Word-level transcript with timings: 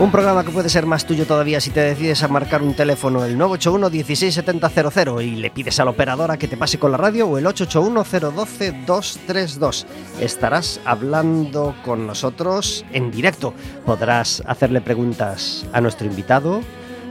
Un 0.00 0.10
programa 0.10 0.44
que 0.44 0.50
puede 0.50 0.68
ser 0.68 0.86
más 0.86 1.06
tuyo 1.06 1.24
todavía 1.24 1.60
si 1.60 1.70
te 1.70 1.78
decides 1.78 2.24
a 2.24 2.28
marcar 2.28 2.62
un 2.62 2.74
teléfono 2.74 3.24
el 3.24 3.38
981 3.38 3.90
16700 3.90 5.22
y 5.22 5.36
le 5.36 5.50
pides 5.50 5.78
a 5.78 5.84
la 5.84 5.92
operadora 5.92 6.36
que 6.36 6.48
te 6.48 6.56
pase 6.56 6.80
con 6.80 6.90
la 6.90 6.98
radio 6.98 7.28
o 7.28 7.38
el 7.38 7.46
881 7.46 8.32
012 8.34 8.72
232. 8.84 9.86
Estarás 10.20 10.80
hablando 10.84 11.76
con 11.84 12.08
nosotros 12.08 12.84
en 12.92 13.12
directo. 13.12 13.54
Podrás 13.86 14.42
hacerle 14.46 14.80
preguntas 14.80 15.64
a 15.72 15.80
nuestro 15.80 16.08
invitado, 16.08 16.60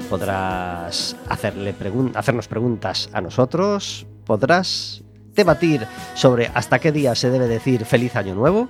podrás 0.09 1.15
hacerle 1.29 1.73
hacernos 2.15 2.47
preguntas 2.49 3.09
a 3.13 3.21
nosotros, 3.21 4.05
podrás 4.25 5.02
debatir 5.35 5.87
sobre 6.15 6.51
hasta 6.53 6.79
qué 6.79 6.91
día 6.91 7.15
se 7.15 7.29
debe 7.29 7.47
decir 7.47 7.85
feliz 7.85 8.15
año 8.15 8.35
nuevo. 8.35 8.69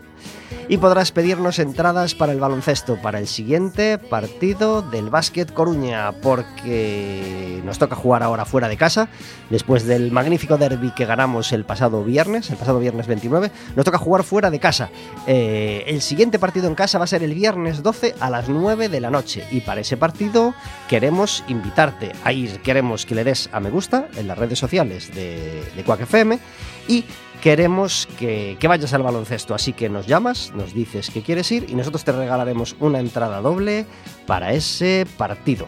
Y 0.69 0.77
podrás 0.77 1.11
pedirnos 1.11 1.59
entradas 1.59 2.15
para 2.15 2.31
el 2.31 2.39
baloncesto 2.39 2.95
para 3.01 3.19
el 3.19 3.27
siguiente 3.27 3.97
partido 3.97 4.81
del 4.81 5.09
Básquet 5.09 5.51
Coruña 5.51 6.13
porque 6.21 7.42
nos 7.63 7.79
toca 7.79 7.95
jugar 7.95 8.23
ahora 8.23 8.45
fuera 8.45 8.67
de 8.67 8.77
casa 8.77 9.09
después 9.49 9.85
del 9.85 10.11
magnífico 10.11 10.57
derby 10.57 10.91
que 10.91 11.05
ganamos 11.05 11.51
el 11.51 11.65
pasado 11.65 12.03
viernes, 12.03 12.49
el 12.49 12.57
pasado 12.57 12.79
viernes 12.79 13.07
29, 13.07 13.51
nos 13.75 13.85
toca 13.85 13.97
jugar 13.97 14.23
fuera 14.23 14.49
de 14.49 14.59
casa. 14.59 14.89
Eh, 15.27 15.83
el 15.87 16.01
siguiente 16.01 16.39
partido 16.39 16.67
en 16.67 16.75
casa 16.75 16.97
va 16.97 17.05
a 17.05 17.07
ser 17.07 17.23
el 17.23 17.33
viernes 17.33 17.83
12 17.83 18.15
a 18.19 18.29
las 18.29 18.49
9 18.49 18.89
de 18.89 18.99
la 18.99 19.09
noche 19.09 19.45
y 19.51 19.61
para 19.61 19.81
ese 19.81 19.97
partido 19.97 20.53
queremos 20.87 21.43
invitarte 21.47 22.11
a 22.23 22.31
ir, 22.31 22.61
queremos 22.61 23.05
que 23.05 23.15
le 23.15 23.23
des 23.23 23.49
a 23.51 23.59
me 23.59 23.69
gusta 23.69 24.07
en 24.15 24.27
las 24.27 24.37
redes 24.37 24.59
sociales 24.59 25.13
de, 25.13 25.63
de 25.75 25.83
Quack 25.83 26.01
FM 26.01 26.39
y 26.87 27.05
queremos 27.43 28.07
que, 28.17 28.57
vayas 28.65 28.93
al 28.93 29.03
baloncesto. 29.03 29.53
Así 29.53 29.73
que 29.73 29.89
nos 29.89 30.07
llamas, 30.07 30.53
nos 30.55 30.73
dices 30.73 31.09
que 31.09 31.21
quieres 31.21 31.51
ir 31.51 31.65
y 31.69 31.75
nosotros 31.75 32.05
te 32.05 32.13
regalaremos 32.13 32.77
una 32.79 32.99
entrada 32.99 33.41
doble 33.41 33.85
para 34.25 34.53
ese 34.53 35.05
partido. 35.17 35.67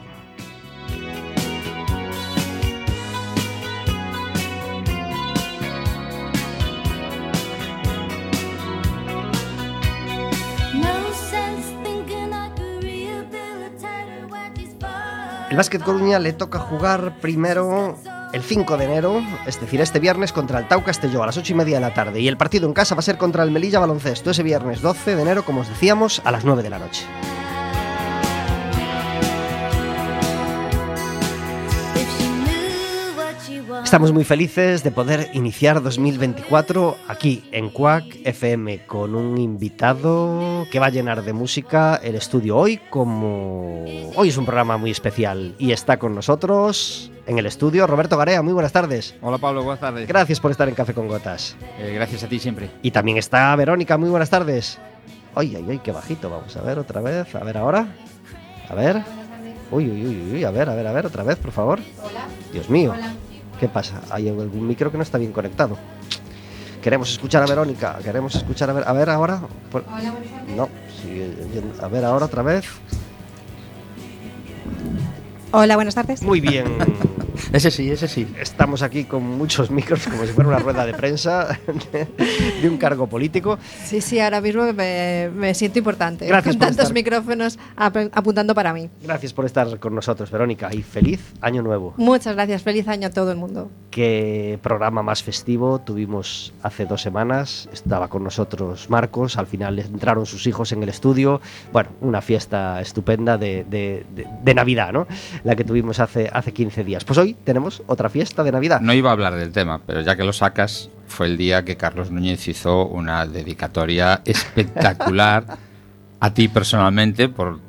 El 15.55 15.57
Básquet 15.57 15.81
Coruña 15.81 16.19
le 16.19 16.33
toca 16.33 16.59
jugar 16.59 17.13
primero 17.21 17.97
el 18.33 18.43
5 18.43 18.75
de 18.75 18.83
enero, 18.83 19.23
es 19.47 19.57
decir, 19.61 19.79
este 19.79 20.01
viernes 20.01 20.33
contra 20.33 20.59
el 20.59 20.67
Tau 20.67 20.83
Castelló 20.83 21.23
a 21.23 21.27
las 21.27 21.37
8 21.37 21.53
y 21.53 21.55
media 21.55 21.75
de 21.75 21.79
la 21.79 21.93
tarde. 21.93 22.19
Y 22.19 22.27
el 22.27 22.35
partido 22.35 22.67
en 22.67 22.73
casa 22.73 22.93
va 22.93 22.99
a 22.99 23.03
ser 23.03 23.17
contra 23.17 23.41
el 23.41 23.51
Melilla 23.51 23.79
Baloncesto 23.79 24.31
ese 24.31 24.43
viernes 24.43 24.81
12 24.81 25.15
de 25.15 25.21
enero, 25.21 25.45
como 25.45 25.61
os 25.61 25.69
decíamos, 25.69 26.21
a 26.25 26.31
las 26.31 26.43
9 26.43 26.61
de 26.61 26.69
la 26.69 26.79
noche. 26.79 27.05
Estamos 33.95 34.11
muy 34.11 34.25
felices 34.25 34.83
de 34.83 34.91
poder 34.91 35.29
iniciar 35.31 35.81
2024 35.81 36.97
aquí 37.07 37.45
en 37.53 37.69
Quack 37.69 38.03
FM 38.25 38.85
con 38.85 39.15
un 39.15 39.37
invitado 39.37 40.67
que 40.69 40.79
va 40.79 40.87
a 40.87 40.89
llenar 40.89 41.23
de 41.23 41.31
música 41.31 41.95
el 42.03 42.15
estudio 42.15 42.57
hoy 42.57 42.81
como 42.89 43.85
hoy 44.17 44.27
es 44.27 44.35
un 44.35 44.43
programa 44.43 44.75
muy 44.75 44.91
especial 44.91 45.55
y 45.59 45.71
está 45.71 45.95
con 45.95 46.13
nosotros 46.13 47.09
en 47.25 47.39
el 47.39 47.45
estudio 47.45 47.87
Roberto 47.87 48.17
Garea. 48.17 48.41
Muy 48.41 48.51
buenas 48.51 48.73
tardes. 48.73 49.15
Hola 49.21 49.37
Pablo, 49.37 49.63
buenas 49.63 49.79
tardes. 49.79 50.09
Gracias 50.09 50.41
por 50.41 50.51
estar 50.51 50.67
en 50.67 50.75
Café 50.75 50.93
con 50.93 51.07
Gotas. 51.07 51.55
Eh, 51.79 51.93
gracias 51.95 52.21
a 52.25 52.27
ti 52.27 52.37
siempre. 52.37 52.71
Y 52.81 52.91
también 52.91 53.17
está 53.17 53.55
Verónica. 53.55 53.97
Muy 53.97 54.09
buenas 54.09 54.29
tardes. 54.29 54.77
Ay, 55.35 55.55
ay, 55.55 55.65
ay, 55.69 55.79
qué 55.81 55.93
bajito. 55.93 56.29
Vamos 56.29 56.53
a 56.57 56.61
ver 56.63 56.79
otra 56.79 56.99
vez. 56.99 57.33
A 57.33 57.45
ver 57.45 57.57
ahora. 57.57 57.87
A 58.67 58.75
ver. 58.75 59.01
Uy, 59.71 59.89
uy, 59.89 60.05
uy, 60.05 60.33
uy. 60.33 60.43
A 60.43 60.51
ver, 60.51 60.69
a 60.69 60.75
ver, 60.75 60.85
a 60.85 60.91
ver. 60.91 61.05
Otra 61.05 61.23
vez, 61.23 61.37
por 61.37 61.53
favor. 61.53 61.79
Hola. 62.03 62.25
Dios 62.51 62.69
mío. 62.69 62.91
Hola. 62.93 63.13
¿Qué 63.59 63.67
pasa? 63.69 64.01
Hay 64.11 64.27
algún 64.27 64.67
micro 64.67 64.91
que 64.91 64.97
no 64.97 65.03
está 65.03 65.17
bien 65.17 65.31
conectado. 65.31 65.77
Queremos 66.81 67.11
escuchar 67.11 67.41
a 67.41 67.47
Verónica. 67.47 67.97
Queremos 68.03 68.35
escuchar 68.35 68.69
a 68.69 68.73
ver. 68.73 68.83
A 68.87 68.93
ver 68.93 69.09
ahora. 69.09 69.41
Por- 69.71 69.83
Hola, 69.87 70.11
buenas 70.11 70.29
tardes. 70.31 70.55
No. 70.55 70.69
sigue 71.01 71.29
yendo- 71.53 71.83
A 71.83 71.87
ver 71.87 72.05
ahora 72.05 72.25
otra 72.25 72.43
vez. 72.43 72.65
Hola, 75.51 75.75
buenas 75.75 75.95
tardes. 75.95 76.21
Muy 76.21 76.41
bien. 76.41 76.65
Ese 77.53 77.71
sí, 77.71 77.89
ese 77.91 78.07
sí. 78.07 78.27
Estamos 78.39 78.81
aquí 78.81 79.03
con 79.05 79.23
muchos 79.23 79.71
micros, 79.71 80.05
como 80.07 80.25
si 80.25 80.33
fuera 80.33 80.49
una 80.49 80.59
rueda 80.59 80.85
de 80.85 80.93
prensa 80.93 81.57
de, 82.61 82.69
un 82.69 82.77
cargo 82.77 83.07
político. 83.07 83.57
Sí, 83.83 84.01
sí, 84.01 84.19
ahora 84.19 84.41
mismo 84.41 84.71
me, 84.73 85.29
me 85.35 85.53
siento 85.53 85.79
importante. 85.79 86.25
Gracias 86.27 86.53
Con 86.55 86.59
por 86.59 86.67
tantos 86.67 86.83
estar. 86.83 86.93
micrófonos 86.93 87.59
ap- 87.75 88.09
apuntando 88.11 88.53
para 88.55 88.73
mí. 88.73 88.89
Gracias 89.03 89.33
por 89.33 89.45
estar 89.45 89.79
con 89.79 89.95
nosotros, 89.95 90.29
Verónica, 90.31 90.73
y 90.73 90.81
feliz 90.83 91.33
año 91.41 91.61
nuevo. 91.61 91.93
Muchas 91.97 92.35
gracias. 92.35 92.61
Feliz 92.63 92.87
año 92.87 93.07
a 93.07 93.11
todo 93.11 93.31
el 93.31 93.37
mundo. 93.37 93.69
Qué 93.91 94.59
programa 94.61 95.01
más 95.03 95.23
festivo 95.23 95.79
tuvimos 95.79 96.53
hace 96.63 96.85
dos 96.85 97.01
semanas. 97.01 97.69
Estaba 97.71 98.07
con 98.09 98.23
nosotros 98.23 98.89
Marcos, 98.89 99.37
al 99.37 99.47
final 99.47 99.79
entraron 99.79 100.25
sus 100.25 100.45
hijos 100.47 100.71
en 100.71 100.83
el 100.83 100.89
estudio. 100.89 101.41
Bueno, 101.71 101.89
una 102.01 102.21
fiesta 102.21 102.81
estupenda 102.81 103.37
de, 103.37 103.63
de- 103.69 104.05
de- 104.13 104.27
de 104.43 104.53
Navidad, 104.53 104.91
¿no? 104.91 105.07
La 105.43 105.55
que 105.55 105.63
tuvimos 105.63 105.99
hace, 105.99 106.29
hace 106.31 106.51
15 106.51 106.83
días. 106.83 107.03
Pues 107.05 107.17
hoy 107.17 107.24
tenemos 107.33 107.83
otra 107.87 108.09
fiesta 108.09 108.43
de 108.43 108.51
Navidad. 108.51 108.81
No 108.81 108.93
iba 108.93 109.09
a 109.09 109.13
hablar 109.13 109.35
del 109.35 109.51
tema, 109.51 109.81
pero 109.85 110.01
ya 110.01 110.15
que 110.15 110.23
lo 110.23 110.33
sacas, 110.33 110.89
fue 111.07 111.27
el 111.27 111.37
día 111.37 111.65
que 111.65 111.77
Carlos 111.77 112.11
Núñez 112.11 112.47
hizo 112.47 112.85
una 112.85 113.25
dedicatoria 113.25 114.21
espectacular 114.25 115.45
a 116.19 116.33
ti 116.33 116.47
personalmente 116.47 117.29
por, 117.29 117.59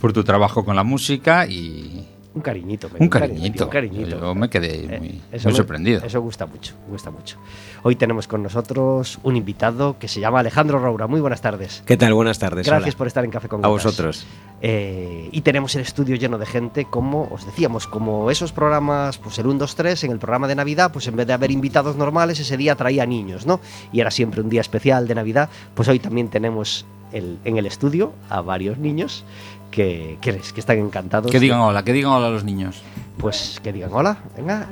por 0.00 0.12
tu 0.12 0.24
trabajo 0.24 0.64
con 0.64 0.76
la 0.76 0.84
música 0.84 1.46
y 1.46 2.07
Un 2.34 2.42
cariñito. 2.42 2.88
me- 2.90 2.98
un 3.00 3.08
cariñito. 3.08 3.64
Un 3.64 3.70
cariñito. 3.70 4.20
Yo 4.20 4.34
me 4.34 4.48
quedé 4.50 4.84
Eh, 4.94 4.98
muy, 4.98 5.20
eso 5.32 5.48
muy 5.48 5.52
me- 5.52 5.56
sorprendido. 5.56 6.04
Eso 6.04 6.20
gusta 6.20 6.46
mucho, 6.46 6.74
gusta 6.88 7.10
mucho. 7.10 7.36
Hoy 7.82 7.96
tenemos 7.96 8.28
con 8.28 8.42
nosotros 8.42 9.18
un 9.22 9.34
invitado 9.36 9.98
que 9.98 10.06
se 10.08 10.20
llama 10.20 10.40
Alejandro 10.40 10.78
Roura. 10.78 11.06
Muy 11.06 11.20
buenas 11.20 11.40
tardes. 11.40 11.82
¿Qué 11.86 11.96
tal? 11.96 12.14
Buenas 12.14 12.38
tardes. 12.38 12.66
Gracias 12.66 12.94
hola. 12.94 12.98
por 12.98 13.06
estar 13.06 13.24
en 13.24 13.30
Café 13.30 13.48
con 13.48 13.64
A 13.64 13.68
Gotas. 13.68 13.84
vosotros. 13.84 14.26
Eh, 14.60 15.28
y 15.32 15.40
tenemos 15.40 15.74
el 15.76 15.82
estudio 15.82 16.16
lleno 16.16 16.36
de 16.38 16.46
gente, 16.46 16.84
como 16.84 17.28
os 17.32 17.46
decíamos, 17.46 17.86
como 17.86 18.30
esos 18.30 18.52
programas, 18.52 19.18
pues 19.18 19.38
el 19.38 19.46
1, 19.46 19.58
2, 19.60 19.74
3, 19.74 20.04
en 20.04 20.10
el 20.12 20.18
programa 20.18 20.46
de 20.48 20.54
Navidad, 20.54 20.92
pues 20.92 21.06
en 21.08 21.16
vez 21.16 21.26
de 21.26 21.32
haber 21.32 21.50
invitados 21.50 21.96
normales, 21.96 22.38
ese 22.40 22.56
día 22.56 22.74
traía 22.76 23.06
niños, 23.06 23.46
¿no? 23.46 23.60
Y 23.92 24.00
era 24.00 24.10
siempre 24.10 24.40
un 24.42 24.48
día 24.50 24.60
especial 24.60 25.08
de 25.08 25.14
Navidad, 25.14 25.48
pues 25.74 25.88
hoy 25.88 25.98
también 25.98 26.28
tenemos 26.28 26.86
el- 27.12 27.38
en 27.44 27.56
el 27.56 27.64
estudio 27.66 28.12
a 28.28 28.42
varios 28.42 28.76
niños 28.78 29.24
que, 29.70 30.18
que, 30.20 30.38
que 30.38 30.60
están 30.60 30.78
encantados. 30.78 31.30
Que 31.30 31.40
digan 31.40 31.60
hola, 31.60 31.84
que 31.84 31.92
digan 31.92 32.12
hola 32.12 32.28
a 32.28 32.30
los 32.30 32.44
niños. 32.44 32.82
Pues 33.18 33.60
que 33.62 33.72
digan 33.72 33.90
hola, 33.92 34.18
venga. 34.36 34.68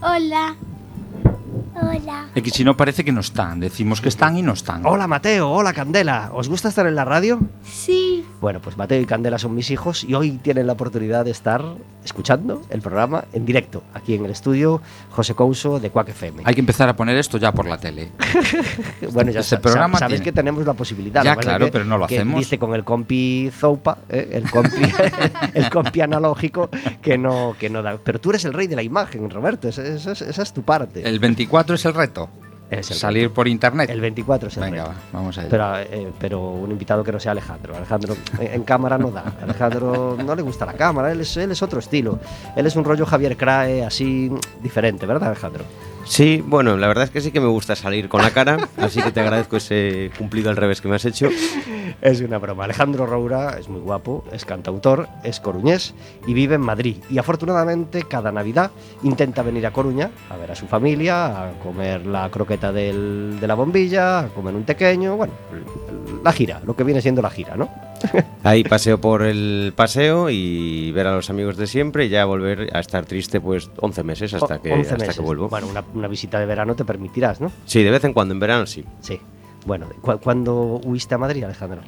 Hola. 0.00 0.56
Hola. 1.76 2.26
Es 2.34 2.42
que 2.42 2.50
si 2.50 2.62
no 2.64 2.76
parece 2.76 3.04
que 3.04 3.10
no 3.12 3.20
están, 3.20 3.58
decimos 3.60 4.00
que 4.00 4.08
están 4.08 4.36
y 4.36 4.42
no 4.42 4.52
están. 4.52 4.86
Hola 4.86 5.06
Mateo, 5.08 5.50
hola 5.50 5.72
Candela. 5.72 6.30
¿Os 6.32 6.48
gusta 6.48 6.68
estar 6.68 6.86
en 6.86 6.94
la 6.94 7.04
radio? 7.04 7.40
Sí. 7.64 8.24
Bueno, 8.40 8.60
pues 8.60 8.76
Mateo 8.76 9.00
y 9.00 9.06
Candela 9.06 9.38
son 9.38 9.54
mis 9.54 9.70
hijos 9.70 10.04
y 10.04 10.14
hoy 10.14 10.32
tienen 10.42 10.66
la 10.66 10.74
oportunidad 10.74 11.24
de 11.24 11.30
estar 11.32 11.64
escuchando 12.04 12.60
el 12.68 12.82
programa 12.82 13.24
en 13.32 13.46
directo, 13.46 13.82
aquí 13.94 14.14
en 14.14 14.24
el 14.26 14.30
estudio 14.30 14.82
José 15.10 15.34
Couso 15.34 15.80
de 15.80 15.90
Quack 15.90 16.10
FM. 16.10 16.42
Hay 16.44 16.54
que 16.54 16.60
empezar 16.60 16.88
a 16.88 16.94
poner 16.94 17.16
esto 17.16 17.38
ya 17.38 17.50
por 17.52 17.66
la 17.66 17.78
tele. 17.78 18.12
bueno, 19.12 19.30
ya 19.32 19.40
este 19.40 19.56
programa 19.58 19.98
sabes 19.98 20.16
tiene- 20.20 20.24
que 20.24 20.32
tenemos 20.32 20.64
la 20.66 20.74
posibilidad. 20.74 21.24
Ya, 21.24 21.34
claro, 21.36 21.66
que- 21.66 21.72
pero 21.72 21.84
no 21.86 21.96
lo 21.98 22.06
que 22.06 22.16
hacemos. 22.16 22.38
Dice 22.38 22.58
con 22.58 22.74
el 22.74 22.84
compi 22.84 23.50
Zoupa, 23.52 23.98
¿eh? 24.10 24.28
el, 24.32 24.50
compi, 24.50 24.82
el 25.54 25.70
compi 25.70 26.02
analógico, 26.02 26.68
que 27.02 27.16
no, 27.18 27.56
que 27.58 27.70
no 27.70 27.82
da. 27.82 27.96
Pero 28.04 28.20
tú 28.20 28.30
eres 28.30 28.44
el 28.44 28.52
rey 28.52 28.66
de 28.66 28.76
la 28.76 28.82
imagen, 28.82 29.28
Roberto, 29.30 29.68
esa, 29.68 29.82
esa 29.82 30.12
es- 30.12 30.22
esa 30.22 30.42
es 30.42 30.52
tu 30.52 30.62
parte. 30.62 31.08
El 31.08 31.18
24 31.18 31.63
es 31.72 31.84
el 31.86 31.94
reto. 31.94 32.28
Es 32.70 32.90
el 32.90 32.96
Salir 32.96 33.30
por 33.30 33.48
internet. 33.48 33.88
El 33.88 34.00
24 34.00 34.48
es 34.48 34.56
el 34.56 34.64
Venga, 34.64 34.84
reto. 34.84 34.94
va, 34.94 35.18
vamos 35.18 35.38
a. 35.38 35.42
Pero, 35.48 35.78
eh, 35.78 36.12
pero 36.18 36.40
un 36.50 36.70
invitado 36.70 37.02
que 37.04 37.12
no 37.12 37.20
sea 37.20 37.32
Alejandro. 37.32 37.74
Alejandro 37.76 38.16
en, 38.38 38.52
en 38.54 38.62
cámara 38.64 38.98
no 38.98 39.10
da. 39.10 39.32
Alejandro 39.42 40.16
no 40.22 40.34
le 40.34 40.42
gusta 40.42 40.66
la 40.66 40.72
cámara, 40.74 41.12
él 41.12 41.20
es, 41.20 41.36
él 41.36 41.52
es 41.52 41.62
otro 41.62 41.78
estilo. 41.78 42.18
Él 42.56 42.66
es 42.66 42.74
un 42.76 42.84
rollo 42.84 43.06
Javier 43.06 43.36
Crae 43.36 43.84
así 43.84 44.30
diferente, 44.62 45.06
¿verdad, 45.06 45.28
Alejandro? 45.28 45.64
Sí, 46.04 46.44
bueno, 46.46 46.76
la 46.76 46.86
verdad 46.86 47.04
es 47.04 47.10
que 47.10 47.20
sí 47.20 47.30
que 47.32 47.40
me 47.40 47.46
gusta 47.46 47.74
salir 47.74 48.08
con 48.08 48.22
la 48.22 48.30
cara, 48.30 48.68
así 48.76 49.02
que 49.02 49.10
te 49.10 49.20
agradezco 49.20 49.56
ese 49.56 50.10
cumplido 50.18 50.50
al 50.50 50.56
revés 50.56 50.80
que 50.80 50.88
me 50.88 50.96
has 50.96 51.04
hecho. 51.04 51.28
Es 52.00 52.20
una 52.20 52.38
broma. 52.38 52.64
Alejandro 52.64 53.06
Roura 53.06 53.56
es 53.58 53.68
muy 53.68 53.80
guapo, 53.80 54.24
es 54.30 54.44
cantautor, 54.44 55.08
es 55.22 55.40
coruñés 55.40 55.94
y 56.26 56.34
vive 56.34 56.56
en 56.56 56.60
Madrid. 56.60 56.96
Y 57.08 57.18
afortunadamente 57.18 58.02
cada 58.02 58.30
Navidad 58.30 58.70
intenta 59.02 59.42
venir 59.42 59.66
a 59.66 59.72
Coruña 59.72 60.10
a 60.28 60.36
ver 60.36 60.52
a 60.52 60.54
su 60.54 60.66
familia, 60.66 61.48
a 61.48 61.52
comer 61.62 62.04
la 62.04 62.28
croqueta 62.30 62.72
de 62.72 63.38
la 63.40 63.54
bombilla, 63.54 64.20
a 64.20 64.28
comer 64.28 64.54
un 64.54 64.64
tequeño, 64.64 65.16
bueno, 65.16 65.32
la 66.22 66.32
gira, 66.32 66.60
lo 66.66 66.76
que 66.76 66.84
viene 66.84 67.00
siendo 67.00 67.22
la 67.22 67.30
gira, 67.30 67.56
¿no? 67.56 67.70
Ahí 68.42 68.64
paseo 68.64 69.00
por 69.00 69.22
el 69.22 69.72
paseo 69.74 70.28
y 70.30 70.92
ver 70.92 71.06
a 71.06 71.14
los 71.16 71.30
amigos 71.30 71.56
de 71.56 71.66
siempre 71.66 72.06
y 72.06 72.08
ya 72.08 72.24
volver 72.24 72.68
a 72.76 72.80
estar 72.80 73.04
triste 73.06 73.40
pues 73.40 73.70
11 73.80 74.02
meses 74.04 74.34
hasta 74.34 74.56
O- 74.56 74.62
que, 74.62 74.72
11 74.72 74.82
hasta 74.82 74.96
meses. 74.98 75.16
que 75.16 75.22
vuelvo. 75.22 75.48
Bueno, 75.48 75.66
una, 75.68 75.84
una 75.94 76.08
visita 76.08 76.38
de 76.38 76.46
verano 76.46 76.74
te 76.74 76.84
permitirás, 76.84 77.40
¿no? 77.40 77.50
Sí, 77.66 77.82
de 77.82 77.90
vez 77.90 78.04
en 78.04 78.12
cuando, 78.12 78.34
en 78.34 78.40
verano 78.40 78.66
sí. 78.66 78.84
Sí. 79.00 79.18
Bueno, 79.66 79.86
¿cu- 80.00 80.18
¿cuándo 80.22 80.80
huiste 80.84 81.14
a 81.14 81.18
Madrid, 81.18 81.44
Alejandro? 81.44 81.80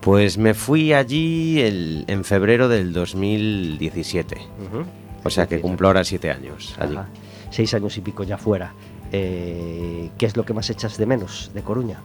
Pues 0.00 0.36
me 0.38 0.54
fui 0.54 0.92
allí 0.92 1.60
el- 1.60 2.04
en 2.08 2.24
febrero 2.24 2.68
del 2.68 2.92
2017. 2.92 4.36
Ujú. 4.36 4.84
O 5.24 5.30
sea 5.30 5.46
que 5.46 5.60
cumplo 5.60 5.86
ahora 5.88 6.02
siete 6.04 6.30
años 6.30 6.74
allí. 6.78 6.96
Ajá. 6.96 7.08
Seis 7.50 7.72
años 7.74 7.96
y 7.96 8.00
pico 8.00 8.24
ya 8.24 8.38
fuera. 8.38 8.72
Eh, 9.12 10.10
¿Qué 10.18 10.26
es 10.26 10.36
lo 10.36 10.44
que 10.44 10.54
más 10.54 10.68
echas 10.70 10.96
de 10.98 11.06
menos 11.06 11.50
de 11.54 11.62
Coruña? 11.62 11.98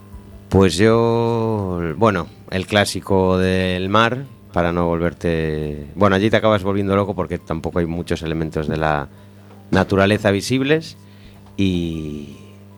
Pues 0.49 0.75
yo, 0.77 1.81
bueno, 1.97 2.27
el 2.51 2.65
clásico 2.67 3.37
del 3.37 3.89
mar, 3.89 4.23
para 4.53 4.71
no 4.71 4.85
volverte... 4.87 5.87
Bueno, 5.95 6.15
allí 6.15 6.29
te 6.29 6.37
acabas 6.37 6.63
volviendo 6.63 6.95
loco 6.95 7.15
porque 7.15 7.37
tampoco 7.37 7.79
hay 7.79 7.85
muchos 7.85 8.21
elementos 8.21 8.67
de 8.67 8.77
la 8.77 9.09
naturaleza 9.71 10.31
visibles 10.31 10.95
y, 11.57 12.37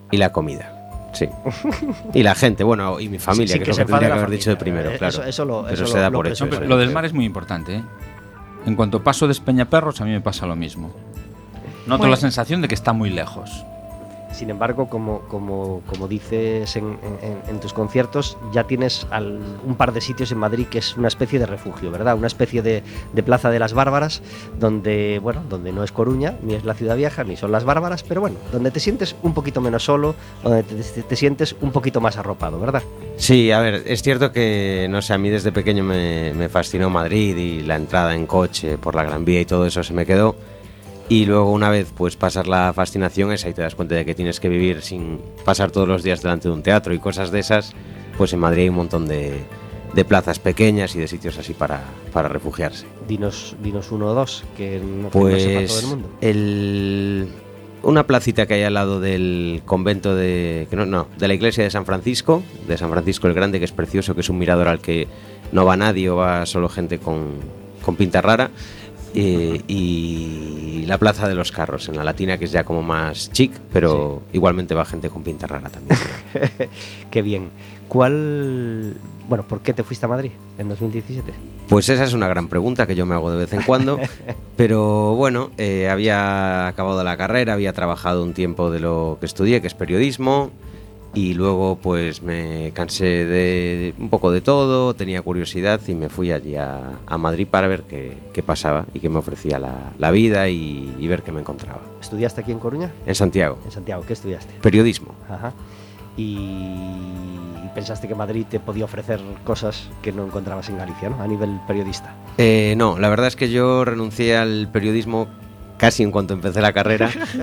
y 0.10 0.18
la 0.18 0.32
comida, 0.32 1.12
sí. 1.14 1.28
Y 2.16 2.24
la 2.24 2.34
gente, 2.34 2.64
bueno, 2.64 3.00
y 3.00 3.08
mi 3.08 3.20
familia, 3.20 3.54
Sí, 3.54 3.60
que, 3.60 3.66
que 3.66 3.72
es 3.72 3.78
lo 3.78 3.86
que 3.86 3.92
tendría 3.92 4.10
que 4.14 4.18
haber 4.18 4.30
dicho 4.32 4.50
de 4.50 4.56
primero, 4.56 4.90
Eh, 4.92 4.98
claro. 4.98 5.14
eso- 5.14 5.24
eso 5.24 5.46
lo- 5.46 5.62
Pero 5.64 5.74
eso 5.76 5.86
se 5.86 5.96
lo- 5.98 6.02
da 6.02 6.10
lo 6.10 6.18
por 6.18 6.28
hecho. 6.28 6.46
eso. 6.46 6.62
lo 6.62 6.78
del 6.78 6.90
mar 6.92 7.06
es 7.06 7.14
muy 7.14 7.26
importante, 7.26 7.76
¿eh? 7.76 7.84
En 8.66 8.76
cuanto 8.76 9.04
paso 9.04 9.28
de 9.28 9.32
Espeñaperros, 9.34 10.02
a 10.02 10.06
mí 10.06 10.12
me 10.12 10.22
pasa 10.22 10.48
lo 10.48 10.56
mismo. 10.56 10.92
Noto 11.86 12.00
Bueno. 12.00 12.12
la 12.12 12.18
sensación 12.18 12.62
de 12.62 12.68
que 12.68 12.76
está 12.76 12.94
muy 12.94 13.10
lejos. 13.12 13.64
Sin 14.32 14.50
embargo, 14.50 14.88
como, 14.90 15.20
como, 15.28 15.82
como 15.88 16.08
dices 16.08 16.76
en, 16.76 16.98
tus 17.62 17.74
conciertos, 17.74 18.38
ya 18.54 18.64
tienes 18.66 19.06
un 19.66 19.76
par 19.76 19.92
de 19.92 20.02
sitios 20.02 20.32
en 20.32 20.38
Madrid 20.38 20.68
que 20.70 20.78
es 20.80 20.96
una 20.96 21.08
especie 21.08 21.40
de 21.40 21.46
refugio, 21.46 21.92
¿verdad? 21.92 22.16
Una 22.16 22.28
especie 22.28 22.62
de, 22.62 22.84
Plaza 23.26 23.50
de 23.50 23.60
las 23.60 23.74
Bárbaras, 23.74 24.22
donde, 24.60 25.20
bueno, 25.22 25.44
donde 25.50 25.72
no 25.74 25.84
es 25.84 25.92
Coruña, 25.92 26.36
ni 26.42 26.54
es 26.56 26.64
la 26.64 26.74
ciudad 26.74 26.96
vieja, 26.96 27.24
ni 27.24 27.36
son 27.38 27.52
las 27.52 27.66
Bárbaras, 27.66 28.04
pero 28.04 28.22
bueno, 28.22 28.38
donde 28.52 28.72
te 28.72 28.80
sientes 28.80 29.16
un 29.24 29.34
poquito 29.34 29.62
menos 29.62 29.84
solo, 29.84 30.16
donde 30.44 30.64
te, 30.64 30.76
te- 30.76 31.04
te 31.04 31.16
sientes 31.16 31.56
un 31.62 31.72
poquito 31.72 32.00
más 32.00 32.18
arropado, 32.18 32.60
¿verdad? 32.60 32.82
Sí, 33.18 33.52
a 33.52 33.60
ver, 33.60 33.84
es 33.86 34.02
cierto 34.02 34.32
que, 34.32 34.88
no 34.90 35.02
sé, 35.02 35.14
a 35.14 35.18
mí 35.18 35.30
desde 35.30 35.52
pequeño 35.52 35.84
me 35.84 36.48
fascinó 36.50 36.90
Madrid 36.90 37.36
y 37.36 37.62
la 37.64 37.76
entrada 37.76 38.16
en 38.16 38.26
coche 38.26 38.78
por 38.78 38.96
la 38.96 39.04
Gran 39.04 39.26
Vía 39.26 39.42
y 39.42 39.46
todo 39.46 39.66
eso 39.66 39.84
se 39.84 39.94
me 39.94 40.06
quedó. 40.06 40.36
Y 41.10 41.26
luego 41.26 41.52
una 41.52 41.70
vez 41.70 41.92
pues 41.96 42.16
pasas 42.16 42.46
la 42.48 42.72
fascinación 42.74 43.32
esa 43.32 43.50
y 43.50 43.54
te 43.54 43.64
das 43.64 43.74
cuenta 43.76 43.96
de 43.96 44.06
que 44.06 44.14
tienes 44.14 44.40
que 44.40 44.48
vivir 44.48 44.82
sin 44.84 45.20
pasar 45.44 45.72
todos 45.72 45.88
los 45.88 46.04
días 46.04 46.22
delante 46.22 46.48
de 46.48 46.54
un 46.54 46.62
teatro 46.62 46.94
y 46.94 47.00
cosas 47.00 47.32
de 47.32 47.40
esas, 47.40 47.74
pues 48.18 48.32
en 48.34 48.40
Madrid 48.40 48.64
hay 48.64 48.70
un 48.70 48.76
montón 48.76 49.08
de, 49.08 49.40
de 49.96 50.06
plazas 50.06 50.38
pequeñas 50.38 50.96
y 50.96 51.00
de 51.00 51.08
sitios 51.08 51.40
así 51.40 51.54
para, 51.56 51.82
para 52.14 52.30
refugiarse. 52.30 52.86
Dinos, 53.08 53.56
dinos 53.64 53.92
uno 53.92 54.08
o 54.08 54.14
dos, 54.14 54.44
que 54.56 54.80
no, 54.80 54.86
que 54.86 55.02
no 55.02 55.10
todo 55.10 55.30
el 55.30 55.36
Pues 55.68 55.84
mundo. 55.86 56.10
el, 56.22 57.28
una 57.82 58.06
placita 58.06 58.46
que 58.46 58.54
hay 58.54 58.64
al 58.64 58.76
lado 58.76 59.00
del 59.00 59.64
convento 59.66 60.14
de 60.16 60.68
que 60.70 60.76
no, 60.76 60.86
no, 60.86 61.08
de 61.18 61.28
la 61.28 61.34
iglesia 61.34 61.64
de 61.64 61.72
San 61.72 61.88
Francisco, 61.88 62.44
de 62.68 62.78
San 62.78 62.92
Francisco 62.92 63.26
el 63.28 63.34
Grande, 63.34 63.58
que 63.58 63.66
es 63.66 63.72
precioso, 63.72 64.14
que 64.14 64.22
es 64.22 64.30
un 64.30 64.38
mirador 64.38 64.68
al 64.68 64.80
que 64.80 65.08
no 65.52 65.66
va 65.66 65.76
nadie 65.76 66.08
o 66.12 66.18
va 66.18 66.46
solo 66.46 66.70
gente 66.70 67.00
con, 67.00 67.30
con 67.84 67.96
pinta 67.96 68.22
rara. 68.22 68.52
Eh, 69.16 69.62
y 69.68 70.84
la 70.86 70.98
plaza 70.98 71.28
de 71.28 71.36
los 71.36 71.52
carros 71.52 71.88
en 71.90 71.98
la 71.98 72.04
latina 72.04 72.38
que 72.38 72.46
es 72.46 72.52
ya 72.52 72.64
como 72.64 72.82
más 72.82 73.32
chic 73.32 73.52
pero 73.72 74.24
igualmente 74.34 74.74
va 74.74 74.86
gente 74.86 75.10
con 75.10 75.24
pinta 75.24 75.48
rara 75.48 75.70
también 75.70 76.00
Qué 77.12 77.22
bien. 77.22 77.50
¿Cuál, 77.88 78.96
bueno, 79.28 79.44
por 79.48 79.62
qué 79.62 79.74
te 79.74 79.84
fuiste 79.84 80.06
a 80.06 80.10
Madrid 80.10 80.32
en 80.58 80.70
2017? 80.70 81.34
Pues 81.68 81.90
esa 81.90 82.04
es 82.04 82.14
una 82.14 82.28
gran 82.28 82.48
pregunta 82.48 82.86
que 82.86 82.96
yo 82.96 83.06
me 83.06 83.16
hago 83.16 83.32
de 83.32 83.38
vez 83.38 83.54
en 83.54 83.64
cuando. 83.64 84.00
Pero 84.56 85.16
bueno, 85.16 85.50
eh, 85.58 85.90
había 85.90 86.68
acabado 86.68 87.04
la 87.04 87.18
carrera, 87.18 87.54
había 87.54 87.74
trabajado 87.74 88.24
un 88.24 88.34
tiempo 88.34 88.70
de 88.70 88.80
lo 88.80 89.18
que 89.20 89.26
estudié, 89.26 89.62
que 89.62 89.68
es 89.68 89.74
periodismo. 89.74 90.52
Y 91.16 91.34
luego 91.34 91.78
pues 91.82 92.22
me 92.22 92.72
cansé 92.74 93.26
de 93.26 93.94
un 93.98 94.10
poco 94.10 94.32
de 94.32 94.42
todo, 94.42 94.94
tenía 94.94 95.22
curiosidad 95.24 95.82
y 95.88 95.96
me 95.96 96.08
fui 96.08 96.32
allí 96.32 96.56
a, 96.56 97.00
a 97.08 97.18
Madrid 97.18 97.48
para 97.50 97.68
ver 97.68 97.82
qué, 97.84 98.16
qué 98.32 98.44
pasaba 98.44 98.86
y 98.94 99.00
qué 99.00 99.10
me 99.10 99.18
ofrecía 99.18 99.58
la, 99.58 99.92
la 99.98 100.12
vida 100.12 100.48
y, 100.50 100.94
y 101.00 101.08
ver 101.08 101.24
qué 101.24 101.32
me 101.32 101.40
encontraba. 101.40 101.82
¿Estudiaste 102.00 102.42
aquí 102.42 102.52
en 102.52 102.60
Coruña? 102.60 102.92
En 103.08 103.16
Santiago, 103.16 103.58
En 103.66 103.72
Santiago, 103.72 104.04
¿qué 104.06 104.14
estudiaste? 104.14 104.54
periodismo. 104.62 105.16
Ajá. 105.28 105.54
Y 106.16 107.70
pensaste 107.74 108.08
que 108.08 108.16
Madrid 108.16 108.46
te 108.50 108.60
podía 108.60 108.86
ofrecer 108.86 109.20
cosas 109.46 109.90
que 110.02 110.12
no 110.12 110.26
encontrabas 110.26 110.70
en 110.70 110.78
Galicia, 110.78 111.10
¿no? 111.10 111.22
A 111.22 111.28
nivel 111.28 111.60
periodista. 111.68 112.14
Eh, 112.38 112.74
no, 112.78 113.00
la 113.00 113.10
verdad 113.10 113.28
es 113.28 113.36
que 113.36 113.50
yo 113.50 113.86
renuncié 113.86 114.36
al 114.38 114.70
periodismo 114.72 115.28
casi 115.80 116.04
en 116.04 116.12
cuanto 116.12 116.36
empecé 116.36 116.62
la 116.62 116.72
carrera. 116.74 117.10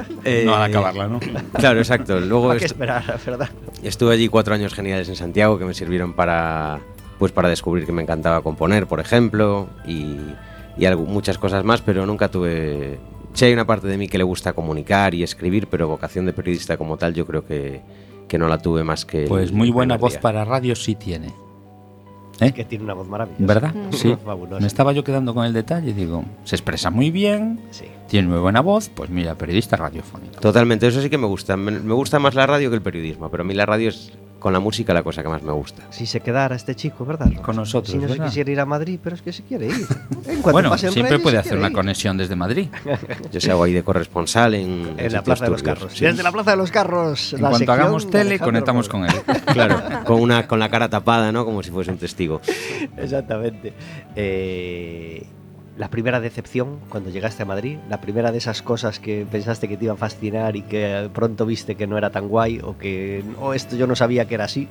No 0.44 0.54
al 0.54 0.70
Eh, 0.70 0.74
acabarla, 0.76 1.08
¿no? 1.08 1.18
Claro, 1.58 1.78
exacto. 1.80 2.20
Luego 2.20 2.48
¿Para 2.48 2.60
qué 2.60 2.66
estu- 2.66 2.70
esperar, 2.72 3.20
verdad? 3.26 3.48
estuve 3.82 4.14
allí 4.14 4.28
cuatro 4.28 4.54
años 4.54 4.72
geniales 4.74 5.08
en 5.08 5.16
Santiago 5.16 5.58
que 5.58 5.64
me 5.64 5.74
sirvieron 5.74 6.12
para, 6.12 6.78
pues, 7.18 7.32
para 7.32 7.48
descubrir 7.48 7.86
que 7.86 7.92
me 7.92 8.02
encantaba 8.02 8.42
componer, 8.42 8.86
por 8.86 9.00
ejemplo, 9.00 9.68
y, 9.86 10.16
y 10.78 10.84
algo- 10.84 11.04
muchas 11.06 11.38
cosas 11.38 11.64
más, 11.64 11.80
pero 11.82 12.06
nunca 12.06 12.28
tuve... 12.30 12.98
Sí 13.34 13.44
hay 13.44 13.52
una 13.52 13.66
parte 13.66 13.86
de 13.86 13.98
mí 13.98 14.08
que 14.08 14.16
le 14.18 14.24
gusta 14.24 14.52
comunicar 14.54 15.14
y 15.14 15.22
escribir, 15.22 15.66
pero 15.68 15.88
vocación 15.88 16.24
de 16.26 16.32
periodista 16.32 16.76
como 16.76 16.96
tal 16.96 17.12
yo 17.14 17.26
creo 17.26 17.44
que, 17.46 17.82
que 18.28 18.38
no 18.38 18.48
la 18.48 18.58
tuve 18.58 18.82
más 18.82 19.04
que... 19.04 19.26
Pues 19.28 19.52
muy 19.52 19.70
buena 19.70 19.96
voz 19.98 20.12
día. 20.14 20.20
para 20.22 20.44
radio 20.44 20.74
sí 20.74 20.94
tiene. 20.94 21.32
¿Eh? 22.40 22.52
Que 22.52 22.64
tiene 22.64 22.84
una 22.84 22.94
voz 22.94 23.08
maravillosa. 23.08 23.44
¿Verdad? 23.46 23.74
Sí. 23.92 24.14
Fabulosa. 24.24 24.60
Me 24.60 24.66
estaba 24.66 24.92
yo 24.92 25.02
quedando 25.04 25.32
con 25.34 25.44
el 25.46 25.52
detalle, 25.52 25.92
digo, 25.94 26.24
se 26.44 26.56
expresa 26.56 26.90
muy 26.90 27.10
bien, 27.10 27.60
Sí. 27.70 27.86
tiene 28.08 28.28
muy 28.28 28.38
buena 28.38 28.60
voz, 28.60 28.90
pues 28.90 29.08
mira, 29.10 29.34
periodista 29.36 29.76
radiofónico. 29.76 30.40
Totalmente, 30.40 30.86
eso 30.86 31.00
sí 31.00 31.08
que 31.08 31.18
me 31.18 31.26
gusta. 31.26 31.56
Me, 31.56 31.70
me 31.72 31.94
gusta 31.94 32.18
más 32.18 32.34
la 32.34 32.46
radio 32.46 32.68
que 32.70 32.76
el 32.76 32.82
periodismo, 32.82 33.30
pero 33.30 33.42
a 33.42 33.46
mí 33.46 33.54
la 33.54 33.64
radio 33.66 33.88
es 33.88 34.12
con 34.46 34.52
la 34.52 34.60
música 34.60 34.94
la 34.94 35.02
cosa 35.02 35.24
que 35.24 35.28
más 35.28 35.42
me 35.42 35.50
gusta. 35.50 35.82
Si 35.90 36.06
se 36.06 36.20
quedara 36.20 36.54
este 36.54 36.76
chico, 36.76 37.04
¿verdad? 37.04 37.26
Con 37.42 37.56
nosotros, 37.56 37.90
Si 37.90 37.98
no 37.98 38.06
se 38.06 38.20
quisiera 38.20 38.48
ir 38.52 38.60
a 38.60 38.64
Madrid, 38.64 39.00
pero 39.02 39.16
es 39.16 39.22
que 39.22 39.32
se 39.32 39.42
quiere 39.42 39.66
ir. 39.66 39.74
En 40.28 40.40
Bueno, 40.40 40.78
siempre 40.78 41.02
Reyes, 41.02 41.20
puede 41.20 41.38
hacer 41.38 41.58
una 41.58 41.66
ir. 41.66 41.72
conexión 41.72 42.16
desde 42.16 42.36
Madrid. 42.36 42.68
Yo 43.32 43.40
se 43.40 43.50
hago 43.50 43.64
ahí 43.64 43.72
de 43.72 43.82
corresponsal 43.82 44.54
en, 44.54 44.94
En 44.98 45.12
la 45.12 45.24
Plaza 45.24 45.46
de 45.46 45.50
los 45.50 45.64
Carros. 45.64 45.92
sí. 45.94 46.04
Desde 46.04 46.22
la 46.22 46.30
Plaza 46.30 46.52
de 46.52 46.58
los 46.58 46.70
Carros. 46.70 47.32
En 47.32 47.42
la 47.42 47.50
cuanto 47.50 47.72
hagamos 47.72 48.08
tele, 48.08 48.38
conectamos 48.38 48.88
con 48.88 49.04
él. 49.04 49.12
Claro, 49.52 49.80
con, 50.04 50.20
una, 50.20 50.46
con 50.46 50.60
la 50.60 50.68
cara 50.68 50.88
tapada, 50.88 51.32
¿no? 51.32 51.44
Como 51.44 51.64
si 51.64 51.72
fuese 51.72 51.90
un 51.90 51.98
testigo. 51.98 52.40
Exactamente. 52.96 53.72
Eh, 54.14 55.26
la 55.78 55.88
primera 55.90 56.20
decepción 56.20 56.78
cuando 56.88 57.10
llegaste 57.10 57.42
a 57.42 57.46
Madrid, 57.46 57.78
la 57.88 58.00
primera 58.00 58.32
de 58.32 58.38
esas 58.38 58.62
cosas 58.62 58.98
que 58.98 59.26
pensaste 59.30 59.68
que 59.68 59.76
te 59.76 59.84
iba 59.84 59.94
a 59.94 59.96
fascinar 59.96 60.56
y 60.56 60.62
que 60.62 61.10
pronto 61.12 61.44
viste 61.44 61.74
que 61.74 61.86
no 61.86 61.98
era 61.98 62.10
tan 62.10 62.28
guay 62.28 62.60
o 62.62 62.78
que 62.78 63.22
oh, 63.40 63.52
esto 63.52 63.76
yo 63.76 63.86
no 63.86 63.94
sabía 63.94 64.26
que 64.26 64.34
era 64.34 64.44
así. 64.44 64.68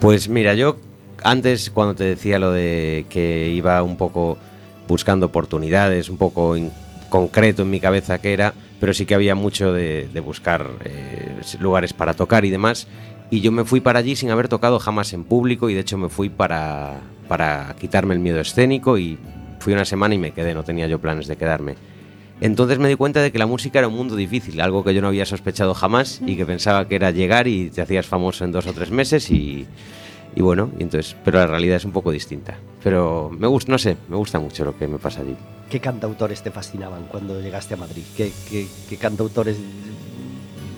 Pues 0.00 0.28
mira, 0.28 0.54
yo 0.54 0.76
antes 1.22 1.70
cuando 1.70 1.94
te 1.94 2.04
decía 2.04 2.38
lo 2.38 2.52
de 2.52 3.06
que 3.08 3.48
iba 3.48 3.82
un 3.82 3.96
poco 3.96 4.38
buscando 4.86 5.26
oportunidades, 5.26 6.08
un 6.08 6.16
poco 6.16 6.56
en 6.56 6.70
concreto 7.08 7.62
en 7.62 7.70
mi 7.70 7.80
cabeza 7.80 8.18
que 8.18 8.32
era, 8.32 8.54
pero 8.78 8.94
sí 8.94 9.06
que 9.06 9.14
había 9.14 9.34
mucho 9.34 9.72
de, 9.72 10.08
de 10.12 10.20
buscar 10.20 10.68
eh, 10.84 11.40
lugares 11.58 11.92
para 11.92 12.14
tocar 12.14 12.44
y 12.44 12.50
demás. 12.50 12.86
Y 13.30 13.40
yo 13.40 13.50
me 13.50 13.64
fui 13.64 13.80
para 13.80 13.98
allí 13.98 14.14
sin 14.14 14.30
haber 14.30 14.46
tocado 14.46 14.78
jamás 14.78 15.12
en 15.12 15.24
público 15.24 15.68
y 15.68 15.74
de 15.74 15.80
hecho 15.80 15.98
me 15.98 16.08
fui 16.08 16.28
para, 16.28 17.00
para 17.26 17.74
quitarme 17.80 18.14
el 18.14 18.20
miedo 18.20 18.38
escénico 18.38 18.98
y 18.98 19.18
fui 19.66 19.72
una 19.74 19.84
semana 19.84 20.14
y 20.14 20.18
me 20.18 20.30
quedé, 20.30 20.54
no 20.54 20.62
tenía 20.62 20.86
yo 20.86 21.00
planes 21.00 21.26
de 21.26 21.34
quedarme. 21.34 21.74
Entonces 22.40 22.78
me 22.78 22.88
di 22.88 22.94
cuenta 22.94 23.20
de 23.20 23.32
que 23.32 23.38
la 23.40 23.46
música 23.48 23.80
era 23.80 23.88
un 23.88 23.94
mundo 23.96 24.14
difícil, 24.14 24.60
algo 24.60 24.84
que 24.84 24.94
yo 24.94 25.02
no 25.02 25.08
había 25.08 25.26
sospechado 25.26 25.74
jamás 25.74 26.20
y 26.24 26.36
que 26.36 26.46
pensaba 26.46 26.86
que 26.86 26.94
era 26.94 27.10
llegar 27.10 27.48
y 27.48 27.70
te 27.70 27.82
hacías 27.82 28.06
famoso 28.06 28.44
en 28.44 28.52
dos 28.52 28.68
o 28.68 28.72
tres 28.72 28.92
meses 28.92 29.28
y, 29.32 29.66
bueno, 30.36 30.70
entonces, 30.78 31.16
pero 31.24 31.38
la 31.38 31.48
realidad 31.48 31.78
es 31.78 31.84
un 31.84 31.90
poco 31.90 32.12
distinta. 32.12 32.56
Pero 32.84 33.28
me 33.36 33.48
gusta, 33.48 33.72
no 33.72 33.78
sé, 33.78 33.96
me 34.08 34.14
gusta 34.14 34.38
mucho 34.38 34.64
lo 34.64 34.78
que 34.78 34.86
me 34.86 34.98
pasa 34.98 35.22
allí. 35.22 35.34
¿Qué 35.68 35.80
cantautores 35.80 36.42
te 36.44 36.52
fascinaban 36.52 37.06
cuando 37.08 37.40
llegaste 37.40 37.74
a 37.74 37.76
Madrid? 37.76 38.04
¿Qué, 38.16 38.30
qué- 38.48 38.68
qué 38.88 38.96
cantautores 38.98 39.56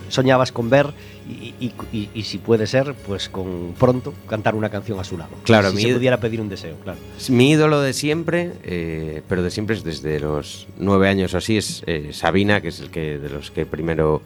soñabas 0.09 0.51
con 0.51 0.71
ver 0.71 0.87
y, 1.29 1.55
y- 1.61 1.73
y- 1.93 2.11
y 2.15 2.23
si 2.23 2.39
puede 2.39 2.67
ser, 2.67 2.95
pues 3.07 3.29
con 3.29 3.75
pronto 3.79 4.15
cantar 4.29 4.55
una 4.55 4.71
canción 4.71 4.99
a 4.99 5.05
su 5.05 5.19
lado? 5.19 5.31
Claro, 5.45 5.71
si 5.71 5.77
mi- 5.77 5.83
se 5.83 5.95
pudiera 5.95 6.19
pedir 6.21 6.41
un 6.41 6.49
deseo, 6.49 6.77
claro. 6.83 6.99
Mi 7.29 7.51
ídolo 7.51 7.81
de 7.81 7.93
siempre, 7.93 8.53
eh, 8.65 9.23
pero 9.29 9.43
de 9.43 9.51
siempre 9.51 9.77
es 9.77 9.85
desde 9.85 10.21
los 10.21 10.67
nueve 10.79 11.09
años 11.09 11.35
o 11.35 11.39
así, 11.39 11.57
es 11.59 11.83
eh, 11.87 12.11
Sabina, 12.13 12.61
que 12.61 12.69
es 12.69 12.81
el 12.81 12.91
que 12.91 13.19
de 13.19 13.29
los 13.29 13.51
que 13.51 13.67
primero 13.67 14.23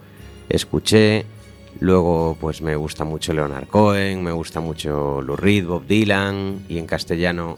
escuché. 0.49 1.25
Luego, 1.79 2.37
pues 2.39 2.61
me 2.61 2.75
gusta 2.75 3.03
mucho 3.03 3.33
Leonard 3.33 3.67
Cohen, 3.67 4.23
me 4.23 4.31
gusta 4.31 4.59
mucho 4.59 5.21
Lou 5.21 5.35
Reed, 5.35 5.65
Bob 5.65 5.85
Dylan 5.87 6.65
y 6.69 6.77
en 6.77 6.85
castellano 6.85 7.57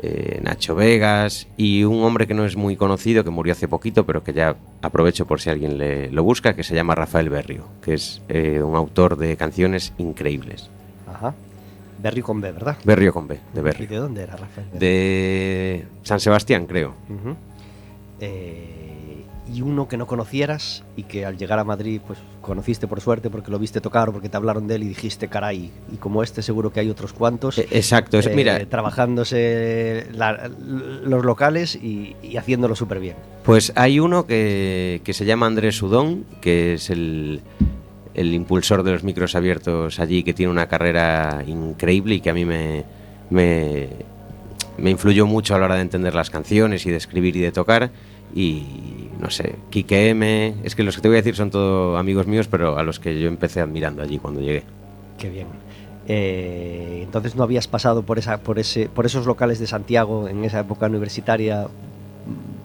eh, 0.00 0.40
Nacho 0.42 0.74
Vegas 0.74 1.48
y 1.56 1.84
un 1.84 2.02
hombre 2.04 2.26
que 2.26 2.34
no 2.34 2.44
es 2.44 2.56
muy 2.56 2.76
conocido, 2.76 3.24
que 3.24 3.30
murió 3.30 3.52
hace 3.52 3.68
poquito, 3.68 4.04
pero 4.06 4.22
que 4.22 4.32
ya 4.32 4.56
aprovecho 4.82 5.26
por 5.26 5.40
si 5.40 5.50
alguien 5.50 5.78
le, 5.78 6.10
lo 6.10 6.22
busca, 6.22 6.54
que 6.54 6.62
se 6.64 6.74
llama 6.74 6.94
Rafael 6.94 7.28
Berrio, 7.28 7.64
que 7.82 7.94
es 7.94 8.22
eh, 8.28 8.62
un 8.62 8.76
autor 8.76 9.16
de 9.16 9.36
canciones 9.36 9.92
increíbles. 9.98 10.70
Ajá. 11.06 11.34
Berrio 12.00 12.22
con 12.22 12.40
B, 12.40 12.52
¿verdad? 12.52 12.76
Berrio 12.84 13.12
con 13.12 13.26
B, 13.26 13.40
de 13.54 13.60
¿Y 13.60 13.62
Berrio. 13.64 13.88
de 13.88 13.96
dónde 13.96 14.22
era 14.22 14.36
Rafael? 14.36 14.66
Berrio? 14.72 14.78
De 14.80 15.84
San 16.04 16.20
Sebastián, 16.20 16.66
creo. 16.66 16.94
Eh, 18.20 18.87
y 19.52 19.62
uno 19.62 19.88
que 19.88 19.96
no 19.96 20.06
conocieras 20.06 20.84
y 20.96 21.04
que 21.04 21.24
al 21.24 21.36
llegar 21.38 21.58
a 21.58 21.64
Madrid 21.64 22.00
pues 22.06 22.18
conociste 22.42 22.86
por 22.86 23.00
suerte 23.00 23.30
porque 23.30 23.50
lo 23.50 23.58
viste 23.58 23.80
tocar 23.80 24.08
o 24.08 24.12
porque 24.12 24.28
te 24.28 24.36
hablaron 24.36 24.66
de 24.66 24.74
él 24.76 24.82
y 24.84 24.88
dijiste 24.88 25.28
caray 25.28 25.70
y 25.92 25.96
como 25.96 26.22
este 26.22 26.42
seguro 26.42 26.72
que 26.72 26.80
hay 26.80 26.90
otros 26.90 27.12
cuantos 27.12 27.58
Eh, 27.58 27.66
Exacto, 27.70 28.18
eh, 28.20 28.32
mira, 28.34 28.58
trabajándose 28.66 30.06
la- 30.12 30.48
los 31.04 31.24
locales 31.24 31.76
y, 31.76 32.14
y 32.22 32.36
haciéndolo 32.36 32.74
súper 32.74 33.00
bien 33.00 33.16
Pues 33.44 33.72
hay 33.76 34.00
uno 34.00 34.26
que, 34.26 35.00
que 35.04 35.12
se 35.12 35.24
llama 35.24 35.46
Andrés 35.46 35.76
Sudón, 35.76 36.24
que 36.40 36.74
es 36.74 36.90
el, 36.90 37.40
el 38.14 38.34
impulsor 38.34 38.82
de 38.82 38.92
los 38.92 39.04
micros 39.04 39.34
abiertos 39.34 40.00
allí, 40.00 40.22
que 40.22 40.34
tiene 40.34 40.52
una 40.52 40.68
carrera 40.68 41.42
increíble 41.46 42.16
y 42.16 42.20
que 42.20 42.30
a 42.30 42.34
mí 42.34 42.44
me, 42.44 42.84
me, 43.30 43.88
me 44.76 44.90
influyó 44.90 45.26
mucho 45.26 45.54
a 45.54 45.58
la 45.58 45.64
hora 45.66 45.74
de 45.76 45.82
entender 45.82 46.14
las 46.14 46.28
canciones 46.30 46.84
y 46.86 46.90
de 46.90 46.96
escribir 46.96 47.36
y 47.36 47.40
de 47.40 47.52
tocar. 47.52 47.90
Y 48.34 48.97
no 49.18 49.30
sé, 49.30 49.56
Kike 49.70 50.10
M, 50.10 50.54
es 50.62 50.74
que 50.74 50.82
los 50.82 50.96
que 50.96 51.02
te 51.02 51.08
voy 51.08 51.16
a 51.16 51.20
decir 51.20 51.34
son 51.34 51.50
todos 51.50 51.98
amigos 51.98 52.26
míos, 52.26 52.48
pero 52.48 52.78
a 52.78 52.82
los 52.82 53.00
que 53.00 53.20
yo 53.20 53.28
empecé 53.28 53.60
admirando 53.60 54.02
allí 54.02 54.18
cuando 54.18 54.40
llegué. 54.40 54.64
qué 55.18 55.28
bien. 55.28 55.46
Eh, 56.10 57.00
entonces 57.02 57.36
no 57.36 57.42
habías 57.42 57.68
pasado 57.68 58.02
por 58.02 58.18
esa 58.18 58.38
por 58.38 58.58
ese 58.58 58.88
por 58.88 59.04
esos 59.04 59.26
locales 59.26 59.58
de 59.58 59.66
Santiago 59.66 60.26
en 60.26 60.42
esa 60.42 60.60
época 60.60 60.86
universitaria 60.86 61.68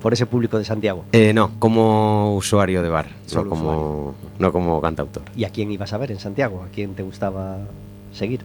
por 0.01 0.13
ese 0.13 0.25
público 0.25 0.57
de 0.57 0.63
Santiago. 0.63 1.03
Eh, 1.11 1.33
no, 1.33 1.59
como 1.59 2.35
usuario 2.37 2.81
de 2.81 2.89
bar, 2.89 3.07
no 3.33 3.49
como, 3.49 4.15
no 4.39 4.51
como 4.53 4.79
cantautor. 4.79 5.23
y 5.35 5.43
a 5.43 5.49
quién 5.49 5.71
ibas 5.71 5.91
a 5.91 5.97
ver 5.97 6.11
en 6.11 6.19
Santiago 6.19 6.63
a 6.63 6.73
quién 6.73 6.93
te 6.93 7.03
gustaba 7.03 7.57
seguir 8.13 8.41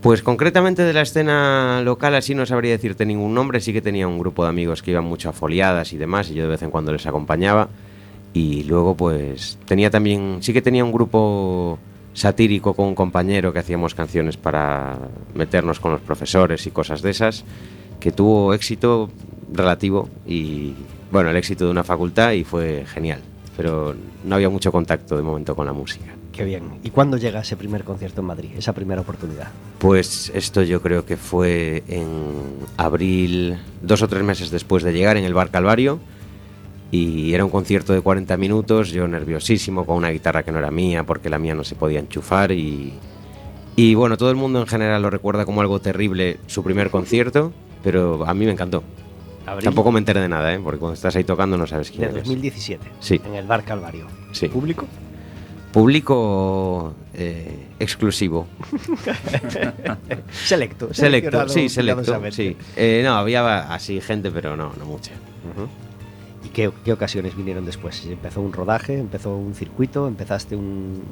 Pues 0.00 0.22
concretamente 0.22 0.82
de 0.82 0.92
la 0.92 1.02
escena 1.02 1.82
local 1.82 2.14
así 2.14 2.34
no 2.34 2.46
sabría 2.46 2.70
decirte 2.70 3.04
ningún 3.04 3.34
nombre, 3.34 3.60
sí 3.60 3.72
que 3.72 3.82
tenía 3.82 4.06
un 4.06 4.18
grupo 4.18 4.44
de 4.44 4.50
amigos 4.50 4.82
que 4.82 4.92
iban 4.92 5.04
mucho 5.04 5.28
a 5.28 5.32
foliadas 5.32 5.92
y 5.92 5.96
demás 5.96 6.30
y 6.30 6.34
yo 6.34 6.44
de 6.44 6.50
vez 6.50 6.62
en 6.62 6.70
cuando 6.70 6.92
les 6.92 7.06
acompañaba. 7.06 7.68
Y 8.32 8.64
luego 8.64 8.96
pues 8.96 9.58
tenía 9.66 9.90
también, 9.90 10.38
sí 10.40 10.52
que 10.52 10.62
tenía 10.62 10.84
un 10.84 10.92
grupo 10.92 11.78
satírico 12.12 12.74
con 12.74 12.86
un 12.86 12.94
compañero 12.94 13.52
que 13.52 13.58
hacíamos 13.58 13.94
canciones 13.94 14.36
para 14.36 14.98
meternos 15.34 15.80
con 15.80 15.92
los 15.92 16.00
profesores 16.00 16.66
y 16.66 16.70
cosas 16.70 17.02
de 17.02 17.10
esas 17.10 17.44
que 18.00 18.12
tuvo 18.12 18.54
éxito 18.54 19.10
relativo 19.52 20.08
y 20.26 20.74
bueno, 21.10 21.30
el 21.30 21.36
éxito 21.36 21.64
de 21.64 21.70
una 21.70 21.84
facultad 21.84 22.32
y 22.32 22.44
fue 22.44 22.84
genial, 22.86 23.20
pero 23.56 23.94
no 24.24 24.34
había 24.34 24.50
mucho 24.50 24.70
contacto 24.70 25.16
de 25.16 25.22
momento 25.22 25.56
con 25.56 25.66
la 25.66 25.72
música. 25.72 26.17
Qué 26.38 26.44
bien 26.44 26.78
y 26.84 26.90
cuándo 26.90 27.16
llega 27.16 27.40
ese 27.40 27.56
primer 27.56 27.82
concierto 27.84 28.20
en 28.20 28.26
Madrid 28.28 28.50
esa 28.56 28.72
primera 28.72 29.00
oportunidad 29.00 29.48
Pues 29.78 30.30
esto 30.34 30.62
yo 30.62 30.80
creo 30.80 31.04
que 31.04 31.16
fue 31.16 31.82
en 31.88 32.06
abril, 32.76 33.58
dos 33.82 34.02
o 34.02 34.08
tres 34.08 34.22
meses 34.22 34.50
después 34.50 34.82
de 34.84 34.92
llegar 34.92 35.16
en 35.16 35.24
el 35.24 35.34
Bar 35.34 35.50
Calvario. 35.50 35.98
Y 36.90 37.34
era 37.34 37.44
un 37.44 37.50
concierto 37.50 37.92
de 37.92 38.00
40 38.00 38.36
minutos, 38.38 38.90
yo 38.90 39.06
nerviosísimo, 39.06 39.84
con 39.84 39.96
una 39.98 40.08
guitarra 40.08 40.42
que 40.42 40.50
no 40.52 40.58
era 40.58 40.70
mía, 40.70 41.04
porque 41.04 41.28
la 41.28 41.38
mía 41.38 41.54
no 41.54 41.62
se 41.62 41.74
podía 41.74 41.98
enchufar. 42.00 42.50
Y, 42.50 42.94
y 43.76 43.94
bueno, 43.94 44.16
todo 44.16 44.30
el 44.30 44.36
mundo 44.36 44.60
en 44.60 44.66
general 44.66 45.02
lo 45.02 45.10
recuerda 45.10 45.44
como 45.44 45.60
algo 45.60 45.80
terrible 45.80 46.38
su 46.46 46.62
primer 46.64 46.88
concierto, 46.90 47.52
pero 47.84 48.24
a 48.26 48.32
mí 48.32 48.46
me 48.46 48.52
encantó. 48.52 48.82
Abril 49.44 49.64
Tampoco 49.64 49.92
me 49.92 49.98
enteré 49.98 50.20
de 50.20 50.28
nada, 50.30 50.52
¿eh? 50.54 50.60
porque 50.64 50.78
cuando 50.78 50.94
estás 50.94 51.14
ahí 51.16 51.24
tocando 51.24 51.58
no 51.58 51.66
sabes 51.66 51.90
quién 51.90 52.02
de 52.04 52.06
eres. 52.08 52.24
2017 52.24 52.88
Sí. 53.00 53.20
en 53.26 53.34
el 53.34 53.46
bar 53.46 53.64
Calvario 53.64 54.06
Sí. 54.32 54.48
público 54.48 54.86
Público 55.72 56.94
eh, 57.14 57.66
exclusivo. 57.78 58.46
selecto 60.32 60.88
Selecto, 60.94 61.48
sí, 61.48 61.68
selecto. 61.68 62.20
Sí. 62.30 62.56
Eh, 62.76 63.02
no, 63.04 63.14
había 63.14 63.72
así 63.72 64.00
gente, 64.00 64.30
pero 64.30 64.56
no, 64.56 64.72
no 64.78 64.84
mucha. 64.86 65.12
¿Y 66.44 66.48
qué, 66.48 66.70
qué 66.84 66.92
ocasiones 66.92 67.36
vinieron 67.36 67.64
después? 67.64 68.04
¿Empezó 68.06 68.40
un 68.40 68.52
rodaje? 68.52 68.98
¿Empezó 68.98 69.36
un 69.36 69.54
circuito? 69.54 70.08
¿Empezaste 70.08 70.56
un, 70.56 71.02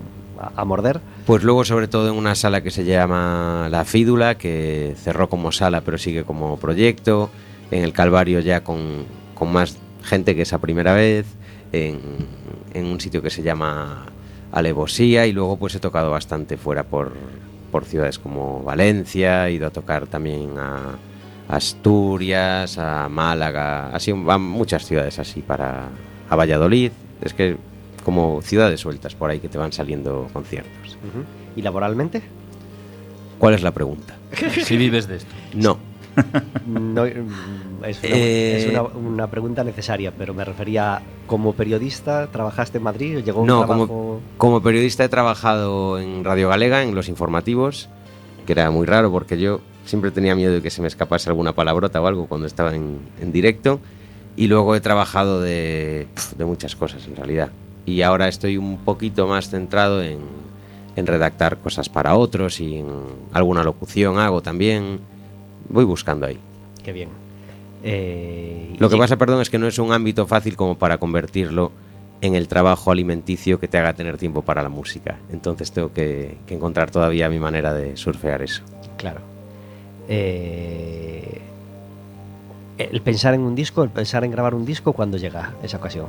a, 0.40 0.60
a 0.60 0.64
morder? 0.64 1.00
Pues 1.26 1.42
luego, 1.42 1.64
sobre 1.64 1.88
todo 1.88 2.08
en 2.08 2.14
una 2.14 2.34
sala 2.34 2.62
que 2.62 2.70
se 2.70 2.84
llama 2.84 3.68
La 3.70 3.84
Fídula, 3.84 4.36
que 4.36 4.94
cerró 4.96 5.28
como 5.28 5.52
sala 5.52 5.82
pero 5.82 5.98
sigue 5.98 6.24
como 6.24 6.58
proyecto. 6.58 7.30
En 7.70 7.82
el 7.82 7.92
Calvario 7.92 8.40
ya 8.40 8.62
con, 8.62 9.04
con 9.34 9.52
más 9.52 9.76
gente 10.02 10.34
que 10.36 10.42
esa 10.42 10.58
primera 10.58 10.94
vez. 10.94 11.26
En, 11.72 11.98
en 12.74 12.86
un 12.86 13.00
sitio 13.00 13.20
que 13.22 13.28
se 13.30 13.42
llama 13.42 14.06
Alevosía. 14.56 15.26
Y 15.26 15.32
luego 15.32 15.56
pues 15.56 15.74
he 15.74 15.80
tocado 15.80 16.10
bastante 16.10 16.56
fuera 16.56 16.84
por, 16.84 17.12
por 17.70 17.84
ciudades 17.84 18.18
como 18.18 18.62
Valencia. 18.62 19.48
He 19.48 19.52
ido 19.52 19.66
a 19.66 19.70
tocar 19.70 20.06
también 20.06 20.54
a 20.58 20.96
Asturias, 21.48 22.78
a 22.78 23.08
Málaga. 23.08 23.88
Así 23.94 24.10
a 24.10 24.38
muchas 24.38 24.86
ciudades 24.86 25.18
así 25.18 25.42
para... 25.42 25.88
A 26.28 26.34
Valladolid. 26.34 26.90
Es 27.20 27.34
que 27.34 27.56
como 28.04 28.40
ciudades 28.42 28.80
sueltas 28.80 29.14
por 29.14 29.30
ahí 29.30 29.40
que 29.40 29.48
te 29.48 29.58
van 29.58 29.72
saliendo 29.72 30.28
conciertos. 30.32 30.96
¿Y 31.54 31.62
laboralmente? 31.62 32.22
¿Cuál 33.38 33.54
es 33.54 33.62
la 33.62 33.72
pregunta? 33.72 34.16
Si 34.64 34.76
vives 34.76 35.06
de 35.06 35.16
esto. 35.16 35.34
No. 35.54 35.78
No, 36.66 37.04
mm, 37.04 37.84
es 37.84 37.98
una, 38.02 38.16
Eh, 38.16 38.56
es 38.56 38.66
una- 38.68 38.82
una 38.82 39.26
pregunta 39.30 39.62
necesaria, 39.64 40.12
pero 40.16 40.34
me 40.34 40.44
refería 40.44 41.00
como 41.26 41.52
periodista, 41.52 42.26
¿trabajaste 42.28 42.78
en 42.78 42.84
Madrid? 42.84 43.18
¿Llegó 43.24 43.42
un 43.42 43.46
No, 43.46 43.58
trabajo? 43.64 43.86
como, 43.86 44.20
como 44.38 44.62
periodista 44.62 45.04
he 45.04 45.08
trabajado 45.08 45.98
en 45.98 46.24
Radio 46.24 46.48
Galega, 46.48 46.82
en 46.82 46.94
los 46.94 47.08
informativos, 47.08 47.88
que 48.46 48.52
era 48.52 48.70
muy 48.70 48.86
raro 48.86 49.10
porque 49.10 49.38
yo 49.38 49.60
siempre 49.84 50.10
tenía 50.10 50.34
miedo 50.34 50.52
de 50.54 50.62
que 50.62 50.70
se 50.70 50.80
me 50.82 50.88
escapase 50.88 51.28
alguna 51.30 51.52
palabrota 51.52 52.00
o 52.00 52.06
algo 52.06 52.26
cuando 52.26 52.46
estaba 52.46 52.74
en, 52.74 52.98
en 53.20 53.32
directo. 53.32 53.80
Y 54.38 54.48
luego 54.48 54.74
he 54.74 54.80
trabajado 54.80 55.40
de, 55.40 56.08
de 56.36 56.44
muchas 56.44 56.76
cosas 56.76 57.06
en 57.06 57.16
realidad. 57.16 57.50
Y 57.86 58.02
ahora 58.02 58.28
estoy 58.28 58.56
un 58.58 58.78
poquito 58.78 59.26
más 59.26 59.48
centrado 59.48 60.02
en, 60.02 60.18
en 60.96 61.06
redactar 61.06 61.58
cosas 61.58 61.88
para 61.88 62.16
otros 62.16 62.60
y 62.60 62.76
en 62.78 62.86
alguna 63.32 63.62
locución 63.62 64.18
hago 64.18 64.42
también. 64.42 65.00
Voy 65.68 65.84
buscando 65.84 66.26
ahí. 66.26 66.38
Qué 66.84 66.92
bien. 66.92 67.08
Eh, 67.82 68.74
Lo 68.78 68.88
que 68.88 68.96
pasa, 68.96 69.16
perdón, 69.16 69.40
es 69.42 69.50
que 69.50 69.58
no 69.58 69.66
es 69.66 69.78
un 69.78 69.92
ámbito 69.92 70.26
fácil 70.26 70.56
como 70.56 70.76
para 70.76 70.98
convertirlo 70.98 71.72
en 72.20 72.34
el 72.34 72.48
trabajo 72.48 72.90
alimenticio 72.90 73.60
que 73.60 73.68
te 73.68 73.78
haga 73.78 73.92
tener 73.92 74.16
tiempo 74.16 74.42
para 74.42 74.62
la 74.62 74.68
música. 74.68 75.16
Entonces 75.30 75.70
tengo 75.72 75.92
que, 75.92 76.38
que 76.46 76.54
encontrar 76.54 76.90
todavía 76.90 77.28
mi 77.28 77.38
manera 77.38 77.74
de 77.74 77.96
surfear 77.96 78.42
eso. 78.42 78.62
Claro. 78.96 79.20
Eh, 80.08 81.40
el 82.78 83.00
pensar 83.02 83.34
en 83.34 83.40
un 83.40 83.54
disco, 83.54 83.82
el 83.82 83.90
pensar 83.90 84.24
en 84.24 84.30
grabar 84.30 84.54
un 84.54 84.64
disco, 84.64 84.92
¿cuándo 84.92 85.16
llega 85.18 85.54
esa 85.62 85.76
ocasión? 85.78 86.06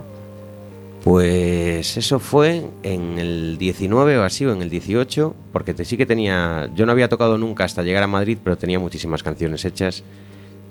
Pues 1.04 1.96
eso 1.96 2.20
fue 2.20 2.66
en 2.84 3.18
el 3.18 3.58
19 3.58 4.18
o 4.18 4.24
así, 4.24 4.46
o 4.46 4.54
en 4.54 4.62
el 4.62 4.70
18, 4.70 5.36
porque 5.54 5.74
te, 5.74 5.86
sí 5.86 5.96
que 5.96 6.06
tenía... 6.06 6.70
Yo 6.76 6.86
no 6.86 6.92
había 6.92 7.08
tocado 7.08 7.38
nunca 7.38 7.64
hasta 7.64 7.84
llegar 7.84 8.04
a 8.04 8.08
Madrid, 8.08 8.38
pero 8.44 8.58
tenía 8.58 8.80
muchísimas 8.80 9.24
canciones 9.24 9.64
hechas. 9.64 10.04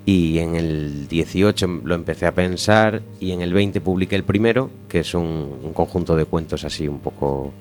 Y 0.04 0.38
en 0.38 0.54
el 0.54 1.08
18 1.08 1.80
lo 1.84 1.94
empecé 1.94 2.26
a 2.26 2.34
pensar 2.34 3.02
y 3.18 3.32
en 3.32 3.40
el 3.40 3.52
20 3.52 3.80
publiqué 3.80 4.14
el 4.14 4.22
primero, 4.22 4.70
que 4.88 5.00
es 5.00 5.14
un, 5.14 5.58
un 5.62 5.72
conjunto 5.72 6.14
de 6.14 6.26
cuentos 6.26 6.64
así 6.64 6.86
un 6.86 7.00
poco 7.00 7.52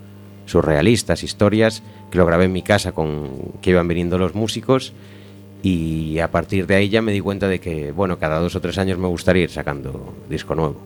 surrealistas, 0.46 1.24
historias, 1.24 1.82
que 2.12 2.18
lo 2.18 2.26
grabé 2.26 2.46
en 2.46 2.54
mi 2.54 2.62
casa 2.62 2.92
con 2.92 3.54
que 3.62 3.72
iban 3.72 3.88
viniendo 3.88 4.18
los 4.18 4.36
músicos. 4.36 4.94
Y 5.64 6.20
a 6.20 6.30
partir 6.30 6.68
de 6.68 6.76
ahí 6.76 6.90
ya 6.90 7.02
me 7.02 7.12
di 7.12 7.20
cuenta 7.20 7.48
de 7.48 7.60
que, 7.60 7.92
bueno, 7.92 8.20
cada 8.20 8.40
dos 8.40 8.56
o 8.56 8.62
tres 8.62 8.78
años 8.78 9.00
me 9.00 9.08
gustaría 9.08 9.44
ir 9.44 9.50
sacando 9.50 10.14
disco 10.30 10.54
nuevo, 10.54 10.78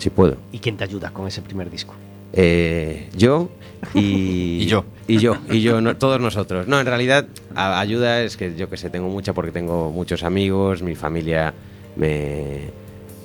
si 0.00 0.10
puedo. 0.10 0.36
¿Y 0.52 0.58
quién 0.58 0.76
te 0.76 0.84
ayuda 0.84 1.10
con 1.12 1.26
ese 1.28 1.42
primer 1.42 1.70
disco? 1.70 1.94
Eh, 2.32 3.08
yo 3.16 3.50
y, 3.94 4.00
Y 4.62 4.66
yo. 4.66 4.84
Y 5.08 5.18
yo, 5.18 5.36
y 5.50 5.60
yo, 5.62 5.80
no- 5.80 5.96
todos 5.96 6.20
nosotros. 6.20 6.66
No, 6.68 6.78
en 6.80 6.86
realidad, 6.86 7.26
a- 7.54 7.80
ayuda 7.80 8.22
es 8.22 8.36
que 8.36 8.54
yo 8.56 8.68
que 8.70 8.76
sé, 8.76 8.90
tengo 8.90 9.08
mucha 9.08 9.32
porque 9.32 9.50
tengo 9.52 9.90
muchos 9.90 10.22
amigos, 10.22 10.82
mi 10.82 10.94
familia 10.94 11.52
me, 11.96 12.70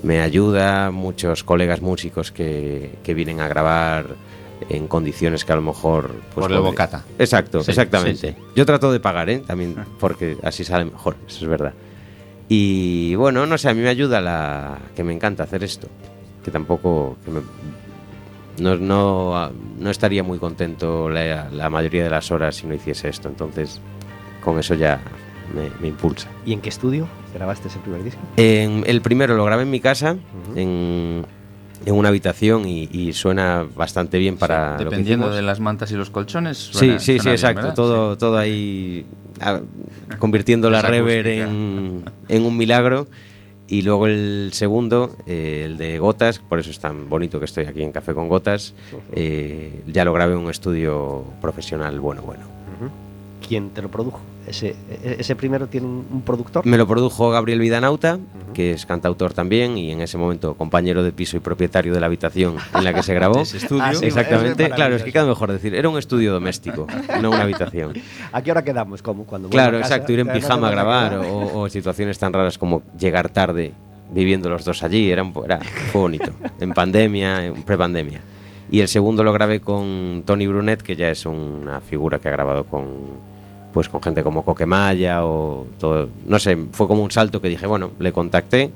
me 0.02 0.22
ayuda, 0.22 0.90
muchos 0.92 1.44
colegas 1.44 1.82
músicos 1.82 2.32
que, 2.32 2.92
que 3.04 3.14
vienen 3.14 3.40
a 3.42 3.48
grabar 3.48 4.08
en 4.70 4.88
condiciones 4.88 5.46
que 5.46 5.52
a 5.54 5.56
lo 5.58 5.62
mejor... 5.62 6.08
pues, 6.08 6.34
Por 6.34 6.44
el 6.52 6.58
podría- 6.58 6.60
bocata. 6.72 7.04
Exacto, 7.20 7.62
Sí, 7.64 7.72
exactamente. 7.72 8.30
sí, 8.32 8.36
Yo 8.56 8.66
trato 8.66 8.92
de 8.92 9.00
pagar, 9.00 9.30
¿eh? 9.30 9.44
También, 9.46 9.76
porque 10.00 10.38
así 10.42 10.64
sale 10.64 10.86
mejor, 10.86 11.16
eso 11.28 11.40
es 11.44 11.48
verdad. 11.48 11.74
Y 12.48 13.16
bueno, 13.16 13.46
no 13.46 13.58
sé, 13.58 13.70
a 13.70 13.74
mí 13.74 13.82
me 13.82 13.90
ayuda 13.90 14.22
la 14.22 14.78
que 14.96 15.04
me 15.04 15.14
encanta 15.14 15.44
hacer 15.44 15.64
esto. 15.64 15.88
Que 16.46 16.52
tampoco... 16.52 17.18
que 17.26 17.32
me- 17.32 17.42
no, 18.60 18.78
no, 18.78 19.52
no 19.80 19.90
estaría 19.90 20.24
muy 20.24 20.38
contento 20.40 21.10
la, 21.10 21.50
la 21.50 21.70
mayoría 21.70 22.06
de 22.06 22.10
las 22.10 22.32
horas 22.32 22.56
si 22.56 22.68
no 22.68 22.74
hiciese 22.76 23.10
esto. 23.10 23.28
Entonces, 23.28 23.82
con 24.42 24.60
eso 24.60 24.76
ya 24.76 25.02
me, 25.54 25.70
me 25.82 25.88
impulsa. 25.90 26.30
¿Y 26.46 26.54
en 26.54 26.62
qué 26.62 26.70
estudio 26.70 27.06
grabaste 27.34 27.68
ese 27.68 27.80
primer 27.80 28.04
disco? 28.04 28.22
En- 28.38 28.84
el 28.88 29.02
primero 29.02 29.36
lo 29.36 29.44
grabé 29.44 29.64
en 29.64 29.72
mi 29.72 29.82
casa, 29.82 30.14
Ujú. 30.14 30.58
en, 30.58 31.26
en 31.86 31.94
una 31.96 32.08
habitación 32.10 32.66
y, 32.66 32.88
y 32.92 33.12
suena 33.12 33.66
bastante 33.76 34.20
bien 34.20 34.38
para 34.38 34.74
lo 34.74 34.78
que 34.78 34.84
Dependiendo 34.86 35.32
de 35.34 35.42
las 35.42 35.60
mantas 35.60 35.92
y 35.92 35.96
los 35.96 36.10
colchones. 36.10 36.58
Sí, 36.58 36.72
suena- 36.78 37.00
sí, 37.00 37.06
sí, 37.14 37.20
suena 37.20 37.32
bien, 37.32 37.34
exacto. 37.34 37.62
¿verdad? 37.62 37.76
todo, 37.76 38.18
todo 38.18 38.38
ahí 38.38 39.06
ah, 39.42 39.60
convirtiendo 40.20 40.70
la 40.70 40.82
rever 40.82 41.28
en, 41.28 42.06
en 42.30 42.46
un 42.46 42.56
milagro. 42.56 43.08
Y 43.68 43.82
luego 43.82 44.06
el 44.08 44.52
segundo, 44.54 45.16
eh, 45.26 45.64
el 45.66 45.78
de 45.78 45.98
Gotas, 45.98 46.40
por 46.40 46.60
eso 46.60 46.70
es 46.70 46.80
tan 46.80 47.10
bonito 47.10 47.40
que 47.40 47.46
estoy 47.46 47.66
aquí 47.66 47.82
en 47.82 47.92
Café 47.92 48.14
con 48.14 48.30
Gotas, 48.30 48.76
eh, 49.12 49.82
ya 49.88 50.06
lo 50.06 50.14
grabé 50.14 50.34
en 50.34 50.40
un 50.40 50.52
estudio 50.52 51.24
profesional 51.42 52.00
bueno, 52.00 52.22
bueno. 52.22 52.55
¿Quién 53.48 53.70
te 53.70 53.82
lo 53.82 53.90
produjo? 53.90 54.20
Ese, 54.48 54.76
e- 54.90 55.18
ese 55.20 55.36
primero 55.36 55.68
tiene 55.68 55.88
un, 55.88 56.06
un 56.12 56.22
productor. 56.22 56.66
Me 56.66 56.78
lo 56.78 56.88
produjo 56.88 57.30
Gabriel 57.30 57.60
Vidanauta, 57.60 58.20
que 58.54 58.72
es 58.72 58.86
cantautor 58.86 59.34
también 59.34 59.78
y 59.78 59.92
en 59.92 60.02
ese 60.02 60.18
momento 60.18 60.56
compañero 60.56 61.04
de 61.04 61.12
piso 61.12 61.38
y 61.38 61.40
propietario 61.40 61.94
de 61.94 62.00
la 62.00 62.06
habitación 62.08 62.56
en 62.74 62.84
la 62.84 62.94
que 62.94 63.04
se 63.04 63.14
grabó. 63.14 63.42
Ese 63.42 63.58
estudio. 63.58 63.84
Ah, 63.84 63.94
sí, 63.94 64.06
Exactamente, 64.06 64.64
es 64.64 64.74
claro, 64.74 64.96
es 64.96 65.04
que 65.04 65.12
queda 65.12 65.26
mejor 65.26 65.52
decir, 65.52 65.76
era 65.76 65.90
un 65.90 65.98
estudio 65.98 66.34
doméstico, 66.34 66.88
no 67.22 67.30
una 67.30 67.42
habitación. 67.44 67.94
¿A 68.32 68.42
qué 68.42 68.52
hora 68.52 68.64
quedamos? 68.64 69.02
¿Cómo? 69.02 69.26
Cuando 69.26 69.50
Claro, 69.50 69.78
a 69.78 69.82
casa, 69.82 69.96
exacto, 69.96 70.14
ir 70.14 70.20
en 70.20 70.28
pijama 70.32 70.68
a 70.68 70.72
grabar 70.72 71.16
o, 71.18 71.60
o 71.62 71.70
situaciones 71.70 72.18
tan 72.18 72.34
raras 72.34 72.58
como 72.58 72.82
llegar 72.98 73.30
tarde 73.30 73.74
viviendo 74.12 74.50
los 74.50 74.64
dos 74.64 74.84
allí, 74.84 75.10
era, 75.12 75.24
un 75.24 75.34
era, 75.44 75.60
fue 75.92 76.02
bonito, 76.02 76.32
en 76.60 76.72
pandemia, 76.72 77.46
en 77.46 77.64
prepandemia. 77.64 78.22
Y 78.70 78.80
el 78.82 78.88
segundo 78.88 79.24
lo 79.24 79.32
grabé 79.32 79.60
con 79.60 80.24
Tony 80.26 80.48
Brunet, 80.48 80.82
que 80.82 80.96
ya 80.96 81.10
es 81.10 81.26
una 81.26 81.82
figura 81.82 82.20
que 82.20 82.28
ha 82.30 82.32
grabado 82.32 82.66
con 82.66 82.86
pues 83.76 83.90
con 83.90 84.02
gente 84.02 84.24
como 84.24 84.46
Coquemaya 84.46 85.26
o 85.26 85.68
todo, 85.78 86.08
no 86.26 86.40
sé, 86.40 86.58
fue 86.72 86.88
como 86.88 87.04
un 87.04 87.12
salto 87.12 87.42
que 87.42 87.50
dije, 87.50 87.68
bueno, 87.68 87.92
le 88.00 88.14
contacté, 88.14 88.72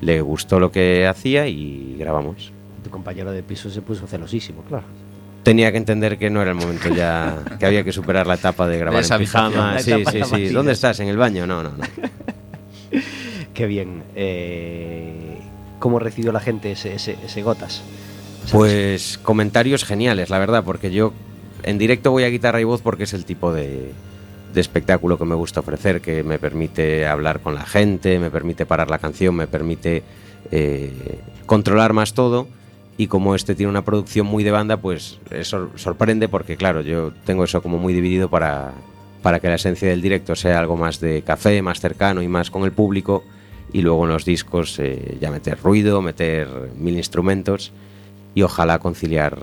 le 0.00 0.22
gustó 0.22 0.58
lo 0.58 0.72
que 0.72 1.06
hacía 1.06 1.46
y 1.46 1.96
grabamos. 1.98 2.50
Tu 2.82 2.88
compañero 2.88 3.32
de 3.32 3.42
piso 3.42 3.68
se 3.68 3.82
puso 3.82 4.06
celosísimo, 4.06 4.62
claro. 4.62 4.84
Tenía 5.42 5.70
que 5.72 5.76
entender 5.76 6.16
que 6.16 6.30
no 6.30 6.40
era 6.40 6.52
el 6.52 6.56
momento 6.56 6.88
ya, 6.88 7.36
que 7.58 7.66
había 7.66 7.84
que 7.84 7.92
superar 7.92 8.26
la 8.26 8.36
etapa 8.36 8.66
de 8.66 8.78
grabar 8.78 9.02
esa 9.02 9.16
en 9.16 9.20
pijama. 9.20 9.78
Sí, 9.78 9.92
sí, 10.10 10.22
sí. 10.24 10.48
¿Dónde 10.48 10.72
estás? 10.72 10.98
¿En 11.00 11.08
el 11.08 11.18
baño? 11.18 11.46
No, 11.46 11.62
no, 11.62 11.72
no. 11.72 11.84
Qué 13.52 13.66
bien. 13.66 14.04
Eh, 14.14 15.38
¿Cómo 15.80 15.98
recibió 15.98 16.32
la 16.32 16.40
gente 16.40 16.72
ese, 16.72 16.94
ese, 16.94 17.18
ese 17.22 17.42
Gotas? 17.42 17.82
¿Sabes? 18.46 18.52
Pues 18.52 19.18
comentarios 19.18 19.84
geniales, 19.84 20.30
la 20.30 20.38
verdad, 20.38 20.64
porque 20.64 20.90
yo 20.90 21.12
en 21.62 21.76
directo 21.76 22.10
voy 22.10 22.24
a 22.24 22.28
guitarra 22.28 22.58
y 22.62 22.64
voz 22.64 22.80
porque 22.80 23.04
es 23.04 23.12
el 23.12 23.26
tipo 23.26 23.52
de, 23.52 23.92
de 24.52 24.60
espectáculo 24.60 25.18
que 25.18 25.24
me 25.24 25.34
gusta 25.34 25.60
ofrecer, 25.60 26.00
que 26.00 26.22
me 26.22 26.38
permite 26.38 27.06
hablar 27.06 27.40
con 27.40 27.54
la 27.54 27.64
gente, 27.64 28.18
me 28.18 28.30
permite 28.30 28.66
parar 28.66 28.90
la 28.90 28.98
canción, 28.98 29.34
me 29.34 29.46
permite 29.46 30.02
eh, 30.50 31.20
controlar 31.46 31.92
más 31.92 32.14
todo. 32.14 32.48
Y 32.96 33.06
como 33.06 33.34
este 33.34 33.54
tiene 33.54 33.70
una 33.70 33.84
producción 33.84 34.26
muy 34.26 34.44
de 34.44 34.50
banda, 34.50 34.76
pues 34.76 35.18
eso 35.30 35.70
sorprende 35.76 36.28
porque, 36.28 36.56
claro, 36.56 36.82
yo 36.82 37.12
tengo 37.24 37.44
eso 37.44 37.62
como 37.62 37.78
muy 37.78 37.94
dividido 37.94 38.28
para, 38.28 38.72
para 39.22 39.40
que 39.40 39.48
la 39.48 39.54
esencia 39.54 39.88
del 39.88 40.02
directo 40.02 40.36
sea 40.36 40.58
algo 40.58 40.76
más 40.76 41.00
de 41.00 41.22
café, 41.22 41.62
más 41.62 41.80
cercano 41.80 42.20
y 42.20 42.28
más 42.28 42.50
con 42.50 42.64
el 42.64 42.72
público. 42.72 43.24
Y 43.72 43.82
luego 43.82 44.04
en 44.04 44.10
los 44.10 44.24
discos 44.24 44.78
eh, 44.80 45.16
ya 45.20 45.30
meter 45.30 45.58
ruido, 45.62 46.02
meter 46.02 46.48
mil 46.76 46.96
instrumentos 46.96 47.72
y 48.34 48.42
ojalá 48.42 48.78
conciliar. 48.80 49.38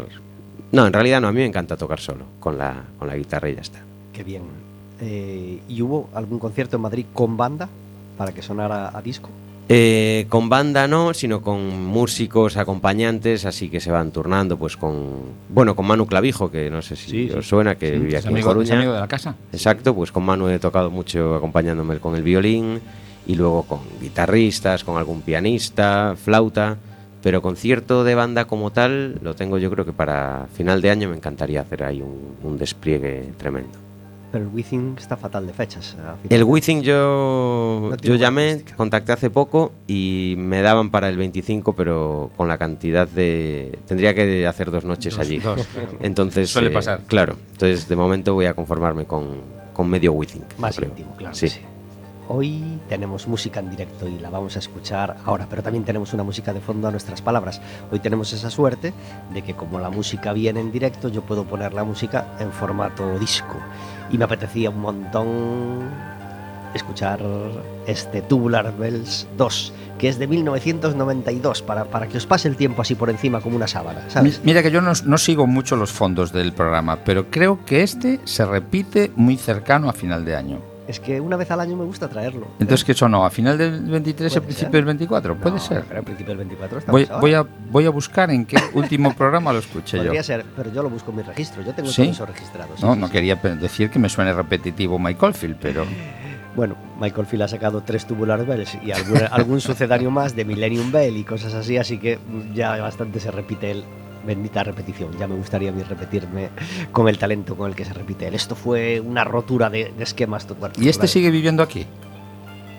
No, 0.72 0.86
en 0.86 0.94
realidad 0.94 1.22
no, 1.22 1.30
a 1.30 1.32
mí 1.32 1.40
me 1.40 1.46
encanta 1.46 1.78
tocar 1.78 2.00
solo, 2.00 2.26
con 2.40 2.58
la, 2.58 2.84
con 3.00 3.08
la 3.08 3.16
guitarra 3.16 3.50
y 3.50 3.56
ya 3.56 3.62
está. 3.62 3.80
Qué 4.14 4.24
bien. 4.24 4.67
Eh, 5.00 5.60
¿Y 5.70 5.82
hubo 5.82 6.10
algún 6.14 6.40
concierto 6.40 6.76
en 6.78 6.82
Madrid 6.82 7.06
con 7.14 7.38
banda 7.38 7.70
para 8.18 8.32
que 8.32 8.42
sonara 8.42 8.92
a 8.98 9.02
disco? 9.02 9.30
Eh, 9.70 10.28
con 10.30 10.48
banda 10.48 10.88
no, 10.88 11.14
sino 11.14 11.42
con 11.42 11.86
músicos 11.86 12.56
acompañantes, 12.56 13.46
así 13.46 13.70
que 13.70 13.82
se 13.82 13.92
van 13.92 14.12
turnando, 14.12 14.58
pues 14.58 14.78
con. 14.78 15.08
Bueno, 15.50 15.76
con 15.76 15.86
Manu 15.86 16.06
Clavijo, 16.08 16.50
que 16.50 16.70
no 16.70 16.82
sé 16.82 16.96
si 16.96 17.10
Sí, 17.12 17.30
os 17.32 17.48
suena, 17.48 17.76
que 17.76 17.92
Sí, 17.92 18.00
vivía 18.00 18.20
aquí 18.20 18.30
en 18.30 18.38
es 18.38 18.46
Coruña. 18.46 18.76
amigo 18.78 18.94
de 18.94 19.00
la 19.02 19.08
casa. 19.10 19.36
Exacto, 19.52 19.94
pues 19.94 20.12
con 20.14 20.24
Manu 20.24 20.48
he 20.48 20.58
tocado 20.60 20.90
mucho 20.90 21.36
acompañándome 21.36 22.00
con 22.00 22.16
el 22.16 22.24
violín 22.24 22.80
y 23.28 23.36
luego 23.36 23.64
con 23.64 23.80
guitarristas, 24.02 24.86
con 24.86 24.96
algún 24.96 25.22
pianista, 25.22 26.16
flauta, 26.16 26.78
pero 27.22 27.42
concierto 27.42 28.06
de 28.06 28.16
banda 28.16 28.46
como 28.46 28.72
tal 28.72 29.20
lo 29.22 29.36
tengo 29.36 29.58
yo 29.58 29.70
creo 29.70 29.84
que 29.84 29.92
para 29.92 30.48
final 30.54 30.82
de 30.82 30.92
año 30.92 31.10
me 31.10 31.18
encantaría 31.18 31.60
hacer 31.60 31.84
ahí 31.84 32.02
un, 32.02 32.36
un 32.42 32.58
despliegue 32.58 33.34
tremendo. 33.38 33.78
Pero 34.32 34.44
el 34.44 34.50
Within 34.54 34.96
está 34.98 35.16
fatal 35.16 35.48
de 35.48 35.54
fechas. 35.54 35.92
final 35.92 36.20
El 36.30 36.44
Wizzing 36.44 36.82
yo, 36.82 37.90
No 37.92 37.96
yo 37.98 38.16
llamé, 38.16 38.64
contacté 38.76 39.14
hace 39.14 39.30
poco 39.30 39.72
y 39.88 40.36
me 40.38 40.62
daban 40.62 40.90
para 40.90 41.08
el 41.08 41.18
25, 41.18 41.74
pero 41.74 42.32
con 42.36 42.48
la 42.48 42.58
cantidad 42.58 43.08
de... 43.08 43.80
Tendría 43.88 44.14
que 44.14 44.46
hacer 44.46 44.70
dos 44.70 44.84
noches 44.84 45.18
allí. 45.18 45.42
Entonces, 46.02 46.50
Suele 46.50 46.70
eh, 46.70 46.74
pasar. 46.74 47.02
Claro, 47.08 47.38
entonces 47.52 47.88
de 47.88 47.96
momento 47.96 48.34
voy 48.34 48.46
a 48.48 48.54
conformarme 48.54 49.06
con, 49.06 49.42
con 49.74 49.90
medio 49.90 50.12
Wizzing. 50.12 50.44
Más 50.58 50.76
creo. 50.76 50.90
íntimo, 50.90 51.16
claro. 51.16 51.34
Sí. 51.34 51.48
sí. 51.48 51.62
Hoy 52.30 52.82
tenemos 52.90 53.26
música 53.26 53.62
en 53.62 53.70
directo 53.70 54.06
y 54.06 54.20
la 54.20 54.30
vamos 54.30 54.58
a 54.58 54.60
escuchar 54.60 55.16
ahora, 55.24 55.48
pero 55.50 55.64
también 55.64 55.86
tenemos 55.86 56.14
una 56.14 56.24
música 56.24 56.52
de 56.52 56.60
fondo 56.60 56.90
a 56.90 56.92
nuestras 56.92 57.22
palabras. 57.22 57.62
Hoy 57.90 58.00
tenemos 58.00 58.34
esa 58.34 58.50
suerte 58.50 58.94
de 59.34 59.42
que 59.44 59.54
como 59.54 59.80
la 59.80 59.90
música 59.90 60.34
viene 60.34 60.60
en 60.60 60.74
directo, 60.74 61.08
yo 61.08 61.22
puedo 61.22 61.46
poner 61.46 61.74
la 61.74 61.86
música 61.86 62.36
en 62.40 62.52
formato 62.52 63.18
disco. 63.18 63.56
Y 64.12 64.18
me 64.18 64.26
apetecía 64.26 64.70
un 64.70 64.80
montón 64.80 65.90
escuchar 66.74 67.20
este 67.88 68.22
Tubular 68.22 68.76
Bells 68.78 69.28
2, 69.38 69.74
que 69.98 70.10
es 70.10 70.20
de 70.20 70.28
1992, 70.28 71.62
para, 71.62 71.86
para 71.86 72.08
que 72.08 72.18
os 72.18 72.26
pase 72.26 72.48
el 72.48 72.56
tiempo 72.56 72.82
así 72.82 72.96
por 72.96 73.10
encima 73.10 73.42
como 73.42 73.56
una 73.56 73.68
sábana, 73.68 74.10
¿sabes? 74.10 74.42
Mira 74.44 74.64
que 74.64 74.72
yo 74.72 74.82
no, 74.82 74.92
no 75.06 75.18
sigo 75.18 75.48
mucho 75.48 75.76
los 75.76 75.92
fondos 75.92 76.32
del 76.32 76.54
programa, 76.54 77.00
pero 77.04 77.30
creo 77.30 77.66
que 77.66 77.84
este 77.84 78.20
se 78.26 78.46
repite 78.46 79.12
muy 79.16 79.38
cercano 79.38 79.90
a 79.90 79.94
final 79.94 80.24
de 80.26 80.36
año. 80.36 80.77
Es 80.88 81.00
que 81.02 81.20
una 81.20 81.36
vez 81.36 81.52
al 81.52 81.60
año 81.60 81.76
me 81.76 81.84
gusta 81.84 82.08
traerlo. 82.08 82.48
Entonces, 82.60 82.86
¿qué 82.86 82.94
sonó? 82.94 83.26
¿A 83.26 83.30
final 83.30 83.58
del 83.58 83.82
23 83.82 84.32
Puede 84.32 84.40
a 84.40 84.48
principio 84.48 84.72
del 84.72 84.86
24? 84.86 85.36
Puede 85.38 85.56
No, 85.56 85.62
ser. 85.62 85.84
Pero 85.86 86.00
al 86.00 86.06
principio 86.06 86.30
del 86.32 86.38
24 86.38 86.80
estamos 86.80 87.08
Voy, 87.20 87.34
a, 87.34 87.46
voy 87.70 87.86
a 87.86 87.90
buscar 87.90 88.32
en 88.32 88.46
qué 88.46 88.58
último 88.74 89.14
programa 89.14 89.52
lo 89.52 89.60
escuché 89.60 89.98
yo. 89.98 90.04
Podría 90.06 90.24
ser, 90.24 90.46
pero 90.56 90.72
yo 90.72 90.82
lo 90.84 90.90
busco 90.90 91.12
en 91.12 91.18
mi 91.18 91.24
registro. 91.24 91.62
Yo 91.64 91.74
tengo 91.74 91.90
¿Sí? 91.90 92.04
todo 92.04 92.12
eso 92.12 92.26
registrado. 92.26 92.70
sí, 92.78 92.86
No, 92.86 92.94
sí, 92.94 93.00
no 93.02 93.10
quería 93.10 93.36
decir 93.36 93.90
que 93.90 94.00
me 94.00 94.08
suene 94.08 94.32
repetitivo 94.34 94.98
Michael 94.98 95.34
Field, 95.34 95.58
pero 95.62 95.86
Bueno, 96.56 96.76
Michael 97.00 97.28
Field 97.28 97.44
ha 97.44 97.48
sacado 97.50 97.84
tres 97.84 98.06
Tubular 98.08 98.46
Bells 98.46 98.78
y 98.82 98.92
algún, 98.92 99.20
algún 99.30 99.60
sucedáneo 99.62 100.10
más 100.10 100.36
de 100.38 100.46
Millennium 100.46 100.92
Bell 100.92 101.18
y 101.18 101.24
cosas 101.26 101.54
así, 101.54 101.78
así 101.78 101.98
que 102.00 102.18
ya 102.56 102.78
bastante 102.78 103.20
se 103.20 103.30
repite 103.30 103.72
el 103.72 103.84
bendita 104.28 104.64
repetición. 104.64 105.18
Ya 105.18 105.28
me 105.28 105.36
gustaría 105.36 105.70
a 105.70 105.74
mí 105.74 105.82
repetirme 105.82 106.50
con 106.92 107.08
el 107.10 107.18
talento 107.18 107.56
con 107.58 107.70
el 107.70 107.76
que 107.76 107.86
se 107.86 107.94
repite 107.94 108.28
él. 108.28 108.36
Esto 108.36 108.54
fue 108.56 109.00
una 109.00 109.24
rotura 109.24 109.70
de, 109.72 109.92
de 109.98 110.04
esquemas. 110.04 110.46
total- 110.46 110.74
¿Y 110.80 110.90
este 110.90 111.08
sigue 111.08 111.32
viviendo 111.32 111.64
aquí? 111.64 111.88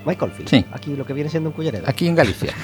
Michael 0.07 0.31
Field. 0.31 0.49
Sí. 0.49 0.65
Aquí 0.73 0.95
lo 0.97 1.05
que 1.05 1.13
viene 1.13 1.29
siendo 1.29 1.51
en 1.51 1.55
Cullereda. 1.57 1.91
Aquí 1.91 2.07
en 2.07 2.15
Galicia. 2.15 2.55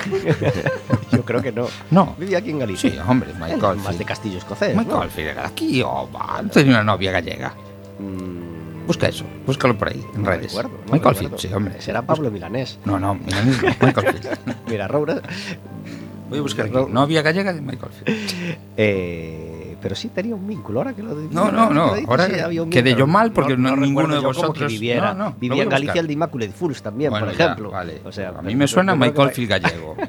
Yo 1.12 1.24
creo 1.24 1.42
que 1.42 1.52
no. 1.52 1.66
No. 1.90 2.14
Vivía 2.18 2.38
aquí 2.38 2.50
en 2.50 2.58
Galicia. 2.60 2.90
Sí, 2.90 2.98
hombre, 3.06 3.30
Michael 3.34 3.78
Más 3.78 3.98
de 3.98 4.04
castillo 4.04 4.38
escocés. 4.38 4.74
¿no? 4.74 4.82
Michael 4.82 5.10
Field 5.10 5.28
era 5.30 5.46
aquí, 5.46 5.82
oh, 5.82 6.08
va, 6.14 6.42
tenía 6.52 6.74
una 6.74 6.84
novia 6.84 7.10
gallega. 7.12 7.52
Mm, 7.98 8.86
Busca 8.86 9.08
eso, 9.08 9.24
búscalo 9.46 9.76
por 9.78 9.88
ahí, 9.88 10.04
en 10.14 10.22
no 10.22 10.28
redes. 10.30 10.52
recuerdo, 10.52 10.70
no 10.86 10.92
Michael. 10.92 11.16
Field, 11.16 11.38
sí, 11.38 11.48
hombre. 11.52 11.80
Será 11.80 12.02
Pablo 12.02 12.30
Milanés. 12.30 12.78
No, 12.84 12.98
no, 12.98 13.14
mismo, 13.14 13.68
Michael 13.80 14.06
Field. 14.20 14.38
Mira, 14.68 14.88
Roura. 14.88 15.20
Voy 16.28 16.38
a 16.38 16.42
buscar 16.42 16.66
aquí. 16.66 16.76
Novia 16.90 17.22
gallega 17.22 17.52
de 17.52 17.60
Michael 17.60 17.92
Field. 17.92 18.33
Eh, 18.76 19.76
pero 19.80 19.94
sí 19.94 20.08
tenía 20.08 20.34
un 20.34 20.46
vínculo, 20.48 20.80
ahora 20.80 20.94
que 20.94 21.02
lo 21.02 21.14
digo. 21.14 21.30
No, 21.32 21.52
no, 21.52 21.70
no, 21.70 21.92
ahora 22.08 22.26
sí, 22.26 22.40
había 22.40 22.62
un 22.62 22.70
quedé 22.70 22.94
yo 22.96 23.06
mal 23.06 23.32
porque 23.32 23.56
no- 23.56 23.76
ninguno 23.76 24.14
de 24.14 24.20
vosotros- 24.20 24.72
viviera. 24.72 25.12
no, 25.14 25.24
no, 25.24 25.30
lo 25.30 25.36
vivía 25.36 25.62
en 25.62 25.68
Galicia 25.68 26.00
el 26.00 26.06
de 26.06 26.12
Immaculate 26.14 26.52
Fools 26.52 26.82
también, 26.82 27.10
Bueno, 27.10 27.26
por 27.26 27.36
ya, 27.36 27.44
ejemplo. 27.44 27.70
vale. 27.70 28.00
O 28.04 28.10
sea, 28.10 28.30
a 28.30 28.42
mí 28.42 28.56
me 28.56 28.66
suena 28.66 28.96
Michael 28.96 29.30
Field 29.30 29.50
gallego. 29.50 29.94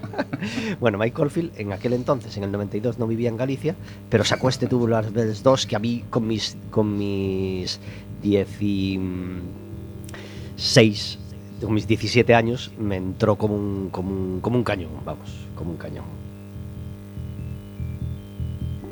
Bueno, 0.79 0.97
Michael 0.99 1.29
Field 1.31 1.51
en 1.57 1.73
aquel 1.73 1.93
entonces, 1.93 2.35
en 2.37 2.43
el 2.43 2.51
92, 2.51 2.99
no 2.99 3.07
vivía 3.07 3.29
en 3.29 3.37
Galicia, 3.37 3.75
pero 4.09 4.23
sacó 4.23 4.49
este 4.49 4.67
Tubular 4.67 5.09
Bells 5.11 5.41
2 5.43 5.65
que 5.65 5.75
a 5.75 5.79
mí 5.79 6.03
con 6.09 6.27
mis, 6.27 6.55
con 6.69 6.95
mis 6.97 7.79
16, 8.21 11.19
con 11.61 11.73
mis 11.73 11.87
17 11.87 12.35
años, 12.35 12.71
me 12.77 12.97
entró 12.97 13.37
como 13.37 13.55
un, 13.55 13.89
como 13.89 14.11
un, 14.11 14.39
como 14.41 14.57
un 14.57 14.63
cañón, 14.63 14.91
vamos, 15.05 15.47
como 15.55 15.71
un 15.71 15.77
cañón. 15.77 16.05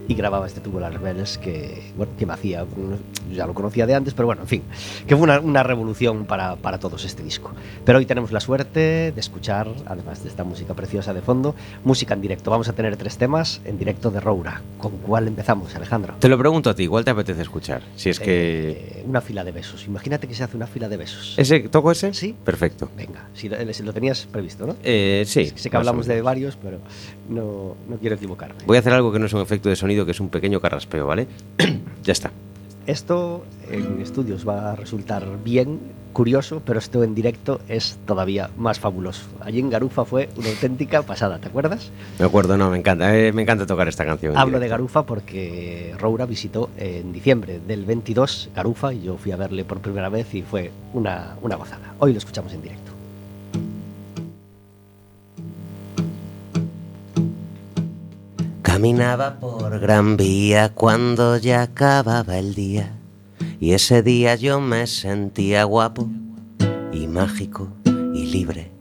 Y 0.07 0.15
grababa 0.15 0.45
este 0.47 0.59
Tubular 0.61 0.99
Bells 0.99 1.37
que, 1.37 1.91
bueno, 1.95 2.11
que 2.17 2.25
me 2.25 2.33
hacía, 2.33 2.65
ya 3.31 3.45
lo 3.47 3.53
conocía 3.53 3.85
de 3.85 3.95
antes, 3.95 4.13
pero 4.13 4.25
bueno, 4.25 4.41
en 4.41 4.47
fin, 4.47 4.63
que 5.07 5.15
fue 5.15 5.23
una, 5.23 5.39
una 5.39 5.63
revolución 5.63 6.25
para, 6.25 6.55
para, 6.55 6.79
todos 6.79 7.05
este 7.05 7.23
disco. 7.23 7.51
Pero 7.85 7.99
hoy 7.99 8.05
tenemos 8.05 8.31
la 8.31 8.39
suerte 8.39 9.11
de 9.11 9.19
escuchar, 9.19 9.67
además 9.85 10.23
de 10.23 10.29
esta 10.29 10.43
música 10.43 10.73
preciosa 10.73 11.13
de 11.13 11.21
fondo, 11.21 11.55
música 11.83 12.13
en 12.13 12.21
directo. 12.21 12.51
Vamos 12.51 12.67
a 12.69 12.73
tener 12.73 12.97
tres 12.97 13.17
temas 13.17 13.61
en 13.65 13.77
directo 13.77 14.11
de 14.11 14.19
Roura. 14.19 14.61
¿Con 14.77 14.97
cuál 14.97 15.27
empezamos, 15.27 15.73
Alejandro? 15.75 16.15
Te 16.19 16.27
lo 16.29 16.37
pregunto 16.37 16.69
a 16.69 16.75
ti, 16.75 16.87
¿cuál 16.87 17.05
te 17.05 17.11
apetece 17.11 17.41
escuchar? 17.41 17.81
Si 17.95 18.09
es 18.09 18.19
Eh, 18.21 18.23
que... 18.23 19.03
una 19.07 19.21
fila 19.21 19.43
de 19.43 19.51
besos. 19.51 19.85
Imagínate 19.85 20.27
que 20.27 20.33
se 20.33 20.43
hace 20.43 20.57
una 20.57 20.67
fila 20.67 20.89
de 20.89 20.97
besos. 20.97 21.35
¿Ese, 21.37 21.59
¿Toco 21.69 21.91
ese? 21.91 22.13
Sí. 22.13 22.35
Perfecto. 22.43 22.89
Venga, 22.97 23.27
si 23.33 23.47
lo, 23.49 23.73
si 23.73 23.83
lo 23.83 23.93
tenías 23.93 24.25
previsto, 24.31 24.65
¿no? 24.65 24.75
Eh, 24.83 25.23
sí. 25.27 25.51
sé 25.55 25.69
que 25.69 25.77
hablamos 25.77 26.07
de 26.07 26.21
varios, 26.21 26.55
pero 26.57 26.79
no, 27.29 27.75
no 27.87 27.97
quiero 27.97 28.15
equivocarme. 28.15 28.55
Voy 28.65 28.77
a 28.77 28.79
hacer 28.79 28.93
algo 28.93 29.11
que 29.11 29.19
no 29.19 29.27
es 29.27 29.33
un 29.33 29.41
efecto 29.41 29.69
de 29.69 29.75
sonido, 29.75 29.92
que 30.05 30.11
es 30.11 30.19
un 30.19 30.29
pequeño 30.29 30.59
carraspeo, 30.59 31.07
¿vale? 31.07 31.27
ya 32.03 32.11
está. 32.11 32.31
Esto 32.85 33.45
en 33.71 34.01
estudios 34.01 34.47
va 34.47 34.71
a 34.73 34.75
resultar 34.75 35.25
bien 35.43 35.79
curioso, 36.11 36.61
pero 36.65 36.79
esto 36.79 37.03
en 37.03 37.15
directo 37.15 37.59
es 37.67 37.97
todavía 38.05 38.49
más 38.57 38.79
fabuloso. 38.79 39.23
Allí 39.39 39.59
en 39.59 39.69
Garufa 39.69 40.05
fue 40.05 40.29
una 40.35 40.49
auténtica 40.49 41.01
pasada, 41.01 41.39
¿te 41.39 41.47
acuerdas? 41.47 41.91
Me 42.19 42.25
acuerdo, 42.25 42.57
no, 42.57 42.69
me 42.69 42.77
encanta. 42.77 43.17
eh, 43.17 43.31
me 43.31 43.41
encanta 43.41 43.65
tocar 43.65 43.87
esta 43.87 44.05
canción. 44.05 44.37
Hablo 44.37 44.59
de. 44.59 44.67
Garufa 44.67 45.05
porque 45.05 45.95
Roura 45.97 46.25
visitó 46.25 46.69
en 46.77 47.13
diciembre 47.13 47.59
del 47.65 47.85
22 47.85 48.49
Garufa 48.55 48.93
y 48.93 49.03
yo 49.03 49.17
fui 49.17 49.31
a 49.31 49.37
verle 49.37 49.63
por 49.65 49.79
primera 49.79 50.09
vez 50.09 50.33
y 50.35 50.41
fue 50.43 50.71
una, 50.93 51.35
una 51.41 51.55
gozada. 51.55 51.93
Hoy 51.99 52.11
lo 52.11 52.17
escuchamos 52.19 52.53
en 52.53 52.61
directo. 52.61 52.82
Caminaba 58.63 59.39
por 59.39 59.77
Gran 59.79 60.15
Vía 60.15 60.69
cuando 60.73 61.37
ya 61.37 61.61
acababa 61.61 62.39
el 62.39 62.55
día 62.55 62.93
y 63.59 63.73
ese 63.73 64.01
día 64.01 64.35
yo 64.35 64.61
me 64.61 64.87
sentía 64.87 65.65
guapo 65.65 66.09
y 66.93 67.07
mágico 67.07 67.67
y 67.85 68.25
libre. 68.25 68.71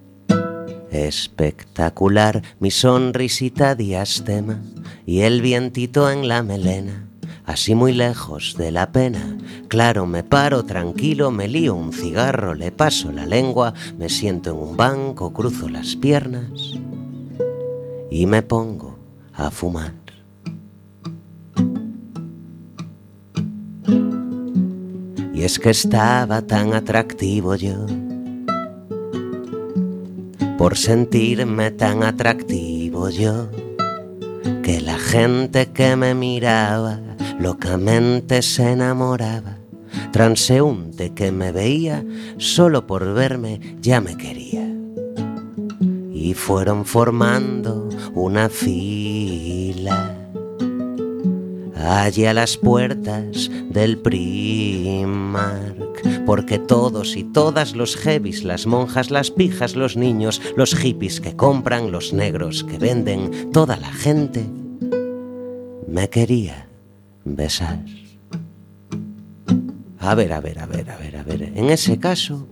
Espectacular 0.91 2.43
mi 2.61 2.71
sonrisita 2.71 3.75
diastema 3.75 4.63
y 5.05 5.23
el 5.23 5.43
vientito 5.43 6.11
en 6.11 6.29
la 6.29 6.45
melena, 6.45 7.09
así 7.45 7.75
muy 7.75 7.93
lejos 7.93 8.55
de 8.57 8.71
la 8.71 8.93
pena. 8.93 9.37
Claro, 9.67 10.07
me 10.07 10.23
paro 10.23 10.65
tranquilo, 10.65 11.33
me 11.33 11.49
lío 11.49 11.75
un 11.75 11.93
cigarro, 11.93 12.55
le 12.55 12.71
paso 12.71 13.11
la 13.11 13.27
lengua, 13.27 13.75
me 13.99 14.09
siento 14.09 14.51
en 14.51 14.57
un 14.57 14.77
banco, 14.77 15.33
cruzo 15.33 15.69
las 15.69 15.97
piernas 15.97 16.79
y 18.11 18.27
me 18.27 18.43
pongo 18.43 18.92
a 19.35 19.51
fumar. 19.51 19.95
Y 25.35 25.45
es 25.45 25.59
que 25.59 25.71
estaba 25.71 26.43
tan 26.43 26.73
atractivo 26.73 27.57
yo, 27.57 27.87
por 30.57 30.77
sentirme 30.77 31.71
tan 31.73 32.05
atractivo 32.05 33.11
yo, 33.11 33.49
que 34.63 34.81
la 34.81 34.99
gente 34.99 35.73
que 35.73 35.97
me 35.97 36.15
miraba 36.15 37.01
locamente 37.41 38.43
se 38.43 38.73
enamoraba. 38.73 39.59
Transeúnte 40.13 41.13
que 41.13 41.33
me 41.33 41.53
veía 41.53 42.05
solo 42.37 42.87
por 42.87 43.13
verme 43.15 43.61
ya 43.81 44.01
me 44.01 44.17
quería 44.17 44.69
y 46.13 46.35
fueron 46.35 46.85
formando 46.85 47.82
una 48.15 48.49
fila 48.49 50.23
allí 51.83 52.27
a 52.27 52.35
las 52.35 52.57
puertas 52.57 53.51
del 53.71 53.99
Primark, 53.99 55.45
porque 56.25 56.59
todos 56.59 57.17
y 57.17 57.25
todas 57.25 57.75
los 57.75 57.97
heavies, 57.97 58.45
las 58.45 58.67
monjas, 58.67 59.11
las 59.11 59.31
pijas, 59.31 59.75
los 59.77 59.97
niños, 59.97 60.41
los 60.57 60.75
hippies 60.75 61.21
que 61.21 61.37
compran, 61.37 61.91
los 61.91 62.13
negros 62.13 62.65
que 62.65 62.79
venden, 62.79 63.51
toda 63.53 63.77
la 63.77 63.93
gente 63.93 64.45
me 65.89 66.09
quería 66.09 66.69
besar. 67.25 67.85
A 69.99 70.15
ver, 70.15 70.33
a 70.33 70.41
ver, 70.41 70.59
a 70.59 70.67
ver, 70.67 70.91
a 70.91 70.97
ver, 70.97 71.17
a 71.17 71.23
ver. 71.23 71.53
En 71.55 71.71
ese 71.71 71.99
caso, 71.99 72.49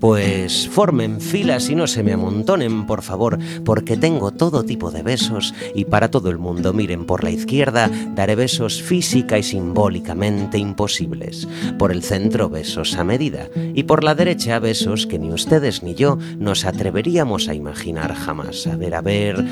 pues 0.00 0.66
formen 0.68 1.20
filas 1.20 1.68
y 1.68 1.74
no 1.74 1.86
se 1.86 2.02
me 2.02 2.14
amontonen, 2.14 2.86
por 2.86 3.02
favor, 3.02 3.38
porque 3.64 3.96
tengo 3.96 4.32
todo 4.32 4.64
tipo 4.64 4.90
de 4.90 5.02
besos 5.02 5.54
y 5.74 5.84
para 5.84 6.10
todo 6.10 6.30
el 6.30 6.38
mundo 6.38 6.72
miren 6.72 7.04
por 7.04 7.22
la 7.22 7.30
izquierda 7.30 7.90
daré 8.14 8.34
besos 8.34 8.82
física 8.82 9.38
y 9.38 9.42
simbólicamente 9.42 10.58
imposibles. 10.58 11.46
Por 11.78 11.92
el 11.92 12.02
centro 12.02 12.48
besos 12.48 12.96
a 12.96 13.04
medida 13.04 13.48
y 13.74 13.82
por 13.82 14.02
la 14.02 14.14
derecha 14.14 14.58
besos 14.58 15.06
que 15.06 15.18
ni 15.18 15.30
ustedes 15.32 15.82
ni 15.82 15.94
yo 15.94 16.18
nos 16.38 16.64
atreveríamos 16.64 17.48
a 17.48 17.54
imaginar 17.54 18.14
jamás. 18.14 18.66
A 18.66 18.76
ver, 18.76 18.94
a 18.94 19.02
ver, 19.02 19.44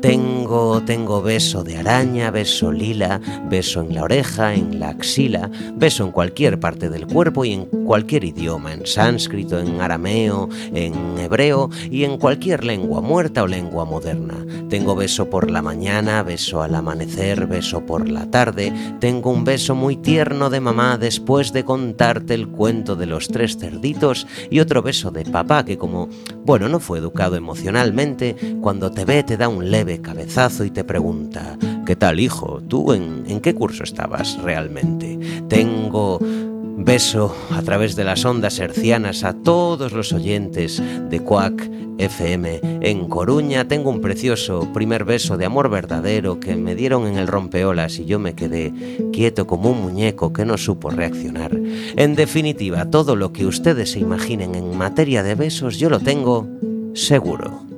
tengo, 0.00 0.82
tengo 0.82 1.20
beso 1.20 1.64
de 1.64 1.78
araña, 1.78 2.30
beso 2.30 2.70
lila, 2.70 3.20
beso 3.48 3.80
en 3.80 3.94
la 3.94 4.04
oreja, 4.04 4.54
en 4.54 4.78
la 4.78 4.90
axila, 4.90 5.50
beso 5.74 6.04
en 6.04 6.12
cualquier 6.12 6.60
parte 6.60 6.90
del 6.90 7.06
cuerpo 7.06 7.44
y 7.44 7.52
en 7.54 7.64
cualquier 7.64 8.24
idioma, 8.24 8.72
en 8.72 8.86
sánscrito, 8.86 9.58
en 9.58 9.80
en 10.04 11.18
hebreo 11.18 11.70
y 11.90 12.04
en 12.04 12.18
cualquier 12.18 12.64
lengua 12.64 13.00
muerta 13.00 13.42
o 13.42 13.46
lengua 13.46 13.84
moderna. 13.84 14.34
Tengo 14.68 14.94
beso 14.94 15.30
por 15.30 15.50
la 15.50 15.62
mañana, 15.62 16.22
beso 16.22 16.62
al 16.62 16.74
amanecer, 16.74 17.46
beso 17.46 17.86
por 17.86 18.08
la 18.08 18.30
tarde. 18.30 18.72
Tengo 19.00 19.30
un 19.30 19.44
beso 19.44 19.74
muy 19.74 19.96
tierno 19.96 20.50
de 20.50 20.60
mamá 20.60 20.98
después 20.98 21.52
de 21.52 21.64
contarte 21.64 22.34
el 22.34 22.48
cuento 22.48 22.96
de 22.96 23.06
los 23.06 23.28
tres 23.28 23.56
cerditos 23.58 24.26
y 24.50 24.60
otro 24.60 24.82
beso 24.82 25.10
de 25.10 25.24
papá 25.24 25.64
que 25.64 25.78
como, 25.78 26.08
bueno, 26.44 26.68
no 26.68 26.80
fue 26.80 26.98
educado 26.98 27.36
emocionalmente, 27.36 28.36
cuando 28.60 28.90
te 28.90 29.04
ve 29.04 29.22
te 29.22 29.36
da 29.36 29.48
un 29.48 29.70
leve 29.70 30.00
cabezazo 30.00 30.64
y 30.64 30.70
te 30.70 30.84
pregunta, 30.84 31.56
¿qué 31.84 31.96
tal 31.96 32.20
hijo? 32.20 32.60
¿Tú 32.66 32.92
en 32.92 33.40
qué 33.40 33.54
curso 33.54 33.84
estabas 33.84 34.40
realmente? 34.42 35.18
Tengo 35.48 36.18
beso 36.86 37.34
a 37.50 37.62
través 37.62 37.96
de 37.96 38.04
las 38.04 38.24
ondas 38.24 38.60
hercianas 38.60 39.24
a 39.24 39.32
todos 39.32 39.90
los 39.90 40.12
oyentes 40.12 40.80
de 41.10 41.18
Quack 41.18 41.68
FM 41.98 42.60
en 42.62 43.08
Coruña. 43.08 43.66
Tengo 43.66 43.90
un 43.90 44.00
precioso 44.00 44.72
primer 44.72 45.04
beso 45.04 45.36
de 45.36 45.46
amor 45.46 45.68
verdadero 45.68 46.38
que 46.38 46.54
me 46.54 46.76
dieron 46.76 47.08
en 47.08 47.18
el 47.18 47.26
rompeolas 47.26 47.98
y 47.98 48.04
yo 48.04 48.20
me 48.20 48.36
quedé 48.36 48.72
quieto 49.12 49.48
como 49.48 49.72
un 49.72 49.82
muñeco 49.82 50.32
que 50.32 50.44
no 50.44 50.56
supo 50.56 50.90
reaccionar. 50.90 51.58
En 51.96 52.14
definitiva, 52.14 52.88
todo 52.88 53.16
lo 53.16 53.32
que 53.32 53.46
ustedes 53.46 53.90
se 53.90 53.98
imaginen 53.98 54.54
en 54.54 54.78
materia 54.78 55.24
de 55.24 55.34
besos 55.34 55.78
yo 55.78 55.90
lo 55.90 55.98
tengo 55.98 56.46
seguro. 56.94 57.75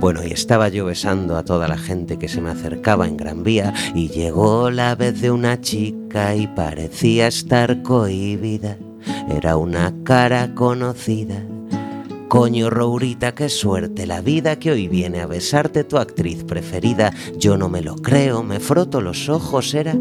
Bueno, 0.00 0.24
y 0.24 0.32
estaba 0.32 0.68
yo 0.68 0.84
besando 0.84 1.36
a 1.36 1.44
toda 1.44 1.66
la 1.66 1.76
gente 1.76 2.18
que 2.20 2.28
se 2.28 2.40
me 2.40 2.50
acercaba 2.50 3.08
en 3.08 3.16
Gran 3.16 3.42
Vía 3.42 3.74
y 3.96 4.08
llegó 4.08 4.70
la 4.70 4.94
vez 4.94 5.20
de 5.20 5.32
una 5.32 5.60
chica 5.60 6.36
y 6.36 6.46
parecía 6.46 7.26
estar 7.26 7.82
cohibida. 7.82 8.78
Era 9.28 9.56
una 9.56 9.92
cara 10.04 10.54
conocida. 10.54 11.42
Coño, 12.28 12.70
Rourita, 12.70 13.34
qué 13.34 13.48
suerte 13.48 14.06
la 14.06 14.20
vida 14.20 14.58
que 14.60 14.70
hoy 14.70 14.86
viene 14.86 15.20
a 15.20 15.26
besarte 15.26 15.82
tu 15.82 15.98
actriz 15.98 16.44
preferida. 16.44 17.12
Yo 17.36 17.56
no 17.56 17.68
me 17.68 17.82
lo 17.82 17.96
creo, 17.96 18.44
me 18.44 18.60
froto 18.60 19.00
los 19.00 19.28
ojos, 19.28 19.74
era... 19.74 19.96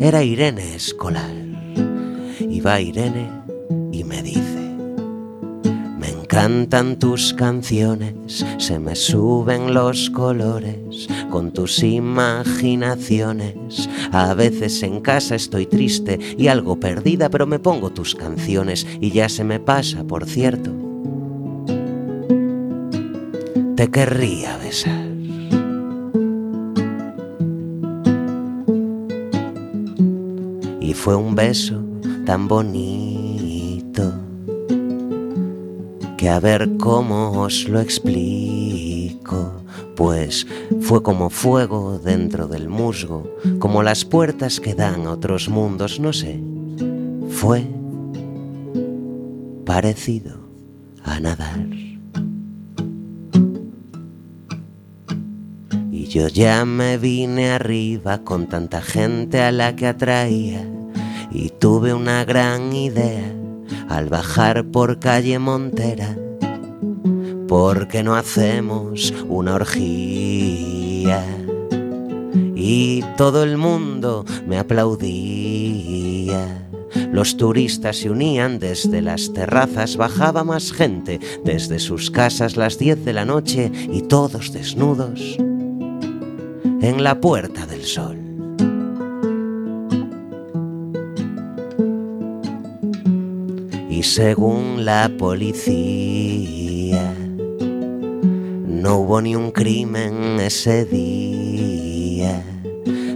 Era 0.00 0.22
Irene 0.22 0.74
Escolar. 0.74 1.34
Y 2.40 2.60
va 2.60 2.80
Irene 2.80 3.28
y 3.92 4.04
me 4.04 4.22
dice... 4.22 4.43
Me 6.34 6.40
encantan 6.40 6.98
tus 6.98 7.32
canciones, 7.32 8.44
se 8.58 8.80
me 8.80 8.96
suben 8.96 9.72
los 9.72 10.10
colores 10.10 11.06
con 11.30 11.52
tus 11.52 11.80
imaginaciones. 11.80 13.88
A 14.10 14.34
veces 14.34 14.82
en 14.82 15.00
casa 15.00 15.36
estoy 15.36 15.66
triste 15.66 16.18
y 16.36 16.48
algo 16.48 16.80
perdida, 16.80 17.30
pero 17.30 17.46
me 17.46 17.60
pongo 17.60 17.90
tus 17.90 18.16
canciones 18.16 18.84
y 19.00 19.12
ya 19.12 19.28
se 19.28 19.44
me 19.44 19.60
pasa, 19.60 20.02
por 20.02 20.26
cierto. 20.26 20.72
Te 23.76 23.88
querría 23.92 24.56
besar. 24.56 25.06
Y 30.80 30.94
fue 30.94 31.14
un 31.14 31.36
beso 31.36 31.80
tan 32.26 32.48
bonito 32.48 33.13
que 36.24 36.30
a 36.30 36.40
ver 36.40 36.78
cómo 36.78 37.32
os 37.42 37.68
lo 37.68 37.80
explico, 37.80 39.60
pues 39.94 40.46
fue 40.80 41.02
como 41.02 41.28
fuego 41.28 41.98
dentro 41.98 42.48
del 42.48 42.70
musgo, 42.70 43.30
como 43.58 43.82
las 43.82 44.06
puertas 44.06 44.58
que 44.58 44.74
dan 44.74 45.04
a 45.04 45.10
otros 45.10 45.50
mundos, 45.50 46.00
no 46.00 46.14
sé, 46.14 46.40
fue 47.28 47.66
parecido 49.66 50.48
a 51.04 51.20
nadar. 51.20 51.68
Y 55.92 56.06
yo 56.06 56.28
ya 56.28 56.64
me 56.64 56.96
vine 56.96 57.50
arriba 57.50 58.24
con 58.24 58.46
tanta 58.46 58.80
gente 58.80 59.42
a 59.42 59.52
la 59.52 59.76
que 59.76 59.88
atraía 59.88 60.66
y 61.30 61.50
tuve 61.50 61.92
una 61.92 62.24
gran 62.24 62.72
idea 62.72 63.43
al 63.94 64.08
bajar 64.08 64.64
por 64.64 64.98
calle 64.98 65.38
Montera. 65.38 66.18
¿Por 67.46 67.86
qué 67.86 68.02
no 68.02 68.16
hacemos 68.16 69.14
una 69.28 69.54
orgía? 69.54 71.24
Y 72.56 73.02
todo 73.16 73.44
el 73.44 73.56
mundo 73.56 74.24
me 74.48 74.58
aplaudía. 74.58 75.14
Los 77.12 77.36
turistas 77.36 77.98
se 77.98 78.10
unían 78.10 78.58
desde 78.58 79.00
las 79.00 79.32
terrazas, 79.32 79.96
bajaba 79.96 80.42
más 80.42 80.72
gente 80.72 81.20
desde 81.44 81.78
sus 81.78 82.10
casas 82.10 82.56
las 82.56 82.78
10 82.78 83.04
de 83.04 83.12
la 83.12 83.24
noche 83.24 83.70
y 83.92 84.02
todos 84.02 84.52
desnudos 84.52 85.36
en 85.38 87.04
la 87.04 87.20
Puerta 87.20 87.66
del 87.66 87.84
Sol. 87.84 88.23
Según 94.04 94.84
la 94.84 95.10
policía, 95.18 95.94
no 98.66 98.98
hubo 98.98 99.20
ni 99.22 99.34
un 99.34 99.50
crimen 99.50 100.38
ese 100.40 100.84
día. 100.84 102.44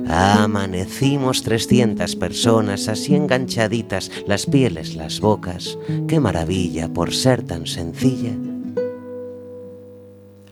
Amanecimos 0.08 1.42
300 1.42 2.16
personas 2.16 2.88
así 2.88 3.14
enganchaditas, 3.14 4.10
las 4.26 4.46
pieles, 4.46 4.96
las 4.96 5.20
bocas. 5.20 5.78
Qué 6.08 6.18
maravilla 6.18 6.88
por 6.88 7.12
ser 7.14 7.42
tan 7.42 7.66
sencilla. 7.66 8.32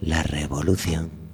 La 0.02 0.22
revolución. 0.22 1.25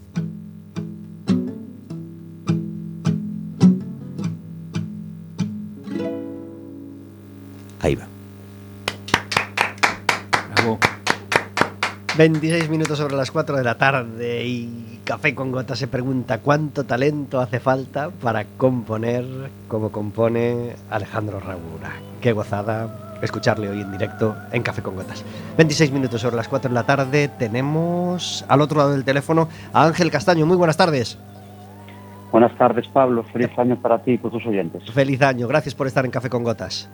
26 12.23 12.71
minutos 12.71 12.99
sobre 12.99 13.17
las 13.17 13.33
4 13.33 13.57
de 13.57 13.65
la 13.65 13.75
tarde 13.75 14.47
y 14.47 15.01
Café 15.03 15.35
con 15.35 15.51
Gotas 15.51 15.77
se 15.77 15.89
pregunta 15.89 16.39
cuánto 16.39 16.85
talento 16.85 17.41
hace 17.41 17.59
falta 17.59 18.11
para 18.11 18.45
componer 18.45 19.25
como 19.67 19.91
compone 19.91 20.77
Alejandro 20.89 21.41
Ragura. 21.41 21.91
Qué 22.21 22.31
gozada 22.31 23.19
escucharle 23.23 23.69
hoy 23.69 23.81
en 23.81 23.91
directo 23.91 24.37
en 24.53 24.63
Café 24.63 24.83
con 24.83 24.95
Gotas. 24.95 25.25
26 25.57 25.91
minutos 25.91 26.21
sobre 26.21 26.37
las 26.37 26.47
4 26.47 26.69
de 26.69 26.75
la 26.77 26.87
tarde 26.87 27.27
tenemos 27.27 28.45
al 28.47 28.61
otro 28.61 28.79
lado 28.79 28.93
del 28.93 29.03
teléfono 29.03 29.49
a 29.73 29.85
Ángel 29.85 30.13
Castaño. 30.13 30.47
Muy 30.47 30.57
buenas 30.57 30.77
tardes. 30.77 31.19
Buenas 32.31 32.57
tardes, 32.57 32.87
Pablo. 32.87 33.25
Feliz 33.25 33.51
año 33.59 33.75
para 33.83 33.99
ti 33.99 34.13
y 34.13 34.19
para 34.19 34.31
tus 34.31 34.47
oyentes. 34.47 34.89
Feliz 34.93 35.21
año. 35.23 35.49
Gracias 35.49 35.75
por 35.75 35.89
estar 35.89 36.05
en 36.05 36.13
Café 36.13 36.31
con 36.31 36.45
Gotas. 36.45 36.89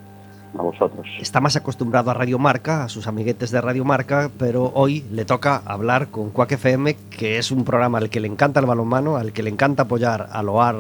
A 0.57 0.63
vosotros. 0.63 1.07
Está 1.21 1.41
más 1.41 1.57
acostumbrado 1.57 2.11
a 2.11 2.15
Radio 2.15 2.39
Marca, 2.39 2.85
a 2.85 2.89
sus 2.89 3.07
amiguetes 3.07 3.51
de 3.51 3.61
Radio 3.61 3.85
Marca, 3.85 4.31
pero 4.39 4.73
hoy 4.75 5.05
le 5.13 5.25
toca 5.25 5.63
hablar 5.65 6.09
con 6.09 6.31
Quack 6.31 6.53
FM, 6.53 6.97
que 7.11 7.39
es 7.39 7.51
un 7.51 7.65
programa 7.65 7.99
al 7.99 8.09
que 8.09 8.21
le 8.21 8.29
encanta 8.29 8.61
el 8.61 8.67
balonmano, 8.67 9.17
al 9.17 9.33
que 9.33 9.43
le 9.43 9.51
encanta 9.51 9.83
apoyar 9.83 10.29
a 10.33 10.43
Loar 10.43 10.77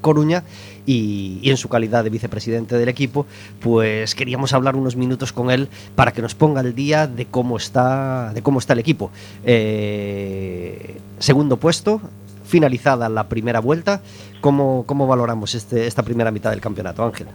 Coruña 0.00 0.42
y, 0.84 1.40
en 1.48 1.56
su 1.56 1.68
calidad 1.68 2.02
de 2.04 2.10
vicepresidente 2.10 2.76
del 2.76 2.88
equipo, 2.88 3.26
pues 3.60 4.14
queríamos 4.14 4.52
hablar 4.52 4.76
unos 4.76 4.96
minutos 4.96 5.32
con 5.32 5.50
él 5.50 5.68
para 5.94 6.12
que 6.12 6.20
nos 6.22 6.34
ponga 6.34 6.60
el 6.60 6.74
día 6.74 7.06
de 7.06 7.26
cómo 7.26 7.56
está, 7.56 8.32
de 8.34 8.42
cómo 8.42 8.58
está 8.58 8.72
el 8.72 8.80
equipo. 8.80 9.10
Eh, 9.44 10.98
segundo 11.18 11.56
puesto, 11.56 12.00
finalizada 12.44 13.08
la 13.08 13.28
primera 13.28 13.60
vuelta. 13.60 14.00
¿Cómo, 14.40 14.84
cómo 14.86 15.06
valoramos 15.06 15.54
este, 15.54 15.86
esta 15.86 16.02
primera 16.02 16.30
mitad 16.30 16.50
del 16.50 16.60
campeonato, 16.60 17.04
Ángel? 17.04 17.28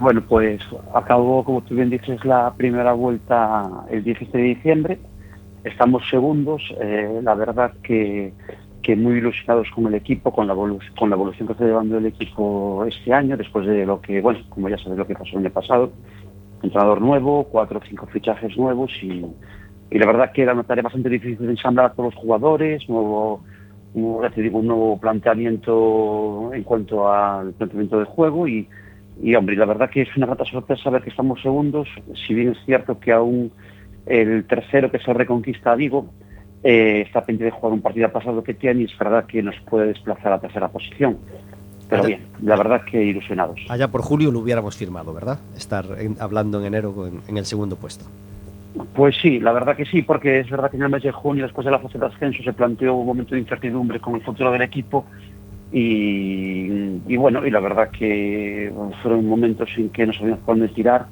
Bueno, 0.00 0.22
pues 0.28 0.60
acabó, 0.94 1.44
como 1.44 1.60
tú 1.62 1.74
bien 1.74 1.90
dices, 1.90 2.24
la 2.24 2.54
primera 2.56 2.92
vuelta 2.92 3.68
el 3.90 4.04
17 4.04 4.38
de 4.38 4.44
diciembre. 4.44 4.98
Estamos 5.64 6.08
segundos. 6.08 6.62
eh, 6.80 7.20
la 7.20 7.34
verdad 7.34 7.72
que, 7.82 8.32
que 8.80 8.94
muy 8.94 9.14
ilusionados 9.14 9.68
con 9.74 9.88
el 9.88 9.94
equipo, 9.94 10.32
con 10.32 10.46
la, 10.46 10.54
con 10.54 11.10
la 11.10 11.16
evolución 11.16 11.48
que 11.48 11.52
está 11.54 11.64
llevando 11.64 11.98
el 11.98 12.06
equipo 12.06 12.84
este 12.86 13.12
año, 13.12 13.36
después 13.36 13.66
de 13.66 13.84
lo 13.84 14.00
que, 14.00 14.20
bueno, 14.20 14.38
como 14.50 14.68
ya 14.68 14.78
sabes 14.78 14.98
lo 14.98 15.06
que 15.06 15.14
pasó 15.14 15.30
el 15.32 15.46
año 15.46 15.50
pasado. 15.50 15.90
Entrenador 16.62 17.00
nuevo, 17.00 17.44
cuatro 17.50 17.80
o 17.80 17.82
cinco 17.88 18.06
fichajes 18.06 18.56
nuevos 18.56 18.92
y, 19.02 19.24
y 19.90 19.98
la 19.98 20.06
verdad 20.06 20.30
que 20.32 20.42
era 20.42 20.52
una 20.52 20.62
tarea 20.62 20.82
bastante 20.82 21.08
difícil 21.08 21.44
de 21.44 21.52
ensamblar 21.52 21.86
a 21.86 21.92
todos 21.92 22.14
los 22.14 22.22
jugadores, 22.22 22.88
nuevo, 22.88 23.42
digo, 23.94 24.58
un 24.60 24.66
nuevo 24.68 25.00
planteamiento 25.00 26.50
en 26.52 26.62
cuanto 26.62 27.12
al 27.12 27.52
planteamiento 27.54 27.98
de 27.98 28.04
juego 28.04 28.46
y, 28.46 28.68
y 29.22 29.34
hombre, 29.34 29.56
la 29.56 29.64
verdad 29.66 29.90
que 29.90 30.02
es 30.02 30.16
una 30.16 30.26
grata 30.26 30.44
sorpresa 30.44 30.90
ver 30.90 31.02
que 31.02 31.10
estamos 31.10 31.40
segundos, 31.42 31.88
si 32.26 32.34
bien 32.34 32.50
es 32.52 32.58
cierto 32.64 32.98
que 33.00 33.12
aún 33.12 33.50
el 34.06 34.44
tercero 34.46 34.90
que 34.90 34.98
se 35.00 35.12
reconquista 35.12 35.72
a 35.72 35.74
Vigo 35.76 36.06
eh, 36.62 37.02
está 37.06 37.22
pendiente 37.24 37.46
de 37.46 37.50
jugar 37.60 37.72
un 37.74 37.82
partido 37.82 38.10
pasado 38.10 38.42
que 38.42 38.54
tiene 38.54 38.82
y 38.82 38.84
es 38.84 38.98
verdad 38.98 39.26
que 39.26 39.42
nos 39.42 39.54
puede 39.68 39.88
desplazar 39.88 40.28
a 40.28 40.30
la 40.36 40.40
tercera 40.40 40.68
posición. 40.68 41.18
Pero 41.88 42.04
bien, 42.04 42.26
la 42.42 42.56
verdad 42.56 42.82
que 42.84 43.02
ilusionados. 43.02 43.60
Allá 43.70 43.88
por 43.88 44.02
julio 44.02 44.30
lo 44.30 44.40
hubiéramos 44.40 44.76
firmado, 44.76 45.14
¿verdad? 45.14 45.38
Estar 45.56 45.86
en- 45.98 46.16
hablando 46.20 46.60
en 46.60 46.66
enero 46.66 47.06
en, 47.06 47.20
en 47.28 47.36
el 47.38 47.46
segundo 47.46 47.76
puesto. 47.76 48.04
Pues 48.94 49.16
sí, 49.20 49.40
la 49.40 49.52
verdad 49.52 49.74
que 49.74 49.86
sí, 49.86 50.02
porque 50.02 50.40
es 50.40 50.50
verdad 50.50 50.70
que 50.70 50.76
en 50.76 50.82
el 50.82 50.90
mes 50.90 51.02
de 51.02 51.10
junio, 51.12 51.44
después 51.44 51.64
de 51.64 51.70
la 51.70 51.78
fase 51.78 51.98
de 51.98 52.06
ascenso, 52.06 52.42
se 52.42 52.52
planteó 52.52 52.94
un 52.94 53.06
momento 53.06 53.34
de 53.34 53.40
incertidumbre 53.40 53.98
con 54.00 54.14
el 54.16 54.22
futuro 54.22 54.52
del 54.52 54.62
equipo 54.62 55.06
y, 55.72 57.00
y 57.06 57.16
bueno, 57.16 57.46
y 57.46 57.50
la 57.50 57.60
verdad 57.60 57.90
que 57.90 58.72
fueron 59.02 59.26
momentos 59.26 59.68
en 59.76 59.90
que 59.90 60.06
no 60.06 60.12
sabíamos 60.12 60.40
por 60.40 60.56
dónde 60.58 60.72
tirar 60.72 61.06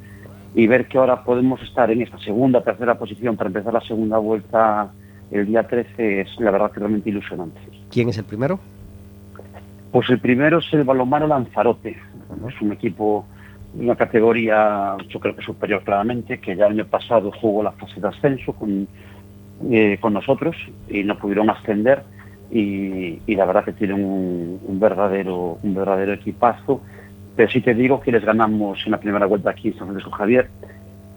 y 0.54 0.66
ver 0.66 0.88
que 0.88 0.96
ahora 0.98 1.22
podemos 1.22 1.60
estar 1.62 1.90
en 1.90 2.02
esta 2.02 2.18
segunda, 2.18 2.62
tercera 2.62 2.98
posición 2.98 3.36
para 3.36 3.48
empezar 3.48 3.72
la 3.72 3.82
segunda 3.82 4.18
vuelta 4.18 4.90
el 5.30 5.46
día 5.46 5.66
13 5.66 6.20
es 6.20 6.28
la 6.38 6.50
verdad 6.50 6.70
que 6.70 6.80
realmente 6.80 7.10
ilusionante. 7.10 7.60
¿Quién 7.90 8.08
es 8.08 8.18
el 8.18 8.24
primero? 8.24 8.60
Pues 9.90 10.08
el 10.10 10.20
primero 10.20 10.58
es 10.58 10.72
el 10.72 10.84
balonmano 10.84 11.26
Lanzarote. 11.26 11.96
Es 12.48 12.60
un 12.60 12.72
equipo 12.72 13.26
de 13.74 13.84
una 13.84 13.96
categoría, 13.96 14.96
yo 15.08 15.20
creo 15.20 15.34
que 15.34 15.42
superior 15.42 15.82
claramente, 15.82 16.38
que 16.38 16.56
ya 16.56 16.66
el 16.66 16.72
año 16.72 16.86
pasado 16.86 17.32
jugó 17.40 17.62
la 17.62 17.72
fase 17.72 18.00
de 18.00 18.08
ascenso 18.08 18.52
con, 18.52 18.88
eh, 19.70 19.98
con 20.00 20.12
nosotros 20.12 20.56
y 20.88 21.02
no 21.02 21.18
pudieron 21.18 21.50
ascender. 21.50 22.02
Y, 22.50 23.20
y 23.26 23.34
la 23.34 23.44
verdad 23.44 23.64
que 23.64 23.72
tienen 23.72 24.02
un, 24.04 24.60
un 24.64 24.80
verdadero 24.80 25.58
un 25.62 25.74
verdadero 25.74 26.12
equipazo. 26.12 26.80
Pero 27.34 27.50
sí 27.50 27.60
te 27.60 27.74
digo 27.74 28.00
que 28.00 28.12
les 28.12 28.24
ganamos 28.24 28.78
en 28.86 28.92
la 28.92 29.00
primera 29.00 29.26
vuelta 29.26 29.50
aquí 29.50 29.68
en 29.68 29.74
San 29.78 29.88
Francisco 29.88 30.10
Javier 30.12 30.48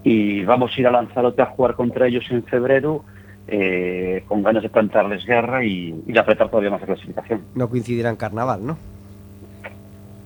y 0.03 0.43
vamos 0.45 0.71
a 0.75 0.79
ir 0.79 0.87
a 0.87 0.91
Lanzarote 0.91 1.41
a 1.41 1.47
jugar 1.47 1.75
contra 1.75 2.07
ellos 2.07 2.25
en 2.29 2.43
febrero 2.43 3.03
eh, 3.47 4.23
con 4.27 4.43
ganas 4.43 4.63
de 4.63 4.69
plantarles 4.69 5.25
guerra 5.25 5.63
y, 5.63 5.91
de 5.91 6.19
apretar 6.19 6.49
todavía 6.49 6.69
más 6.69 6.81
la 6.81 6.87
clasificación. 6.87 7.41
No 7.55 7.69
coincidirá 7.69 8.09
en 8.09 8.15
carnaval, 8.15 8.65
¿no? 8.65 8.77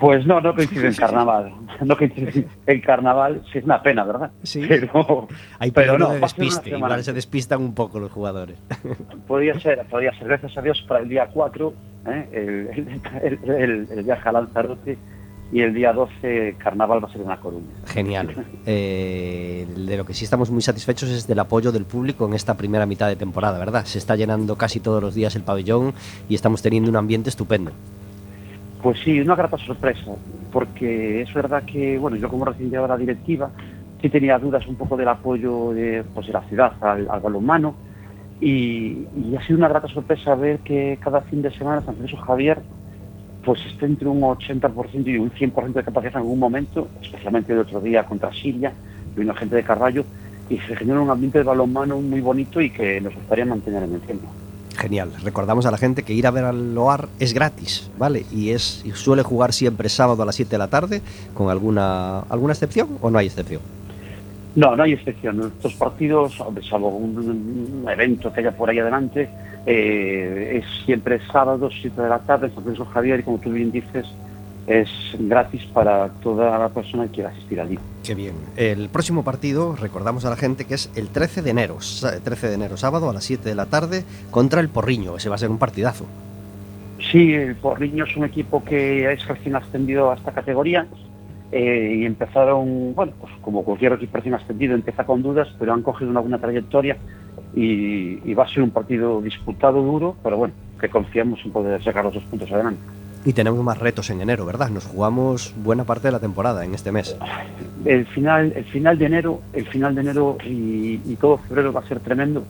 Pues 0.03 0.25
no, 0.25 0.41
no 0.41 0.53
coincide 0.53 0.87
en 0.89 0.93
carnaval. 0.97 1.53
No 1.79 1.95
coincide 1.95 2.45
en 2.67 2.81
carnaval, 2.81 3.41
sí 3.53 3.59
es 3.59 3.63
una 3.63 3.81
pena, 3.81 4.03
¿verdad? 4.03 4.31
Sí. 4.43 4.65
Pero, 4.67 5.29
Hay 5.59 5.71
pero 5.71 5.97
no, 5.97 6.09
de 6.09 6.17
una 6.17 6.19
despiste. 6.25 6.71
Igual 6.71 7.01
se 7.05 7.13
despistan 7.13 7.61
un 7.61 7.73
poco 7.73 8.01
los 8.01 8.11
jugadores. 8.11 8.57
Podría 9.27 9.57
ser, 9.61 9.85
podría 9.89 10.11
ser. 10.17 10.27
Gracias 10.27 10.57
a 10.57 10.61
Dios 10.61 10.83
para 10.89 10.99
el 10.99 11.07
día 11.07 11.29
4, 11.33 11.73
¿eh? 12.07 12.27
el, 12.33 12.99
el, 13.23 13.49
el- 13.55 13.87
el 13.97 14.03
viaje 14.03 14.27
a 14.27 14.31
Lanzarote 14.33 14.97
y 15.53 15.61
el 15.61 15.73
día 15.73 15.93
12 15.93 16.55
carnaval 16.57 17.01
va 17.01 17.07
a 17.07 17.11
ser 17.13 17.21
en 17.21 17.29
La 17.29 17.37
Coruña. 17.39 17.71
Genial. 17.85 18.45
Eh, 18.65 19.65
de 19.75 19.97
lo 19.97 20.05
que 20.05 20.13
sí 20.13 20.25
estamos 20.25 20.49
muy 20.51 20.61
satisfechos 20.61 21.09
es 21.09 21.27
del 21.27 21.39
apoyo 21.39 21.71
del 21.71 21.85
público 21.85 22.25
en 22.25 22.33
esta 22.33 22.55
primera 22.57 22.85
mitad 22.85 23.07
de 23.07 23.15
temporada, 23.15 23.57
¿verdad? 23.57 23.85
Se 23.85 23.99
está 23.99 24.15
llenando 24.17 24.57
casi 24.57 24.79
todos 24.81 25.01
los 25.01 25.15
días 25.15 25.35
el 25.37 25.43
pabellón 25.43 25.93
y 26.27 26.35
estamos 26.35 26.61
teniendo 26.61 26.89
un 26.89 26.97
ambiente 26.97 27.29
estupendo. 27.29 27.71
Pues 28.84 29.00
sí, 29.00 29.17
una 29.22 29.36
grata 29.36 29.58
sorpresa, 29.58 30.12
porque 30.52 31.22
es 31.22 31.34
verdad 31.34 31.63
que, 31.63 31.98
bueno, 31.98 32.17
yo 32.17 32.28
como 32.28 32.43
recién 32.43 32.69
llegado 32.69 32.86
a 32.86 32.89
la 32.89 32.98
directiva, 32.98 33.50
sí 34.02 34.10
tenía 34.10 34.38
dudas 34.38 34.67
un 34.67 34.76
poco 34.76 34.98
del 34.98 35.08
apoyo 35.08 35.72
de, 35.72 36.04
pues, 36.13 36.28
la 36.28 36.41
ciudad 36.50 36.74
al, 36.82 37.08
al 37.10 37.22
balonmano 37.22 37.76
y, 38.41 39.08
y 39.15 39.36
ha 39.38 39.41
sido 39.48 39.58
una 39.58 39.69
grata 39.69 39.88
sorpresa 39.88 40.36
ver 40.36 40.60
que 40.60 41.00
cada 41.02 41.22
fin 41.22 41.41
de 41.41 41.52
semana 41.52 41.82
San 41.82 41.96
Francisco 41.96 42.26
Javier 42.26 42.60
pues 43.46 43.65
está 43.65 43.86
entre 43.86 44.08
un 44.08 44.22
80% 44.22 45.08
y 45.08 45.17
un 45.17 45.32
100% 45.32 45.74
de 45.74 45.84
capacidad 45.84 46.13
en 46.13 46.19
algún 46.19 46.39
momento, 46.39 46.89
especialmente 47.02 47.54
el 47.54 47.60
otro 47.60 47.80
día 47.80 48.04
contra 48.04 48.34
Siria, 48.34 48.74
vino 49.15 49.34
gente 49.34 49.56
de 49.56 49.63
Carballo 49.63 50.04
y 50.50 50.58
se 50.60 50.76
genera 50.76 51.02
un 51.02 51.10
ambiente 51.10 51.39
de 51.39 51.43
balonmano 51.46 52.02
muy 52.02 52.22
bonito 52.22 52.60
y 52.62 52.69
que 52.69 53.00
nos 53.00 53.15
gustaría 53.15 53.46
mantener 53.46 53.84
en 53.84 53.96
el 53.96 54.02
tiempo. 54.02 54.42
Genial. 54.77 55.12
Recordamos 55.23 55.65
a 55.65 55.71
la 55.71 55.77
gente 55.77 56.03
que 56.03 56.13
ir 56.13 56.25
a 56.25 56.31
ver 56.31 56.45
al 56.45 56.73
Loar 56.73 57.07
es 57.19 57.33
gratis, 57.33 57.89
¿vale? 57.97 58.25
Y 58.31 58.49
es 58.49 58.83
y 58.86 58.91
suele 58.91 59.23
jugar 59.23 59.53
siempre 59.53 59.88
sábado 59.89 60.23
a 60.23 60.25
las 60.25 60.36
7 60.36 60.49
de 60.49 60.57
la 60.57 60.67
tarde, 60.67 61.01
con 61.33 61.49
alguna 61.49 62.21
alguna 62.21 62.53
excepción 62.53 62.97
o 63.01 63.09
no 63.09 63.19
hay 63.19 63.27
excepción. 63.27 63.62
No, 64.55 64.75
no 64.75 64.83
hay 64.83 64.93
excepción. 64.93 65.39
Estos 65.41 65.73
partidos, 65.75 66.41
salvo 66.69 66.89
un, 66.89 67.86
evento 67.89 68.31
que 68.31 68.41
haya 68.41 68.51
por 68.51 68.69
ahí 68.69 68.79
adelante, 68.79 69.29
Eh, 69.65 70.59
es 70.59 70.86
siempre 70.86 71.21
sábado, 71.31 71.69
7 71.71 72.01
de 72.01 72.09
la 72.09 72.19
tarde, 72.19 72.51
en 72.53 72.75
San 72.75 72.86
Javier, 72.86 73.21
y 73.21 73.23
como 73.23 73.38
tú 73.38 73.49
bien 73.49 73.71
dices, 73.71 74.05
es 74.67 74.89
gratis 75.19 75.63
para 75.73 76.08
toda 76.10 76.58
la 76.58 76.69
persona 76.69 77.04
que 77.06 77.12
quiera 77.12 77.30
asistir 77.30 77.60
allí. 77.60 77.78
Qué 78.04 78.15
bien. 78.15 78.34
El 78.56 78.89
próximo 78.89 79.23
partido, 79.23 79.76
recordamos 79.76 80.23
a 80.26 80.30
la 80.30 80.36
gente 80.38 80.65
que 80.65 80.76
es 80.76 80.89
el 80.95 81.10
13 81.10 81.41
de 81.41 81.49
enero, 81.52 81.82
sa- 81.82 82.19
13 82.19 82.47
de 82.49 82.54
enero, 82.56 82.78
sábado 82.78 83.10
a 83.10 83.13
las 83.13 83.23
7 83.26 83.47
de 83.49 83.56
la 83.56 83.65
tarde, 83.65 84.04
contra 84.32 84.62
el 84.62 84.69
Porriño. 84.69 85.17
Ese 85.17 85.30
va 85.30 85.36
a 85.36 85.38
ser 85.38 85.49
un 85.49 85.58
partidazo. 85.58 86.06
Sí, 87.12 87.34
el 87.34 87.56
Porriño 87.56 88.06
es 88.06 88.15
un 88.15 88.23
equipo 88.26 88.63
que 88.63 89.12
es 89.12 89.28
recién 89.28 89.56
ascendido 89.56 90.12
a 90.12 90.15
esta 90.15 90.32
categoría 90.32 90.88
eh, 91.52 91.97
y 91.99 92.06
empezaron, 92.06 92.95
bueno, 92.95 93.12
pues 93.19 93.34
como 93.41 93.63
cualquier 93.63 93.93
equipo 93.93 94.15
recién 94.17 94.34
ascendido, 94.36 94.73
empieza 94.73 95.06
con 95.06 95.21
dudas, 95.21 95.49
pero 95.60 95.73
han 95.73 95.82
cogido 95.82 96.10
una 96.10 96.21
buena 96.21 96.39
trayectoria 96.39 96.95
y, 97.56 98.19
y 98.23 98.34
va 98.34 98.45
a 98.45 98.49
ser 98.49 98.63
un 98.63 98.71
partido 98.71 99.21
disputado 99.21 99.82
duro, 99.84 100.15
pero 100.23 100.38
bueno, 100.38 100.54
que 100.80 100.88
confiamos 100.89 101.39
en 101.45 101.52
poder 101.52 101.84
sacar 101.84 102.06
los 102.06 102.13
dos 102.13 102.23
puntos 102.23 102.52
adelante. 102.52 102.80
Y 103.25 103.33
tenemos 103.33 103.63
más 103.63 103.77
retos 103.77 104.09
en 104.09 104.21
enero, 104.21 104.45
¿verdad? 104.45 104.69
Nos 104.69 104.86
jugamos 104.86 105.53
buena 105.57 105.86
parte 105.86 106.09
de 106.09 106.12
la 106.12 106.19
temporada 106.19 106.65
en 106.65 106.73
este 106.73 106.91
mes. 106.91 107.15
El 107.86 108.05
final, 108.07 108.51
el 108.55 108.65
final 108.65 108.97
de 108.97 109.05
enero, 109.05 109.41
el 109.53 109.65
final 109.67 109.95
de 109.95 110.01
enero 110.01 110.38
y, 110.45 110.99
y 111.05 111.17
todo 111.19 111.38
febrero 111.38 111.71
va 111.71 111.79
a 111.81 111.88
ser 111.88 111.99
tremendo 112.01 112.43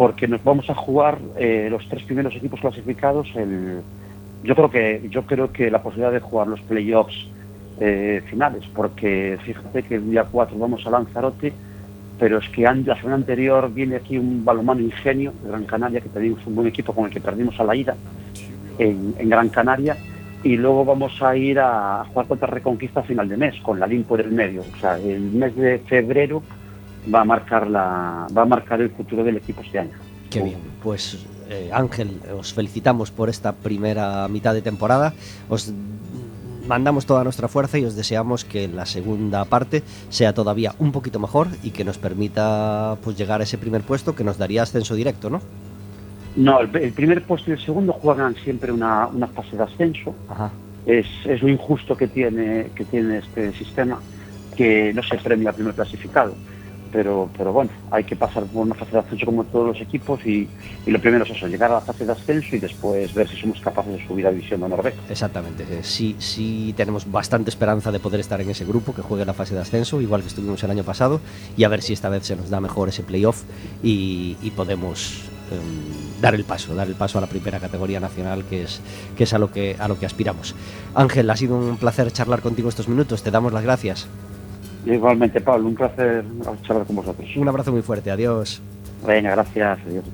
porque 0.00 0.26
nos 0.26 0.42
vamos 0.42 0.70
a 0.70 0.74
jugar 0.74 1.18
eh, 1.36 1.68
los 1.70 1.86
tres 1.86 2.02
primeros 2.04 2.34
equipos 2.34 2.58
clasificados. 2.58 3.28
El, 3.34 3.82
yo 4.42 4.54
creo 4.54 4.70
que 4.70 5.06
yo 5.10 5.26
creo 5.26 5.52
que 5.52 5.70
la 5.70 5.82
posibilidad 5.82 6.10
de 6.10 6.20
jugar 6.20 6.46
los 6.46 6.62
playoffs 6.62 7.28
eh, 7.78 8.22
finales, 8.30 8.64
porque 8.74 9.38
fíjate 9.44 9.82
que 9.82 9.96
el 9.96 10.10
día 10.10 10.24
4 10.24 10.58
vamos 10.58 10.86
a 10.86 10.90
Lanzarote, 10.90 11.52
pero 12.18 12.38
es 12.38 12.48
que 12.48 12.62
la 12.62 12.96
semana 12.96 13.16
anterior 13.16 13.70
viene 13.70 13.96
aquí 13.96 14.16
un 14.16 14.42
balomano 14.42 14.80
ingenio 14.80 15.34
de 15.42 15.50
Gran 15.50 15.64
Canaria, 15.66 16.00
que 16.00 16.08
tenemos 16.08 16.46
un 16.46 16.54
buen 16.54 16.68
equipo 16.68 16.94
con 16.94 17.04
el 17.04 17.10
que 17.10 17.20
perdimos 17.20 17.60
a 17.60 17.64
la 17.64 17.76
ida 17.76 17.94
en, 18.80 19.14
en 19.18 19.28
Gran 19.28 19.48
Canaria, 19.50 19.96
y 20.42 20.56
luego 20.56 20.84
vamos 20.84 21.20
a 21.22 21.36
ir 21.36 21.58
a 21.60 22.04
jugar 22.08 22.26
contra 22.26 22.46
Reconquista 22.48 23.00
a 23.00 23.02
final 23.02 23.28
de 23.28 23.36
mes, 23.36 23.54
con 23.62 23.78
la 23.78 23.86
Limpo 23.86 24.16
del 24.16 24.30
medio. 24.30 24.62
O 24.62 24.80
sea, 24.80 24.96
el 24.98 25.20
mes 25.20 25.54
de 25.54 25.78
febrero 25.80 26.42
va 27.12 27.20
a 27.20 27.24
marcar 27.24 27.66
la 27.68 28.26
va 28.36 28.42
a 28.42 28.46
marcar 28.46 28.80
el 28.80 28.90
futuro 28.90 29.22
del 29.22 29.36
equipo 29.36 29.60
este 29.62 29.78
año. 29.78 29.92
Qué 30.30 30.42
bien. 30.42 30.58
Pues 30.82 31.26
eh, 31.48 31.70
Ángel, 31.72 32.20
os 32.38 32.52
felicitamos 32.54 33.10
por 33.10 33.28
esta 33.28 33.52
primera 33.52 34.26
mitad 34.28 34.54
de 34.54 34.62
temporada. 34.62 35.12
Os 35.48 35.72
mandamos 36.66 37.04
toda 37.04 37.24
nuestra 37.24 37.48
fuerza 37.48 37.78
y 37.78 37.84
os 37.84 37.96
deseamos 37.96 38.44
que 38.44 38.68
la 38.68 38.86
segunda 38.86 39.44
parte 39.44 39.82
sea 40.08 40.32
todavía 40.32 40.74
un 40.78 40.92
poquito 40.92 41.18
mejor 41.18 41.48
y 41.62 41.70
que 41.70 41.84
nos 41.84 41.98
permita 41.98 42.96
pues 43.02 43.18
llegar 43.18 43.40
a 43.40 43.44
ese 43.44 43.58
primer 43.58 43.82
puesto 43.82 44.14
que 44.14 44.24
nos 44.24 44.38
daría 44.38 44.62
ascenso 44.62 44.94
directo, 44.94 45.28
¿no? 45.30 45.40
No, 46.36 46.60
el, 46.60 46.74
el 46.76 46.92
primer 46.92 47.22
puesto 47.24 47.50
y 47.50 47.54
el 47.54 47.60
segundo 47.60 47.92
juegan 47.92 48.34
siempre 48.36 48.70
una, 48.72 49.06
una 49.08 49.26
fase 49.26 49.56
de 49.56 49.62
ascenso. 49.64 50.14
Ajá. 50.28 50.50
Es, 50.86 51.06
es 51.26 51.42
lo 51.42 51.48
injusto 51.48 51.96
que 51.96 52.06
tiene, 52.06 52.70
que 52.74 52.84
tiene 52.84 53.18
este 53.18 53.52
sistema, 53.52 54.00
que 54.56 54.92
no 54.94 55.02
se 55.02 55.16
premia 55.18 55.50
al 55.50 55.54
primer 55.54 55.74
clasificado. 55.74 56.34
Pero, 56.92 57.30
pero 57.38 57.52
bueno, 57.52 57.70
hay 57.92 58.02
que 58.02 58.16
pasar 58.16 58.42
por 58.46 58.62
una 58.66 58.74
fase 58.74 58.90
de 58.90 58.98
ascenso 58.98 59.24
como 59.24 59.44
todos 59.44 59.64
los 59.68 59.80
equipos 59.80 60.26
y, 60.26 60.48
y 60.84 60.90
lo 60.90 61.00
primero 61.00 61.22
es 61.22 61.30
eso, 61.30 61.46
llegar 61.46 61.70
a 61.70 61.74
la 61.74 61.80
fase 61.82 62.04
de 62.04 62.10
ascenso 62.10 62.56
y 62.56 62.58
después 62.58 63.14
ver 63.14 63.28
si 63.28 63.36
somos 63.36 63.60
capaces 63.60 63.92
de 63.92 64.04
subir 64.08 64.26
a 64.26 64.30
División 64.32 64.58
de 64.58 64.66
Honor. 64.66 64.92
Exactamente. 65.08 65.62
eh, 65.70 65.80
Sí, 65.82 66.16
sí 66.18 66.74
tenemos 66.76 67.08
bastante 67.08 67.48
esperanza 67.50 67.92
de 67.92 68.00
poder 68.00 68.18
estar 68.18 68.40
en 68.40 68.50
ese 68.50 68.64
grupo 68.64 68.92
que 68.92 69.02
juegue 69.02 69.24
la 69.24 69.34
fase 69.34 69.54
de 69.54 69.60
ascenso, 69.60 70.00
igual 70.00 70.22
que 70.22 70.28
estuvimos 70.28 70.64
el 70.64 70.70
año 70.72 70.82
pasado, 70.82 71.20
y 71.56 71.62
a 71.62 71.68
ver 71.68 71.80
si 71.80 71.92
esta 71.92 72.08
vez 72.08 72.24
se 72.26 72.34
nos 72.34 72.50
da 72.50 72.60
mejor 72.60 72.88
ese 72.88 73.04
playoff 73.04 73.42
y, 73.84 74.36
y 74.42 74.50
podemos 74.50 75.30
em, 75.30 75.39
dar 76.20 76.34
el 76.34 76.44
paso, 76.44 76.74
dar 76.74 76.88
el 76.88 76.94
paso 76.94 77.18
a 77.18 77.20
la 77.20 77.26
primera 77.26 77.58
categoría 77.58 78.00
nacional, 78.00 78.44
que 78.44 78.62
es, 78.62 78.80
que 79.16 79.24
es 79.24 79.32
a 79.32 79.38
lo 79.38 79.50
que 79.50 79.76
a 79.78 79.88
lo 79.88 79.98
que 79.98 80.06
aspiramos. 80.06 80.54
Ángel, 80.94 81.28
ha 81.30 81.36
sido 81.36 81.56
un 81.56 81.76
placer 81.76 82.10
charlar 82.12 82.40
contigo 82.40 82.68
estos 82.68 82.88
minutos. 82.88 83.22
Te 83.22 83.30
damos 83.30 83.52
las 83.52 83.62
gracias. 83.62 84.08
Igualmente, 84.86 85.40
Pablo, 85.40 85.68
un 85.68 85.74
placer 85.74 86.24
charlar 86.62 86.86
con 86.86 86.96
vosotros. 86.96 87.28
Un 87.36 87.48
abrazo 87.48 87.72
muy 87.72 87.82
fuerte. 87.82 88.10
Adiós. 88.10 88.60
Venga, 89.06 89.30
gracias. 89.30 89.78
Adiós. 89.86 90.04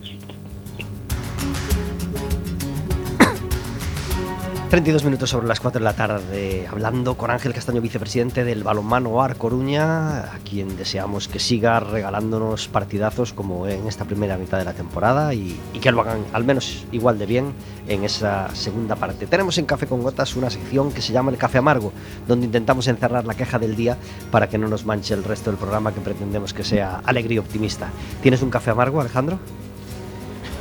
32 4.69 5.05
minutos 5.05 5.31
sobre 5.31 5.47
las 5.47 5.61
4 5.61 5.79
de 5.79 5.85
la 5.85 5.93
tarde, 5.93 6.67
hablando 6.69 7.17
con 7.17 7.31
Ángel 7.31 7.55
Castaño, 7.55 7.81
vicepresidente 7.81 8.43
del 8.43 8.65
Balonmano 8.65 9.23
Ar 9.23 9.37
Coruña, 9.37 10.23
a 10.23 10.39
quien 10.45 10.77
deseamos 10.77 11.29
que 11.29 11.39
siga 11.39 11.79
regalándonos 11.79 12.67
partidazos 12.67 13.33
como 13.33 13.69
en 13.69 13.87
esta 13.87 14.05
primera 14.05 14.37
mitad 14.37 14.59
de 14.59 14.65
la 14.65 14.73
temporada 14.73 15.33
y, 15.35 15.57
y 15.73 15.79
que 15.79 15.93
lo 15.93 16.01
hagan 16.01 16.25
al 16.33 16.43
menos 16.43 16.85
igual 16.91 17.17
de 17.17 17.27
bien 17.27 17.53
en 17.87 18.03
esa 18.03 18.53
segunda 18.57 18.97
parte. 18.97 19.29
Tenemos 19.29 19.57
en 19.59 19.67
Café 19.67 19.87
con 19.87 20.03
Gotas 20.03 20.35
una 20.35 20.51
sección 20.51 20.91
que 20.91 21.01
se 21.01 21.13
llama 21.13 21.31
el 21.31 21.39
Café 21.39 21.59
Amargo, 21.59 21.93
donde 22.27 22.47
intentamos 22.47 22.89
encerrar 22.89 23.25
la 23.25 23.35
queja 23.35 23.61
del 23.61 23.77
día 23.77 23.97
para 24.33 24.49
que 24.49 24.59
no 24.59 24.67
nos 24.67 24.85
manche 24.85 25.15
el 25.15 25.23
resto 25.23 25.51
del 25.51 25.61
programa 25.61 25.95
que 25.95 26.01
pretendemos 26.01 26.53
que 26.53 26.65
sea 26.65 27.03
alegre 27.05 27.37
y 27.37 27.39
optimista. 27.39 27.91
¿Tienes 28.21 28.43
un 28.43 28.51
café 28.51 28.73
amargo, 28.73 29.01
Alejandro? 29.01 29.39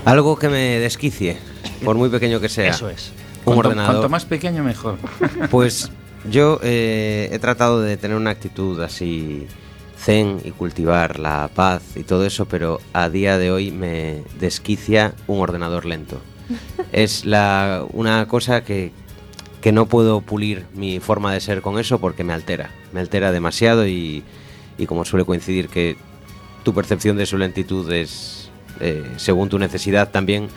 Algo 0.06 0.38
que 0.38 0.50
me 0.50 0.80
desquicie, 0.80 1.40
por 1.84 1.96
muy 1.96 2.10
pequeño 2.10 2.40
que 2.40 2.50
sea. 2.50 2.70
Eso 2.70 2.88
es. 2.88 3.12
Un 3.46 3.54
Cuanto- 3.54 3.70
ordenador. 3.70 3.92
Cuanto 3.96 4.10
más 4.10 4.26
pequeño, 4.26 4.64
mejor. 4.64 4.98
Pues 5.50 5.92
yo 6.30 6.60
eh, 6.64 7.30
he 7.32 7.40
tratado 7.40 7.82
de 7.82 7.98
tener 7.98 8.18
una 8.18 8.32
actitud 8.32 8.82
así 8.82 9.48
zen 9.98 10.40
y 10.44 10.52
cultivar 10.52 11.20
la 11.20 11.50
paz 11.54 11.84
y 11.96 12.04
todo 12.04 12.26
eso, 12.26 12.46
pero 12.46 12.80
a 12.94 13.10
día 13.10 13.38
de 13.38 13.52
hoy 13.52 13.72
me 13.72 14.24
desquicia 14.40 15.14
un 15.28 15.40
ordenador 15.42 15.86
lento. 15.86 16.20
Es 16.92 17.26
la, 17.26 17.84
una 17.94 18.28
cosa 18.28 18.64
que, 18.64 18.92
que 19.62 19.72
no 19.72 19.86
puedo 19.88 20.22
pulir 20.22 20.66
mi 20.74 21.00
forma 21.00 21.34
de 21.34 21.40
ser 21.42 21.62
con 21.62 21.78
eso 21.80 22.00
porque 22.00 22.24
me 22.24 22.34
altera. 22.34 22.70
Me 22.94 23.00
altera 23.02 23.32
demasiado 23.32 23.88
y, 23.88 24.24
y 24.78 24.86
como 24.86 25.06
suele 25.06 25.26
coincidir 25.26 25.68
que 25.70 25.98
tu 26.64 26.74
percepción 26.74 27.18
de 27.18 27.26
su 27.26 27.38
lentitud 27.38 27.92
es 27.92 28.50
eh, 28.80 29.04
según 29.18 29.50
tu 29.50 29.60
necesidad 29.60 30.10
también, 30.12 30.48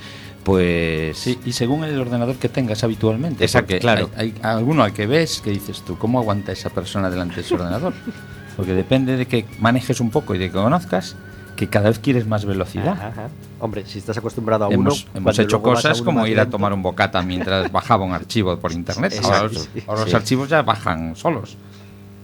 pues... 0.49 1.19
Sí, 1.19 1.39
y 1.45 1.53
según 1.53 1.85
el 1.85 2.01
ordenador 2.01 2.37
que 2.37 2.49
tengas 2.49 2.83
habitualmente. 2.83 3.45
Exacto, 3.45 3.75
claro. 3.79 4.09
Hay, 4.17 4.33
hay 4.43 4.57
alguno 4.57 4.83
al 4.83 4.95
que 4.95 5.07
ves 5.07 5.43
que 5.43 5.51
dices 5.51 5.83
tú, 5.83 5.99
¿cómo 5.99 6.19
aguanta 6.19 6.53
esa 6.53 6.71
persona 6.71 7.11
delante 7.11 7.37
de 7.37 7.43
su 7.43 7.55
ordenador? 7.57 7.93
Porque 8.57 8.73
depende 8.73 9.17
de 9.19 9.27
que 9.27 9.45
manejes 9.61 10.01
un 10.01 10.09
poco 10.11 10.35
y 10.35 10.39
de 10.39 10.47
que 10.47 10.53
conozcas, 10.55 11.17
que 11.55 11.69
cada 11.69 11.91
vez 11.91 11.99
quieres 11.99 12.27
más 12.27 12.47
velocidad. 12.47 12.93
Ajá, 12.93 13.09
ajá. 13.09 13.29
Hombre, 13.61 13.85
si 13.87 13.99
estás 13.99 14.17
acostumbrado 14.17 14.65
a 14.65 14.69
uno, 14.69 14.91
Hemos, 15.15 15.39
hecho 15.39 15.61
cosas 15.61 16.01
como 16.01 16.27
ir 16.27 16.41
a 16.41 16.49
tomar 16.49 16.73
un 16.73 16.81
bocata 16.83 17.21
mientras 17.23 17.71
bajaba 17.73 18.05
un 18.07 18.15
archivo 18.15 18.57
por 18.59 18.73
internet. 18.73 19.13
Exacto, 19.13 19.37
Ahora, 19.37 19.53
los, 19.53 19.63
sí. 19.65 19.83
ahora 19.87 20.01
los 20.01 20.11
Sí. 20.11 20.17
archivos 20.17 20.49
ya 20.49 20.63
bajan 20.63 21.15
solos, 21.15 21.57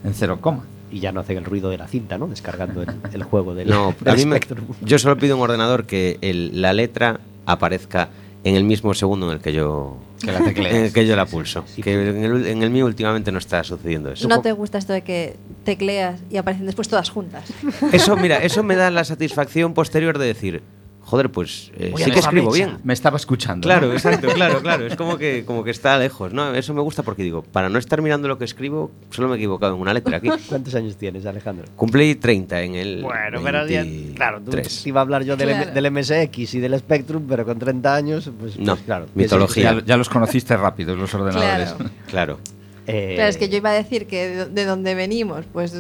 en 0.03 0.15
cero 0.15 0.39
coma. 0.41 0.65
y 0.91 1.01
ya 1.01 1.13
no 1.13 1.21
hacen 1.21 1.37
el 1.37 1.45
ruido 1.45 1.69
de 1.71 1.77
la 1.79 1.89
cinta, 1.89 2.17
¿no? 2.17 2.27
Descargando 2.29 2.83
el, 2.83 2.89
el 3.13 3.23
juego 3.25 3.55
del, 3.55 3.69
No, 3.69 3.95
del 4.01 4.09
a 4.15 4.17
mí 4.17 4.25
me- 4.27 4.41
yo 4.83 4.99
solo 4.99 5.17
pido 5.19 5.37
un 5.37 5.43
ordenador 5.43 5.85
que 5.87 6.19
el- 6.21 6.63
la 6.63 6.73
letra 6.73 7.19
aparezca 7.47 8.09
en 8.45 8.57
el 8.57 8.65
mismo 8.65 8.93
segundo 8.95 9.27
en 9.31 9.37
el 9.37 9.41
que 9.41 9.53
yo 9.55 9.97
Que 10.21 10.31
la 10.33 10.41
tecleas. 10.45 10.75
en 10.75 10.85
el 10.85 10.93
que 10.93 11.07
yo 11.07 11.17
la 11.17 11.25
pulso. 11.27 11.65
Sí, 11.67 11.83
que 11.83 11.93
en 11.95 12.23
el, 12.25 12.47
en 12.47 12.63
el 12.63 12.71
mío 12.71 12.85
últimamente 12.85 13.33
no 13.33 13.39
está 13.39 13.65
sucediendo 13.65 14.13
eso. 14.13 14.29
No 14.29 14.43
te 14.43 14.53
gusta 14.53 14.77
esto 14.79 14.93
de 14.93 15.03
que 15.03 15.37
tecleas 15.65 16.21
y 16.31 16.37
aparecen 16.37 16.67
después 16.67 16.89
todas 16.89 17.09
juntas. 17.11 17.51
Eso, 17.93 18.17
mira, 18.17 18.37
eso 18.39 18.63
me 18.63 18.77
da 18.77 18.91
la 18.91 19.05
satisfacción 19.05 19.73
posterior 19.73 20.19
de 20.19 20.27
decir, 20.27 20.63
joder, 21.05 21.31
pues 21.31 21.71
eh, 21.77 21.93
sí 21.97 22.11
que 22.11 22.19
escribo 22.19 22.51
mecha. 22.51 22.67
bien. 22.67 22.79
Me 22.83 22.93
estaba 22.93 23.17
escuchando. 23.17 23.67
Claro, 23.67 23.89
¿no? 23.89 23.93
exacto, 23.93 24.29
claro, 24.29 24.61
claro. 24.61 24.87
Es 24.87 24.97
como 24.97 25.17
que, 25.19 25.45
como 25.45 25.63
que 25.65 25.71
está 25.71 25.97
lejos, 25.99 26.33
¿no? 26.33 26.55
Eso 26.55 26.75
me 26.75 26.81
gusta 26.81 27.03
porque 27.03 27.23
digo, 27.23 27.43
para 27.43 27.69
no 27.69 27.79
estar 27.79 28.01
mirando 28.03 28.27
lo 28.29 28.39
que 28.39 28.45
escribo, 28.45 28.91
solo 29.11 29.29
me 29.29 29.35
he 29.35 29.37
equivocado 29.39 29.75
en 29.75 29.81
una 29.81 29.93
letra 29.95 30.17
aquí. 30.17 30.29
¿Cuántos 30.49 30.75
años 30.75 30.97
tienes, 30.97 31.25
Alejandro? 31.27 31.67
Cumplí 31.77 32.15
30 32.15 32.63
en 32.63 32.75
el. 32.75 33.03
Bueno, 33.03 33.41
pero 33.43 33.67
ya- 33.67 33.85
claro, 34.15 34.39
tú 34.39 34.51
23. 34.53 34.83
te 34.83 34.89
iba 34.89 35.01
a 35.01 35.03
hablar 35.03 35.23
yo 35.25 35.37
del, 35.37 35.49
Claro. 35.51 35.71
del 35.73 35.91
MSX 35.93 36.55
y 36.55 36.61
del 36.61 36.79
Spectrum, 36.79 37.27
pero 37.29 37.45
con 37.45 37.59
30 37.59 37.95
años, 37.95 38.31
pues, 38.41 38.59
No, 38.59 38.75
pues 38.75 38.85
claro. 38.87 39.07
mitología. 39.15 39.75
Ya, 39.75 39.85
ya 39.85 39.97
los 39.97 40.09
conociste 40.09 40.57
rápido, 40.57 40.97
los 40.97 41.13
ordenadores. 41.15 41.73
Claro. 41.75 41.91
Claro. 42.09 42.39
Eh, 42.87 43.13
Claro, 43.15 43.31
es 43.31 43.37
que 43.39 43.49
yo 43.49 43.57
iba 43.57 43.71
a 43.71 43.75
decir 43.75 44.07
que 44.07 44.29
de, 44.29 44.45
de 44.47 44.65
donde 44.67 44.95
venimos, 44.95 45.45
pues. 45.53 45.75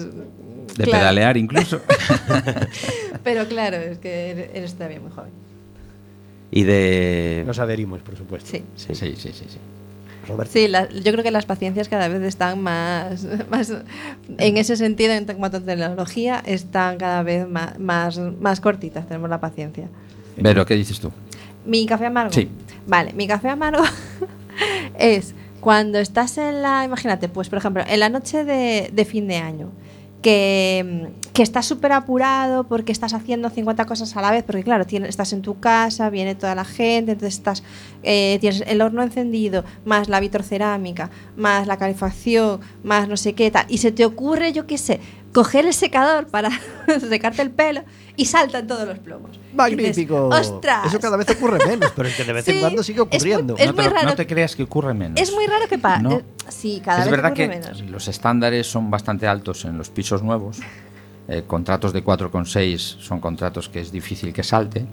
De 0.76 0.84
claro. 0.84 0.90
pedalear 1.00 1.36
incluso. 1.36 1.80
Pero 3.24 3.46
claro, 3.48 3.76
es 3.76 3.98
que 3.98 4.30
eres- 4.30 4.50
eres 4.54 4.74
todavía 4.74 5.00
muy 5.00 5.10
joven. 5.10 5.30
Y 6.50 6.62
de. 6.64 7.42
Nos 7.46 7.58
adherimos, 7.58 8.00
por 8.02 8.16
supuesto. 8.16 8.50
Sí. 8.50 8.62
Sí. 8.76 8.94
sí, 8.94 9.14
sí, 9.16 9.32
sí. 9.32 9.44
sí. 9.48 9.58
Roberto. 10.28 10.52
Sí, 10.52 10.68
la- 10.68 10.88
yo 10.88 11.12
creo 11.12 11.22
que 11.22 11.30
las 11.30 11.44
paciencias 11.46 11.88
cada 11.88 12.08
vez 12.08 12.22
están 12.22 12.60
más, 12.62 13.26
más 13.50 13.72
en 14.38 14.56
ese 14.56 14.76
sentido, 14.76 15.12
en 15.12 15.24
cuanto 15.26 15.58
a 15.58 15.60
tecnología, 15.60 16.42
están 16.46 16.96
cada 16.98 17.22
vez 17.22 17.46
más, 17.48 17.78
más, 17.78 18.18
más 18.18 18.60
cortitas, 18.60 19.06
tenemos 19.06 19.28
la 19.28 19.40
paciencia. 19.40 19.88
Pero, 20.42 20.64
¿qué 20.66 20.74
dices 20.74 20.98
tú? 20.98 21.12
Mi 21.66 21.86
café 21.86 22.06
amargo. 22.06 22.32
Sí. 22.32 22.48
Vale, 22.86 23.12
mi 23.12 23.26
café 23.26 23.48
amargo 23.48 23.82
es 24.98 25.34
cuando 25.60 25.98
estás 25.98 26.36
en 26.38 26.62
la, 26.62 26.84
imagínate, 26.84 27.28
pues 27.28 27.48
por 27.48 27.58
ejemplo, 27.58 27.82
en 27.86 28.00
la 28.00 28.08
noche 28.08 28.44
de, 28.44 28.90
de 28.92 29.04
fin 29.04 29.26
de 29.28 29.36
año, 29.36 29.70
que, 30.24 31.10
estás 31.38 31.66
súper 31.66 31.92
apurado 31.92 32.64
porque 32.64 32.92
estás 32.92 33.12
haciendo 33.12 33.50
50 33.50 33.84
cosas 33.84 34.16
a 34.16 34.22
la 34.22 34.30
vez, 34.30 34.42
porque 34.42 34.64
claro, 34.64 34.86
tienes, 34.86 35.10
estás 35.10 35.34
en 35.34 35.42
tu 35.42 35.60
casa, 35.60 36.08
viene 36.08 36.34
toda 36.34 36.54
la 36.54 36.64
gente, 36.64 37.12
entonces 37.12 37.34
estás, 37.34 37.62
eh, 38.02 38.38
tienes 38.40 38.64
el 38.66 38.80
horno 38.80 39.02
encendido, 39.02 39.64
más 39.84 40.08
la 40.08 40.20
vitrocerámica, 40.20 41.10
más 41.36 41.66
la 41.66 41.76
calefacción, 41.76 42.60
más 42.82 43.06
no 43.06 43.18
sé 43.18 43.34
qué 43.34 43.50
tal, 43.50 43.66
y 43.68 43.78
se 43.78 43.92
te 43.92 44.06
ocurre, 44.06 44.54
yo 44.54 44.66
qué 44.66 44.78
sé, 44.78 45.00
coger 45.34 45.66
el 45.66 45.74
secador 45.74 46.28
para 46.28 46.48
secarte 47.10 47.42
el 47.42 47.50
pelo 47.50 47.82
y 48.16 48.24
saltan 48.24 48.66
todos 48.66 48.86
los 48.88 48.98
plomos. 49.00 49.32
Dices, 49.32 49.54
Magnífico. 49.54 50.28
¡Ostras! 50.28 50.86
Eso 50.86 50.98
cada 51.00 51.16
vez 51.18 51.28
ocurre 51.30 51.58
menos, 51.66 51.92
pero 51.94 52.08
es 52.08 52.14
que 52.16 52.24
de 52.24 52.32
vez 52.32 52.48
en 52.48 52.60
cuando 52.60 52.82
sigue 52.82 53.00
es 53.02 53.06
muy- 53.06 53.16
ocurriendo. 53.16 53.56
es 53.58 53.66
no, 53.66 53.74
te, 53.74 53.82
muy 53.82 53.90
lo- 53.90 53.94
raro. 53.96 54.08
no 54.08 54.14
te 54.16 54.26
creas 54.26 54.56
que 54.56 54.62
ocurre 54.62 54.94
menos. 54.94 55.20
Es 55.20 55.32
muy 55.32 55.46
raro 55.46 55.66
que 55.68 55.76
pasa. 55.78 56.00
No. 56.00 56.22
sí, 56.48 56.80
cada 56.82 57.00
es 57.00 57.04
vez 57.04 57.10
verdad 57.10 57.32
ocurre 57.32 57.48
que 57.50 57.60
menos. 57.60 57.80
los 57.82 58.08
estándares 58.08 58.66
son 58.66 58.90
bastante 58.90 59.26
altos 59.26 59.64
en 59.66 59.76
los 59.76 59.90
pisos 59.90 60.22
nuevos. 60.22 60.60
Eh, 61.26 61.42
contratos 61.46 61.92
de 61.92 62.04
4,6 62.04 62.78
son 63.00 63.18
contratos 63.20 63.68
que 63.68 63.80
es 63.80 63.90
difícil 63.90 64.32
que 64.32 64.42
salte, 64.42 64.86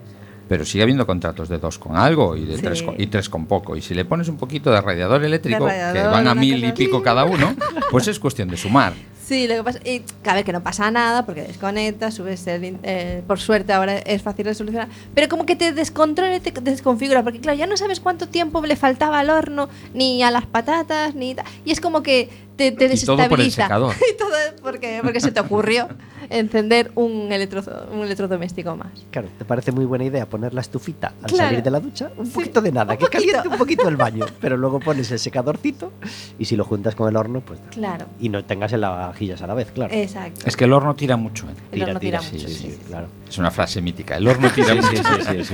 pero 0.47 0.65
sigue 0.65 0.81
habiendo 0.83 1.05
contratos 1.05 1.49
de 1.49 1.59
2 1.59 1.77
con 1.77 1.95
algo 1.97 2.35
y 2.35 2.45
de 2.45 2.55
Sí. 2.55 2.61
3 2.63 2.83
con, 2.83 2.95
y 2.99 3.07
3 3.07 3.29
con 3.29 3.45
poco. 3.45 3.75
Y 3.75 3.81
si 3.81 3.93
le 3.93 4.05
pones 4.05 4.27
un 4.29 4.37
poquito 4.37 4.71
de 4.71 4.81
radiador 4.81 5.23
eléctrico, 5.23 5.65
De 5.65 5.91
que 5.93 6.01
van 6.03 6.27
a 6.27 6.33
mil 6.33 6.63
y 6.65 6.71
pico 6.71 7.03
cada 7.03 7.25
uno, 7.25 7.53
pues 7.91 8.07
es 8.07 8.17
cuestión 8.19 8.47
de 8.49 8.57
sumar. 8.57 8.93
Sí, 9.31 9.47
lo 9.47 9.55
que 9.55 9.63
pasa 9.63 9.79
y, 9.85 10.01
que, 10.01 10.29
a 10.29 10.33
ver, 10.33 10.43
que 10.43 10.51
no 10.51 10.61
pasa 10.61 10.91
nada 10.91 11.25
porque 11.25 11.43
desconectas, 11.43 12.15
subes 12.15 12.45
el, 12.47 12.77
eh, 12.83 13.23
por 13.25 13.39
suerte 13.39 13.71
ahora 13.71 13.97
es 13.99 14.21
fácil 14.21 14.43
de 14.43 14.53
solucionar, 14.53 14.89
pero 15.15 15.29
como 15.29 15.45
que 15.45 15.55
te 15.55 15.71
descontrola 15.71 16.35
y 16.35 16.41
te 16.41 16.51
desconfigura, 16.59 17.23
porque 17.23 17.39
claro, 17.39 17.57
ya 17.57 17.65
no 17.65 17.77
sabes 17.77 18.01
cuánto 18.01 18.27
tiempo 18.27 18.61
le 18.65 18.75
faltaba 18.75 19.19
al 19.19 19.29
horno, 19.29 19.69
ni 19.93 20.21
a 20.21 20.31
las 20.31 20.45
patatas, 20.47 21.15
ni 21.15 21.33
y 21.63 21.71
es 21.71 21.79
como 21.79 22.03
que 22.03 22.27
te, 22.69 22.87
te 22.87 22.93
Y 22.95 22.99
todo 23.05 23.15
por 23.27 23.39
el 23.39 23.45
desestabiliza. 23.47 23.63
secador. 23.63 23.95
y 24.13 24.17
todo 24.17 24.29
porque, 24.61 24.99
porque 25.01 25.19
se 25.19 25.31
te 25.31 25.39
ocurrió 25.39 25.87
encender 26.29 26.91
un, 26.95 27.31
electro, 27.31 27.63
un 27.91 28.01
electrodoméstico 28.03 28.75
más. 28.75 28.91
Claro, 29.09 29.27
¿te 29.37 29.43
parece 29.45 29.71
muy 29.71 29.85
buena 29.85 30.03
idea 30.05 30.27
poner 30.27 30.53
la 30.53 30.61
estufita 30.61 31.13
al 31.23 31.29
Claro. 31.31 31.49
salir 31.49 31.63
de 31.63 31.71
la 31.71 31.79
ducha? 31.79 32.11
Un 32.17 32.25
Sí, 32.27 32.31
poquito 32.33 32.61
de 32.61 32.71
nada, 32.71 32.93
un 32.93 32.99
que 32.99 33.05
poquito. 33.05 33.23
caliente 33.33 33.47
un 33.49 33.57
poquito 33.57 33.87
el 33.89 33.97
baño, 33.97 34.25
pero 34.41 34.55
luego 34.57 34.79
pones 34.79 35.09
el 35.11 35.19
secadorcito 35.19 35.91
y 36.37 36.45
si 36.45 36.55
lo 36.55 36.63
juntas 36.65 36.95
con 36.95 37.09
el 37.09 37.15
horno, 37.15 37.41
pues... 37.41 37.59
Claro, 37.71 38.05
Y 38.19 38.29
no 38.29 38.45
tengas 38.45 38.71
en 38.73 38.81
lavavajillas 38.81 39.41
a 39.41 39.47
la 39.47 39.53
vez, 39.55 39.71
claro. 39.71 39.93
exacto. 39.93 40.41
Es 40.45 40.55
que 40.55 40.65
el 40.65 40.73
horno 40.73 40.95
tira 40.95 41.17
mucho. 41.17 41.47
¿eh? 41.49 41.53
El 41.71 41.83
horno 41.83 41.99
tira 41.99 42.19
sí, 42.21 42.35
mucho, 42.35 42.47
sí, 42.47 42.53
sí, 42.53 42.59
sí. 42.63 42.71
sí. 42.71 42.79
claro. 42.87 43.07
Es 43.27 43.37
una 43.37 43.49
frase 43.51 43.81
mítica. 43.81 44.17
El 44.17 44.27
horno 44.27 44.49
tira 44.49 44.75
mucho. 44.75 44.91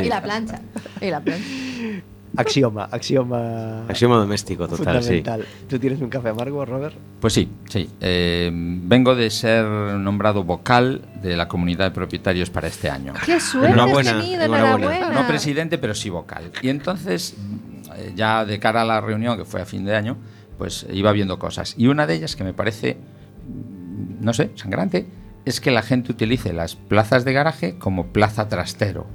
Y 0.03 0.07
la 0.09 0.21
plancha. 0.21 0.61
Y 1.01 1.09
la 1.09 1.19
plancha. 1.21 1.43
Axioma, 2.35 2.89
axioma... 2.91 3.85
Axioma 3.87 4.17
doméstico 4.17 4.67
total, 4.67 5.01
sí. 5.01 5.07
fundamental. 5.07 5.45
¿Tú 5.69 5.79
tienes 5.79 6.01
un 6.01 6.09
café 6.09 6.29
amargo, 6.29 6.65
Robert? 6.65 6.95
Pues 7.19 7.33
sí, 7.33 7.49
sí. 7.69 7.89
Eh, 8.01 8.51
vengo 8.53 9.15
de 9.15 9.29
ser 9.29 9.65
nombrado 9.65 10.43
vocal 10.43 11.01
de 11.21 11.37
la 11.37 11.47
comunidad 11.47 11.85
de 11.85 11.91
propietarios 11.91 12.49
para 12.49 12.67
este 12.67 12.89
año. 12.89 13.13
¡Qué 13.25 13.39
suerte 13.39 13.71
Enhorabuena, 13.71 14.11
has 14.11 14.21
tenido! 14.21 14.43
enhorabuena. 14.43 14.97
Enhorabuena. 14.97 15.21
No 15.21 15.27
presidente, 15.27 15.77
pero 15.77 15.95
sí 15.95 16.09
vocal. 16.09 16.51
Y 16.61 16.69
entonces, 16.69 17.35
eh, 17.95 18.13
ya 18.15 18.45
de 18.45 18.59
cara 18.59 18.81
a 18.81 18.85
la 18.85 19.01
reunión, 19.01 19.37
que 19.37 19.45
fue 19.45 19.61
a 19.61 19.65
fin 19.65 19.85
de 19.85 19.95
año, 19.95 20.17
pues 20.57 20.85
iba 20.91 21.11
viendo 21.11 21.39
cosas. 21.39 21.75
Y 21.77 21.87
una 21.87 22.05
de 22.07 22.15
ellas 22.15 22.35
que 22.35 22.43
me 22.43 22.53
parece, 22.53 22.95
mm, 22.95 24.23
no 24.23 24.33
sé, 24.33 24.51
sangrante, 24.55 25.07
es 25.45 25.61
que 25.61 25.71
la 25.71 25.81
gente 25.81 26.11
utilice 26.11 26.51
las 26.51 26.75
plazas 26.75 27.23
de 27.23 27.33
garaje 27.33 27.77
como 27.77 28.07
plaza 28.07 28.49
trastero. 28.49 29.07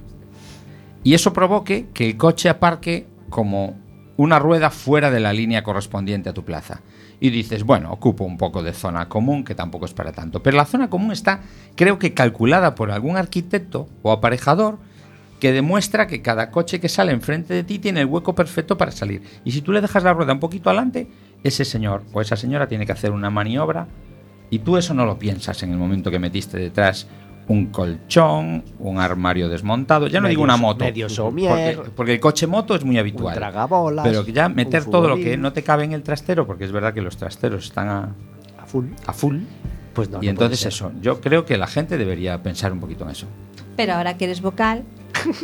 Y 1.02 1.14
eso 1.14 1.32
provoque 1.32 1.88
que 1.92 2.06
el 2.06 2.16
coche 2.16 2.48
aparque 2.48 3.06
como 3.28 3.80
una 4.16 4.38
rueda 4.38 4.70
fuera 4.70 5.10
de 5.10 5.20
la 5.20 5.32
línea 5.32 5.62
correspondiente 5.62 6.28
a 6.28 6.34
tu 6.34 6.44
plaza. 6.44 6.82
Y 7.18 7.30
dices, 7.30 7.64
bueno, 7.64 7.92
ocupo 7.92 8.24
un 8.24 8.36
poco 8.36 8.62
de 8.62 8.72
zona 8.72 9.08
común, 9.08 9.44
que 9.44 9.54
tampoco 9.54 9.86
es 9.86 9.94
para 9.94 10.12
tanto. 10.12 10.42
Pero 10.42 10.56
la 10.56 10.64
zona 10.64 10.90
común 10.90 11.12
está, 11.12 11.40
creo 11.76 11.98
que 11.98 12.14
calculada 12.14 12.74
por 12.74 12.90
algún 12.90 13.16
arquitecto 13.16 13.88
o 14.02 14.12
aparejador 14.12 14.78
que 15.40 15.52
demuestra 15.52 16.06
que 16.06 16.22
cada 16.22 16.52
coche 16.52 16.78
que 16.78 16.88
sale 16.88 17.10
enfrente 17.10 17.52
de 17.52 17.64
ti 17.64 17.80
tiene 17.80 18.00
el 18.00 18.06
hueco 18.06 18.34
perfecto 18.34 18.76
para 18.76 18.92
salir. 18.92 19.22
Y 19.44 19.50
si 19.50 19.60
tú 19.60 19.72
le 19.72 19.80
dejas 19.80 20.04
la 20.04 20.12
rueda 20.12 20.32
un 20.32 20.40
poquito 20.40 20.70
adelante, 20.70 21.08
ese 21.42 21.64
señor 21.64 22.04
o 22.12 22.20
esa 22.20 22.36
señora 22.36 22.68
tiene 22.68 22.86
que 22.86 22.92
hacer 22.92 23.10
una 23.10 23.28
maniobra 23.28 23.88
y 24.50 24.60
tú 24.60 24.76
eso 24.76 24.94
no 24.94 25.04
lo 25.04 25.18
piensas 25.18 25.62
en 25.64 25.72
el 25.72 25.78
momento 25.78 26.12
que 26.12 26.20
metiste 26.20 26.58
detrás 26.58 27.08
un 27.52 27.66
colchón, 27.66 28.64
un 28.78 28.98
armario 28.98 29.48
desmontado, 29.48 30.06
ya 30.06 30.18
no 30.20 30.24
Medio 30.24 30.30
digo 30.30 30.42
una 30.44 30.56
moto. 30.56 30.84
medio 30.84 31.08
somier. 31.08 31.76
porque, 31.76 31.90
porque 31.94 32.12
el 32.14 32.20
coche 32.20 32.46
moto 32.46 32.74
es 32.74 32.84
muy 32.84 32.94
Un 32.96 33.00
habitual. 33.00 33.34
tragabolas, 33.34 34.04
Pero 34.06 34.24
que 34.24 34.32
ya 34.32 34.46
un 34.46 34.54
meter 34.54 34.84
todo 34.86 35.08
lo 35.08 35.16
que 35.16 35.36
no 35.36 35.52
te 35.52 35.62
cabe 35.62 35.84
en 35.84 35.92
el 35.92 36.02
trastero, 36.02 36.46
porque 36.46 36.64
es 36.64 36.72
verdad 36.72 36.92
que 36.94 37.02
los 37.02 37.16
trasteros 37.16 37.64
están 37.64 37.88
a, 37.88 38.14
A 38.60 38.66
full. 38.66 38.86
a 39.06 39.12
full. 39.12 39.38
Pues 39.92 40.08
no, 40.08 40.18
y 40.22 40.26
no 40.26 40.30
entonces 40.30 40.64
eso, 40.64 40.90
yo 41.02 41.20
creo 41.20 41.44
que 41.44 41.58
la 41.58 41.66
gente 41.66 41.98
debería 41.98 42.42
pensar 42.42 42.72
un 42.72 42.80
poquito 42.80 43.04
en 43.04 43.10
eso. 43.10 43.26
Pero 43.76 43.92
ahora 43.94 44.16
que 44.16 44.24
eres 44.24 44.40
vocal, 44.40 44.84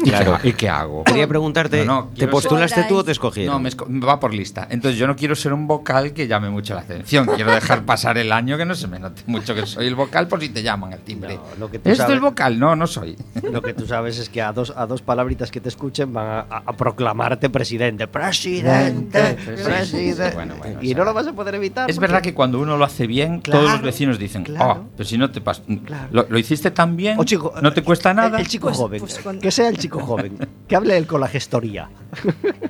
¿Y, 0.05 0.11
Claro. 0.11 0.39
qué, 0.43 0.49
y 0.49 0.53
qué 0.53 0.69
hago? 0.69 1.05
Quería 1.05 1.27
preguntarte, 1.29 1.85
No, 1.85 2.03
no, 2.03 2.11
¿te 2.17 2.27
postulaste 2.29 2.81
ser- 2.81 2.89
tú 2.89 2.97
o 2.99 3.05
te 3.05 3.13
escogieron? 3.13 3.55
No, 3.55 3.61
me 3.61 3.71
esco- 3.71 3.87
va 4.07 4.19
por 4.19 4.35
lista. 4.35 4.67
Entonces 4.71 4.99
yo 4.99 5.07
no 5.07 5.15
quiero 5.17 5.35
ser 5.35 5.53
un 5.53 5.67
vocal 5.67 6.13
que 6.13 6.27
llame 6.27 6.51
mucho 6.51 6.75
la 6.75 6.81
atención. 6.81 7.27
Quiero 7.27 7.53
dejar 7.53 7.85
pasar 7.85 8.19
el 8.19 8.33
año 8.33 8.57
que 8.57 8.65
no 8.65 8.75
se 8.75 8.89
me 8.89 8.99
note 8.99 9.23
mucho 9.27 9.55
que 9.55 9.67
soy 9.67 9.87
el 9.87 9.95
vocal 9.95 10.27
por 10.29 10.41
si 10.41 10.49
te 10.49 10.63
llaman 10.63 10.93
al 10.93 11.01
timbre. 11.01 11.37
No, 11.37 11.43
lo 11.59 11.71
que 11.71 11.79
tú 11.79 11.91
¿Esto 11.91 12.03
sabes- 12.03 12.15
el 12.15 12.21
vocal? 12.21 12.59
No, 12.59 12.75
no 12.77 12.87
soy. 12.87 13.17
Lo 13.51 13.63
que 13.63 13.75
tú 13.75 13.87
sabes 13.87 14.19
es 14.19 14.29
que 14.29 14.43
a 14.43 14.53
dos, 14.53 14.73
a 14.77 14.87
dos 14.87 15.03
palabritas 15.03 15.51
que 15.51 15.61
te 15.61 15.69
escuchen 15.69 16.13
van 16.13 16.27
a, 16.27 16.39
a- 16.41 16.63
a 16.67 16.73
proclamarte 16.73 17.49
presidente. 17.51 18.07
Presidente, 18.09 19.37
Sí, 19.39 19.45
sí, 19.57 19.63
presidente. 19.65 20.29
sí, 20.31 20.35
bueno, 20.35 20.55
bueno, 20.59 20.79
y 20.83 20.87
o 20.87 20.89
sea, 20.89 20.99
no 20.99 21.05
lo 21.05 21.15
vas 21.15 21.27
a 21.27 21.33
poder 21.33 21.55
evitar. 21.55 21.89
Es 21.91 21.97
porque- 21.97 22.07
verdad 22.09 22.23
que 22.23 22.35
cuando 22.35 22.59
uno 22.61 22.77
lo 22.77 22.85
hace 22.85 23.07
bien, 23.07 23.41
Claro, 23.41 23.61
todos 23.61 23.73
los 23.75 23.83
vecinos 23.83 24.19
dicen, 24.19 24.45
claro. 24.45 24.81
oh, 24.83 24.89
pero 24.97 25.09
si 25.09 25.19
no 25.19 25.31
te 25.31 25.41
pasa, 25.41 25.63
Claro. 25.85 26.09
lo, 26.11 26.27
lo 26.29 26.39
hiciste 26.39 26.71
tan 26.71 26.97
bien, 26.97 27.19
O 27.19 27.25
chico, 27.25 27.53
no 27.63 27.73
te 27.73 27.83
cuesta 27.83 28.11
el- 28.11 28.17
nada. 28.17 28.39
El, 28.41 28.47
chico 28.49 28.69
Pues- 28.69 28.77
joven. 28.79 29.01
pues 29.01 29.19
Que 29.41 29.51
sea 29.59 29.69
el 29.69 29.79
chico 29.79 30.01
joven. 30.01 30.39
que 30.67 30.77
hable 30.77 30.97
él 30.97 31.07
con 31.07 31.21
la 31.21 31.29
gestoría. 31.29 31.89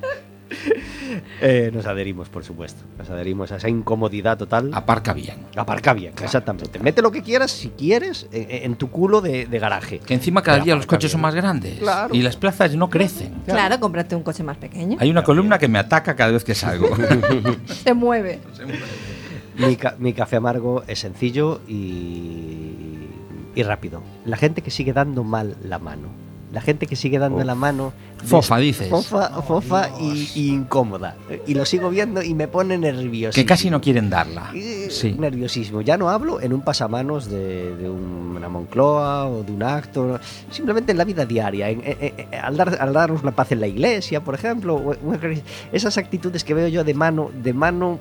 Eh, 1.40 1.70
nos 1.72 1.86
adherimos, 1.86 2.28
por 2.28 2.44
supuesto. 2.44 2.82
Nos 2.98 3.08
adherimos 3.10 3.50
a 3.52 3.56
esa 3.56 3.68
incomodidad 3.68 4.36
total. 4.38 4.70
Aparca 4.74 5.12
bien. 5.12 5.36
Aparca 5.56 5.92
bien, 5.94 6.12
exactamente. 6.22 6.78
Mete 6.78 7.00
lo 7.02 7.10
que 7.10 7.22
quieras, 7.22 7.50
si 7.50 7.68
quieres, 7.70 8.26
en, 8.32 8.46
en 8.64 8.76
tu 8.76 8.90
culo 8.90 9.20
de, 9.20 9.46
de 9.46 9.58
garaje. 9.58 10.00
Que 10.00 10.14
encima 10.14 10.42
cada 10.42 10.56
Pero 10.58 10.64
día 10.64 10.76
los 10.76 10.86
coches 10.86 11.04
bien. 11.10 11.12
son 11.12 11.20
más 11.22 11.34
grandes 11.34 11.78
Claro. 11.78 12.14
y 12.14 12.22
las 12.22 12.36
plazas 12.36 12.74
no 12.76 12.88
crecen. 12.90 13.34
claro, 13.46 13.78
cómprate 13.80 14.16
un 14.16 14.22
coche 14.22 14.42
más 14.42 14.56
pequeño. 14.58 14.96
Hay 15.00 15.10
una 15.10 15.22
columna 15.22 15.58
que 15.58 15.68
me 15.68 15.78
ataca 15.78 16.14
cada 16.16 16.30
vez 16.32 16.44
que 16.44 16.54
salgo. 16.54 16.88
Se 17.66 17.94
mueve. 17.94 18.40
Mi, 19.56 19.76
ca- 19.76 19.96
mi 19.98 20.12
café 20.12 20.36
amargo 20.36 20.82
es 20.86 20.98
sencillo 20.98 21.60
y, 21.68 23.08
y 23.54 23.62
rápido. 23.62 24.02
La 24.24 24.36
gente 24.36 24.62
que 24.62 24.70
sigue 24.70 24.92
dando 24.92 25.24
mal 25.24 25.56
la 25.62 25.78
mano. 25.78 26.08
La 26.52 26.60
gente 26.62 26.86
que 26.86 26.96
sigue 26.96 27.18
dando 27.18 27.38
Uf. 27.38 27.44
la 27.44 27.54
mano. 27.54 27.92
Fofa, 28.24 28.56
dices. 28.56 28.88
Fofa, 28.88 29.28
fofa 29.42 29.90
y, 30.00 30.30
y 30.34 30.48
incómoda. 30.48 31.14
Y 31.46 31.54
lo 31.54 31.64
sigo 31.66 31.90
viendo 31.90 32.22
y 32.22 32.32
me 32.34 32.48
pone 32.48 32.76
nervioso. 32.78 33.34
que 33.34 33.44
casi 33.44 33.68
no 33.70 33.80
quieren 33.80 34.08
darla. 34.10 34.50
Eh, 34.54 34.88
Sí. 34.90 35.12
Nerviosismo. 35.18 35.82
Ya 35.82 35.96
no 35.98 36.08
hablo 36.08 36.40
en 36.40 36.52
un 36.54 36.62
pasamanos 36.62 37.28
de, 37.30 37.76
de 37.76 37.88
un- 37.90 38.34
una 38.36 38.48
Moncloa 38.48 39.26
o 39.28 39.42
de 39.42 39.52
un 39.52 39.62
acto. 39.62 40.18
Simplemente 40.50 40.92
en 40.92 40.98
la 40.98 41.04
vida 41.04 41.26
diaria. 41.26 41.68
en- 41.68 41.82
en- 41.84 42.14
en- 42.30 42.34
al, 42.42 42.56
dar, 42.56 42.78
al 42.80 42.92
darnos 42.92 43.22
la 43.22 43.32
paz 43.32 43.52
en 43.52 43.60
la 43.60 43.66
iglesia, 43.66 44.24
por 44.24 44.34
ejemplo. 44.34 44.96
esas 45.72 45.98
actitudes 45.98 46.44
que 46.44 46.54
veo 46.54 46.68
yo 46.68 46.82
de 46.84 46.94
mano, 46.94 47.30
de 47.42 47.52
mano 47.52 47.98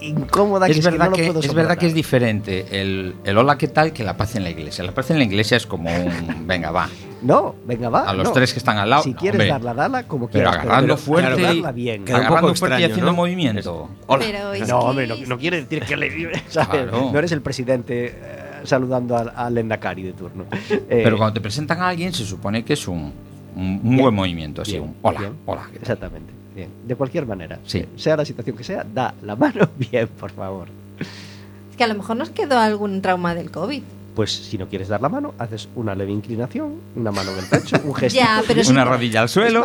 incómoda 0.00 0.64
que 0.66 0.72
Es 0.72 0.78
es 0.78 0.84
que 0.86 0.90
verdad, 0.92 1.04
no 1.06 1.10
lo 1.10 1.16
que, 1.16 1.46
es 1.46 1.54
verdad 1.54 1.76
que 1.76 1.86
es 1.86 1.94
diferente 1.94 2.80
el, 2.80 3.14
el 3.24 3.36
hola, 3.36 3.58
¿qué 3.58 3.68
tal? 3.68 3.92
que 3.92 4.02
la 4.04 4.16
paz 4.16 4.34
en 4.36 4.44
la 4.44 4.50
iglesia. 4.50 4.82
La 4.84 4.92
paz 4.92 5.10
en 5.10 5.18
la 5.18 5.24
iglesia 5.24 5.58
es 5.58 5.66
como 5.66 5.90
un, 5.94 6.46
venga, 6.46 6.70
va. 6.70 6.88
No, 7.22 7.54
venga, 7.66 7.88
va. 7.90 8.08
A 8.08 8.14
los 8.14 8.24
no. 8.28 8.32
tres 8.32 8.52
que 8.52 8.58
están 8.58 8.78
al 8.78 8.88
lado. 8.90 9.02
Si 9.02 9.12
no, 9.12 9.18
quieres 9.18 9.40
hombre. 9.40 9.48
darla, 9.52 9.74
dala 9.74 10.02
como 10.04 10.28
Pero 10.28 10.48
quieras. 10.50 10.64
agarrando 10.64 10.96
fuerte 10.96 11.30
pero 11.34 11.40
y- 11.40 11.56
darla 11.56 11.72
bien. 11.72 12.04
Queda 12.04 12.16
un 12.16 12.20
Agarrando 12.22 12.48
poco 12.48 12.58
fuerte 12.58 12.80
y 12.80 12.84
haciendo 12.84 13.06
¿no? 13.06 13.12
movimiento. 13.16 13.88
Pero 14.18 14.52
es 14.54 14.60
No, 14.60 14.66
que 14.66 14.86
hombre, 14.86 15.06
no, 15.06 15.16
no 15.26 15.38
quiere 15.38 15.60
decir 15.62 15.82
que 15.84 15.96
le. 15.96 16.10
¿sabes? 16.48 16.68
Claro. 16.84 17.10
No 17.12 17.18
eres 17.18 17.32
el 17.32 17.42
presidente 17.42 18.06
eh, 18.06 18.60
saludando 18.64 19.16
al, 19.16 19.32
al 19.34 19.58
Endacari 19.58 20.02
de 20.02 20.12
turno. 20.14 20.44
Eh, 20.70 20.82
Pero 21.04 21.16
cuando 21.16 21.34
te 21.34 21.40
presentan 21.40 21.80
a 21.80 21.88
alguien 21.88 22.12
se 22.12 22.24
supone 22.24 22.64
que 22.64 22.72
es 22.72 22.88
un, 22.88 23.12
un- 23.56 23.62
un 23.82 23.82
Bien. 23.82 23.96
buen 24.02 24.14
movimiento, 24.14 24.62
así, 24.62 24.72
bien, 24.72 24.84
un 24.84 24.96
hola, 25.02 25.20
bien. 25.20 25.32
hola. 25.46 25.62
Exactamente. 25.74 26.32
Bien. 26.54 26.68
De 26.86 26.96
cualquier 26.96 27.26
manera. 27.26 27.58
Sí. 27.66 27.84
Sea 27.96 28.16
la 28.16 28.24
situación 28.24 28.56
que 28.56 28.64
sea, 28.64 28.84
da 28.84 29.14
la 29.22 29.36
mano 29.36 29.68
bien, 29.76 30.08
por 30.08 30.30
favor. 30.32 30.68
es 30.98 31.76
que 31.76 31.84
a 31.84 31.86
lo 31.86 31.94
mejor 31.94 32.16
nos 32.16 32.30
quedó 32.30 32.58
algún 32.58 33.02
trauma 33.02 33.34
del 33.34 33.50
COVID. 33.50 33.82
Pues 34.20 34.32
si 34.32 34.58
no 34.58 34.68
quieres 34.68 34.88
dar 34.88 35.00
la 35.00 35.08
mano, 35.08 35.32
haces 35.38 35.66
una 35.74 35.94
leve 35.94 36.12
inclinación, 36.12 36.78
una 36.94 37.10
mano 37.10 37.30
en 37.30 37.38
el 37.38 37.46
pecho, 37.46 37.76
un 37.82 37.94
gesto. 37.94 38.18
Ya, 38.20 38.42
pero 38.46 38.60
Una 38.68 38.82
sí. 38.84 38.88
rodilla 38.90 39.22
al 39.22 39.30
suelo. 39.30 39.64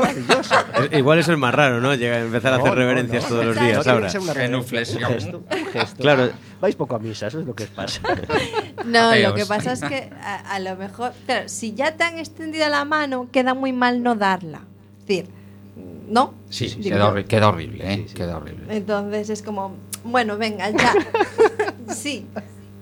Igual 0.93 1.19
eso 1.19 1.33
es 1.33 1.37
más 1.37 1.53
raro, 1.53 1.81
¿no? 1.81 1.93
Llega 1.93 2.15
a 2.15 2.19
empezar 2.21 2.53
a 2.53 2.55
hacer 2.55 2.69
no, 2.69 2.75
reverencias 2.75 3.23
no. 3.23 3.29
todos 3.31 3.45
los 3.47 3.59
días 3.59 3.85
ahora. 3.85 4.09
Genuflexión. 4.09 5.03
Un 5.03 5.09
gesto, 5.13 5.43
un 5.51 5.65
gesto. 5.73 6.01
Claro. 6.01 6.29
Vais 6.61 6.73
poco 6.77 6.95
a 6.95 6.99
misa, 6.99 7.27
eso 7.27 7.41
es 7.41 7.45
lo 7.45 7.53
que 7.53 7.65
os 7.65 7.69
pasa. 7.71 7.99
No, 8.85 9.09
Ateos. 9.09 9.29
lo 9.29 9.35
que 9.35 9.45
pasa 9.45 9.73
es 9.73 9.81
que 9.81 10.09
a, 10.21 10.35
a 10.53 10.59
lo 10.59 10.77
mejor, 10.77 11.11
claro, 11.25 11.49
si 11.49 11.73
ya 11.73 11.97
te 11.97 12.05
han 12.05 12.17
extendido 12.17 12.69
la 12.69 12.85
mano, 12.85 13.27
queda 13.33 13.53
muy 13.55 13.73
mal 13.73 14.01
no 14.03 14.15
darla. 14.15 14.61
Es 15.01 15.07
decir, 15.07 15.25
¿no? 16.07 16.33
Sí, 16.49 16.67
Digo 16.67 16.81
queda, 16.83 16.97
yo. 16.99 17.13
horri- 17.13 17.25
queda 17.27 17.49
horrible, 17.49 17.93
¿eh? 17.93 17.95
Sí, 17.97 18.03
sí. 18.09 18.13
Queda 18.15 18.37
horrible. 18.37 18.65
Entonces 18.69 19.29
es 19.31 19.41
como, 19.41 19.75
bueno, 20.05 20.37
venga, 20.37 20.69
ya. 20.69 20.93
sí. 21.93 22.25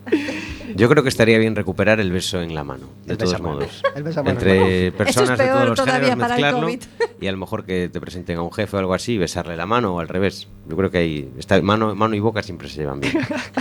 Yo 0.76 0.90
creo 0.90 1.04
que 1.04 1.10
estaría 1.10 1.38
bien 1.38 1.56
recuperar 1.56 2.00
el 2.00 2.12
beso 2.12 2.42
en 2.42 2.56
la 2.56 2.64
mano, 2.64 2.88
de 3.06 3.12
El 3.14 3.18
todos 3.18 3.40
modos. 3.42 3.84
El 3.96 4.04
la 4.04 4.22
Entre 4.32 4.92
personas 4.92 5.38
de 5.38 5.46
peor 5.46 5.56
todos 5.76 5.78
los 5.78 5.86
géneros 5.88 6.18
mezclarlo 6.18 6.70
y 7.22 7.28
a 7.28 7.32
lo 7.32 7.38
mejor 7.38 7.64
que 7.66 7.90
te 7.90 8.02
presenten 8.02 8.38
a 8.38 8.42
un 8.42 8.52
jefe 8.52 8.76
o 8.76 8.80
algo 8.80 8.94
así 8.94 9.14
y 9.14 9.18
besarle 9.18 9.56
la 9.56 9.66
mano 9.66 9.96
o 9.96 10.00
al 10.00 10.08
revés. 10.08 10.48
Yo 10.68 10.76
creo 10.76 10.90
que 10.90 10.98
ahí 10.98 11.32
está 11.38 11.62
mano, 11.62 11.94
mano 11.96 12.16
y 12.16 12.20
boca 12.20 12.42
siempre 12.42 12.70
se 12.70 12.78
llevan 12.82 13.00
bien. 13.02 13.14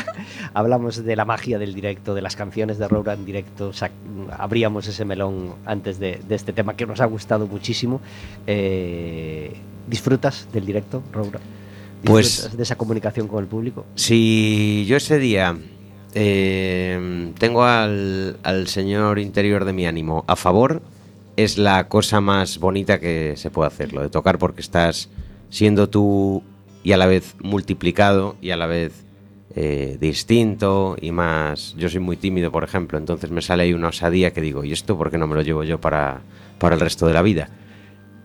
Hablamos 0.54 1.04
de 1.04 1.16
la 1.16 1.24
magia 1.24 1.58
del 1.58 1.74
directo, 1.74 2.14
de 2.14 2.22
las 2.22 2.34
canciones 2.36 2.78
de 2.78 2.88
Roura 2.88 3.12
en 3.14 3.24
directo. 3.24 3.72
sac- 3.72 3.90
abríamos 4.38 4.86
ese 4.86 5.04
melón 5.04 5.54
antes 5.66 5.98
de, 5.98 6.20
de 6.26 6.34
este 6.34 6.52
tema 6.52 6.74
que 6.76 6.86
nos 6.86 7.00
ha 7.00 7.06
gustado 7.06 7.46
muchísimo. 7.46 8.00
Eh, 8.46 9.52
¿Disfrutas 9.86 10.48
del 10.52 10.64
directo, 10.64 11.02
Roura? 11.12 11.40
Pues- 12.04 12.26
¿Disfrutas 12.26 12.56
de 12.56 12.62
esa 12.62 12.76
comunicación 12.76 13.28
con 13.28 13.42
el 13.42 13.48
público? 13.48 13.84
Si 13.94 14.84
yo 14.86 14.96
ese 14.96 15.18
día 15.18 15.56
eh, 16.14 17.32
tengo 17.38 17.64
al, 17.64 18.38
al 18.42 18.68
señor 18.68 19.18
interior 19.18 19.64
de 19.64 19.72
mi 19.72 19.86
ánimo 19.86 20.24
a 20.26 20.36
favor, 20.36 20.82
es 21.36 21.58
la 21.58 21.88
cosa 21.88 22.20
más 22.20 22.58
bonita 22.58 23.00
que 23.00 23.34
se 23.36 23.50
puede 23.50 23.68
hacer, 23.68 23.92
lo 23.92 24.02
de 24.02 24.10
tocar 24.10 24.38
porque 24.38 24.60
estás 24.60 25.08
siendo 25.50 25.88
tú 25.88 26.42
y 26.82 26.92
a 26.92 26.96
la 26.96 27.06
vez 27.06 27.34
multiplicado 27.40 28.36
y 28.40 28.50
a 28.50 28.56
la 28.56 28.66
vez 28.66 29.04
eh, 29.54 29.98
distinto 30.00 30.96
y 31.00 31.12
más... 31.12 31.74
Yo 31.76 31.88
soy 31.88 32.00
muy 32.00 32.16
tímido, 32.16 32.50
por 32.50 32.64
ejemplo, 32.64 32.98
entonces 32.98 33.30
me 33.30 33.42
sale 33.42 33.64
ahí 33.64 33.72
una 33.72 33.88
osadía 33.88 34.32
que 34.32 34.40
digo, 34.40 34.64
¿y 34.64 34.72
esto 34.72 34.96
por 34.96 35.10
qué 35.10 35.18
no 35.18 35.26
me 35.26 35.34
lo 35.34 35.42
llevo 35.42 35.62
yo 35.62 35.80
para, 35.80 36.22
para 36.58 36.74
el 36.74 36.80
resto 36.80 37.06
de 37.06 37.12
la 37.12 37.22
vida? 37.22 37.50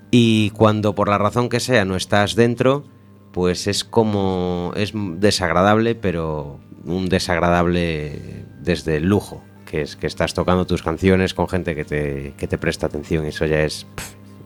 Y 0.09 0.51
cuando 0.51 0.95
por 0.95 1.09
la 1.09 1.17
razón 1.17 1.49
que 1.49 1.59
sea 1.59 1.85
no 1.85 1.95
estás 1.95 2.35
dentro, 2.35 2.85
pues 3.33 3.67
es 3.67 3.83
como 3.83 4.71
es 4.75 4.93
desagradable, 4.95 5.95
pero 5.95 6.59
un 6.86 7.09
desagradable 7.09 8.45
desde 8.61 8.97
el 8.97 9.05
lujo, 9.05 9.41
que 9.65 9.82
es 9.82 9.95
que 9.95 10.07
estás 10.07 10.34
tocando 10.34 10.65
tus 10.65 10.82
canciones 10.84 11.34
con 11.34 11.47
gente 11.49 11.75
que 11.75 11.84
te, 11.86 12.34
que 12.38 12.47
te 12.47 12.57
presta 12.57 12.86
atención 12.88 13.25
y 13.25 13.30
eso 13.30 13.45
ya 13.45 13.61
es, 13.61 13.86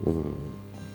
un- 0.05 0.35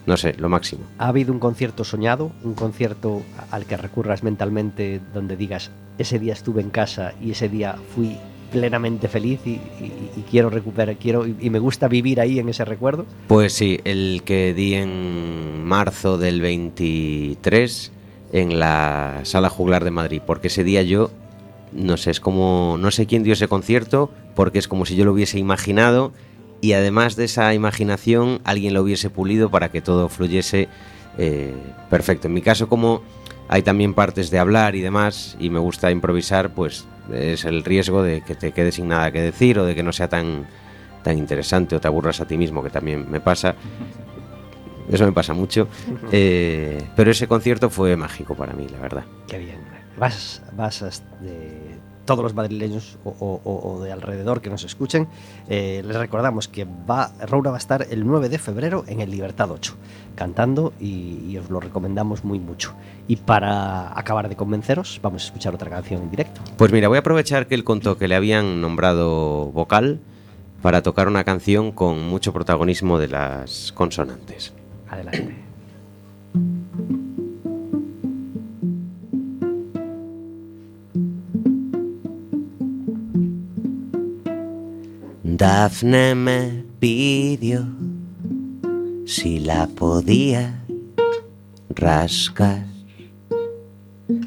no 0.07 0.17
sé, 0.17 0.35
lo 0.39 0.49
máximo. 0.49 0.83
¿Ha 0.99 1.09
habido 1.09 1.33
un 1.33 1.41
concierto 1.41 1.83
soñado? 1.85 2.31
¿Un 2.45 2.55
concierto 2.55 3.23
al 3.51 3.65
que 3.67 3.77
recurras 3.77 4.23
mentalmente 4.23 5.01
donde 5.13 5.37
digas, 5.37 5.71
ese 5.99 6.19
día 6.21 6.33
estuve 6.33 6.61
en 6.63 6.71
casa 6.71 7.13
y 7.21 7.33
ese 7.33 7.49
día 7.49 7.77
fui 7.95 8.17
plenamente 8.53 9.09
feliz 9.09 9.41
y, 9.45 9.51
y- 9.51 10.11
y 10.17 10.21
quiero 10.31 10.49
recuperar, 10.51 10.97
quiero 10.97 11.27
y, 11.27 11.37
y 11.41 11.51
me 11.51 11.59
gusta 11.59 11.89
vivir 11.89 12.21
ahí 12.21 12.39
en 12.39 12.49
ese 12.49 12.65
recuerdo? 12.65 13.05
Pues 13.27 13.53
sí, 13.53 13.81
el 13.85 14.23
que 14.25 14.55
di 14.55 14.75
en 14.75 15.65
marzo 15.65 16.17
del 16.19 16.41
23 16.41 17.93
en 18.33 18.59
la 18.61 19.21
Sala 19.25 19.51
Juglar 19.51 19.83
de 19.85 19.91
Madrid, 19.91 20.21
porque 20.25 20.47
ese 20.49 20.63
día 20.63 20.83
yo, 20.83 21.11
no 21.73 21.97
sé, 21.97 22.11
es 22.11 22.21
como, 22.21 22.77
no 22.79 22.91
sé 22.91 23.07
quién 23.07 23.23
dio 23.23 23.33
ese 23.33 23.49
concierto, 23.49 24.11
porque 24.35 24.59
es 24.59 24.69
como 24.69 24.87
si 24.87 24.97
yo 24.97 25.05
lo 25.05 25.13
hubiese 25.13 25.39
imaginado 25.39 26.13
y 26.61 26.73
además 26.73 27.17
de 27.17 27.25
esa 27.25 27.53
imaginación 27.55 28.41
alguien 28.45 28.75
lo 28.75 28.83
hubiese 28.83 29.11
pulido 29.11 29.51
para 29.51 29.71
que 29.71 29.81
todo 29.81 30.09
fluyese 30.09 30.69
eh, 31.19 31.55
perfecto. 31.91 32.29
En 32.29 32.35
mi 32.35 32.43
caso, 32.43 32.69
como 32.69 33.03
hay 33.49 33.63
también 33.63 33.95
partes 33.95 34.31
de 34.31 34.39
hablar 34.39 34.75
y 34.75 34.81
demás, 34.81 35.37
y 35.39 35.51
me 35.51 35.59
gusta 35.59 35.91
improvisar, 35.91 36.51
pues 36.51 36.87
es 37.13 37.45
el 37.45 37.65
riesgo 37.65 38.03
de 38.03 38.23
que 38.23 38.35
te 38.35 38.53
quedes 38.53 38.77
sin 38.77 38.89
nada 38.89 39.13
que 39.13 39.21
decir 39.21 39.59
o 39.59 39.65
de 39.65 39.75
que 39.75 39.83
no 39.83 39.93
sea 39.93 40.09
tan, 40.09 40.47
tan 41.03 41.19
interesante 41.19 41.77
o 41.77 41.81
te 41.81 41.89
aburras 41.89 42.21
a 42.21 42.27
ti 42.27 42.37
mismo, 42.37 42.63
que 42.63 42.71
también 42.71 43.11
me 43.11 43.21
pasa. 43.21 43.55
Eso 44.91 45.05
me 45.05 45.13
pasa 45.13 45.35
mucho. 45.35 45.69
Eh, 46.13 46.81
pero 46.95 47.11
ese 47.11 47.27
concierto 47.27 47.69
fue 47.71 47.97
mágico 47.97 48.35
para 48.35 48.53
mí, 48.53 48.69
la 48.69 48.79
verdad. 48.79 49.05
Qué 49.27 49.39
bien. 49.39 49.66
Vas, 49.99 50.43
vas 50.57 50.83
a- 50.83 50.91
de 51.23 51.77
todos 52.05 52.23
los 52.23 52.35
madrileños 52.35 52.99
o, 53.05 53.11
o- 53.19 53.41
o- 53.43 53.73
o 53.75 53.83
de 53.83 53.91
alrededor 53.91 54.41
que 54.41 54.49
nos 54.49 54.63
escuchen, 54.63 55.09
eh, 55.49 55.83
les 55.85 55.97
recordamos 55.97 56.47
que 56.47 56.65
va, 56.89 57.11
Roura 57.27 57.51
va 57.51 57.57
a 57.57 57.59
estar 57.59 57.85
el 57.91 58.07
9 58.07 58.29
de 58.29 58.39
febrero 58.39 58.85
en 58.87 59.01
el 59.01 59.11
Libertad 59.11 59.51
8, 59.51 59.75
cantando 60.15 60.73
y, 60.79 61.25
y 61.29 61.37
os 61.39 61.51
lo 61.51 61.59
recomendamos 61.59 62.23
muy 62.25 62.39
mucho. 62.39 62.75
Y 63.09 63.17
para 63.17 63.99
acabar 63.99 64.29
de 64.29 64.37
convenceros, 64.37 65.01
vamos 65.03 65.25
a 65.25 65.27
escuchar 65.27 65.55
otra 65.55 65.69
canción 65.69 66.03
en 66.03 66.11
directo. 66.11 66.41
Pues 66.57 66.71
mira, 66.71 66.87
voy 66.87 66.97
a 66.97 67.01
aprovechar 67.01 67.49
que 67.49 67.57
él 67.57 67.65
contó 67.65 67.99
que 67.99 68.07
le 68.07 68.15
habían 68.15 68.61
nombrado 68.61 69.47
vocal 69.47 69.99
para 70.63 70.83
tocar 70.83 71.09
una 71.09 71.25
canción 71.25 71.73
con 71.73 72.07
mucho 72.09 72.33
protagonismo 72.33 72.99
de 73.01 73.09
las 73.09 73.73
consonantes. 73.73 74.53
Adelante. 74.89 75.46
Dafne 85.37 86.15
me 86.15 86.65
pidió 86.79 87.67
si 89.05 89.39
la 89.39 89.67
podía 89.67 90.65
rascar. 91.69 92.65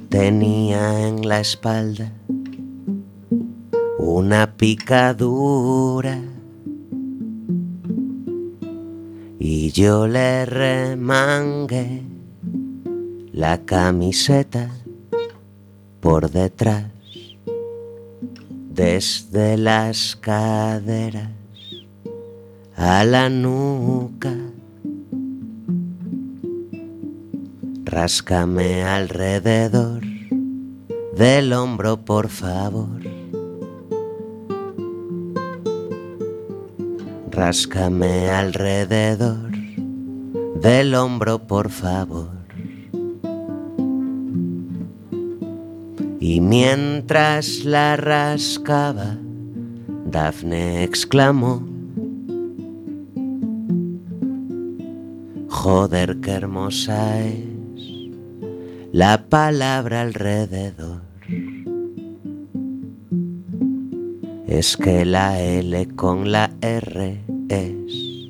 Tenía 0.09 1.07
en 1.07 1.27
la 1.27 1.39
espalda 1.39 2.11
una 3.97 4.55
picadura 4.55 6.21
y 9.39 9.71
yo 9.71 10.05
le 10.05 10.45
remangué 10.45 12.03
la 13.31 13.65
camiseta 13.65 14.69
por 16.01 16.29
detrás 16.29 16.98
desde 18.79 19.57
las 19.57 20.15
caderas 20.15 21.31
a 22.77 23.03
la 23.03 23.27
nuca. 23.27 24.33
Ráscame 27.83 28.83
alrededor 28.85 30.01
del 31.13 31.51
hombro, 31.51 31.97
por 31.97 32.29
favor. 32.29 33.01
Ráscame 37.31 38.29
alrededor 38.29 39.51
del 40.61 40.95
hombro, 40.95 41.39
por 41.39 41.69
favor. 41.69 42.38
Y 46.31 46.41
mientras 46.41 47.65
la 47.65 47.95
rascaba, 47.95 49.17
Dafne 50.05 50.83
exclamó, 50.83 51.63
Joder, 55.49 56.17
qué 56.21 56.29
hermosa 56.29 57.25
es 57.25 57.45
la 58.91 59.25
palabra 59.27 60.01
alrededor. 60.01 61.01
Es 64.45 64.77
que 64.77 65.05
la 65.05 65.41
L 65.41 65.87
con 65.95 66.31
la 66.31 66.51
R 66.61 67.23
es 67.49 68.29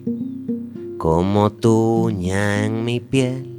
como 0.98 1.52
tu 1.52 2.06
uña 2.06 2.64
en 2.64 2.86
mi 2.86 3.02
piel. 3.02 3.59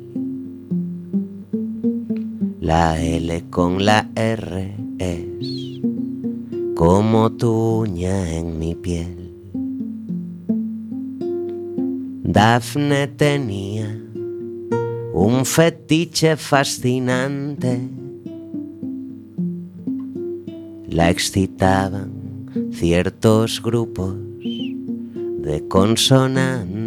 La 2.63 3.03
L 3.03 3.45
con 3.49 3.87
la 3.87 4.11
R 4.15 4.77
es 4.99 5.81
como 6.77 7.33
tu 7.33 7.81
uña 7.81 8.37
en 8.37 8.59
mi 8.59 8.75
piel. 8.75 9.33
Dafne 12.23 13.07
tenía 13.07 13.99
un 15.15 15.47
fetiche 15.47 16.37
fascinante. 16.37 17.81
La 20.87 21.09
excitaban 21.09 22.13
ciertos 22.73 23.63
grupos 23.63 24.17
de 24.39 25.67
consonantes, 25.67 26.80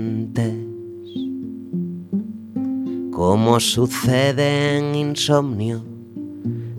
como 3.26 3.62
sucede 3.62 4.78
en 4.78 4.96
insomnio, 4.96 5.82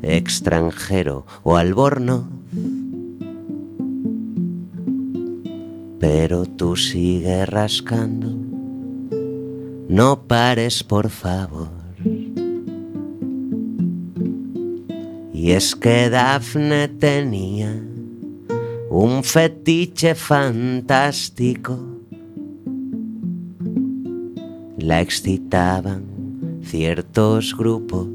extranjero 0.02 1.24
o 1.42 1.56
albornoz. 1.56 2.26
Pero 5.98 6.44
tú 6.44 6.76
sigues 6.76 7.48
rascando, 7.48 8.28
no 9.88 10.24
pares 10.28 10.84
por 10.84 11.08
favor. 11.08 11.70
Y 15.32 15.52
es 15.52 15.74
que 15.74 16.10
Dafne 16.10 16.88
tenía 16.88 17.74
un 18.90 19.24
fetiche 19.24 20.14
fantástico. 20.14 21.78
La 24.76 25.00
excitaban 25.00 26.13
ciertos 26.64 27.56
grupos 27.56 28.08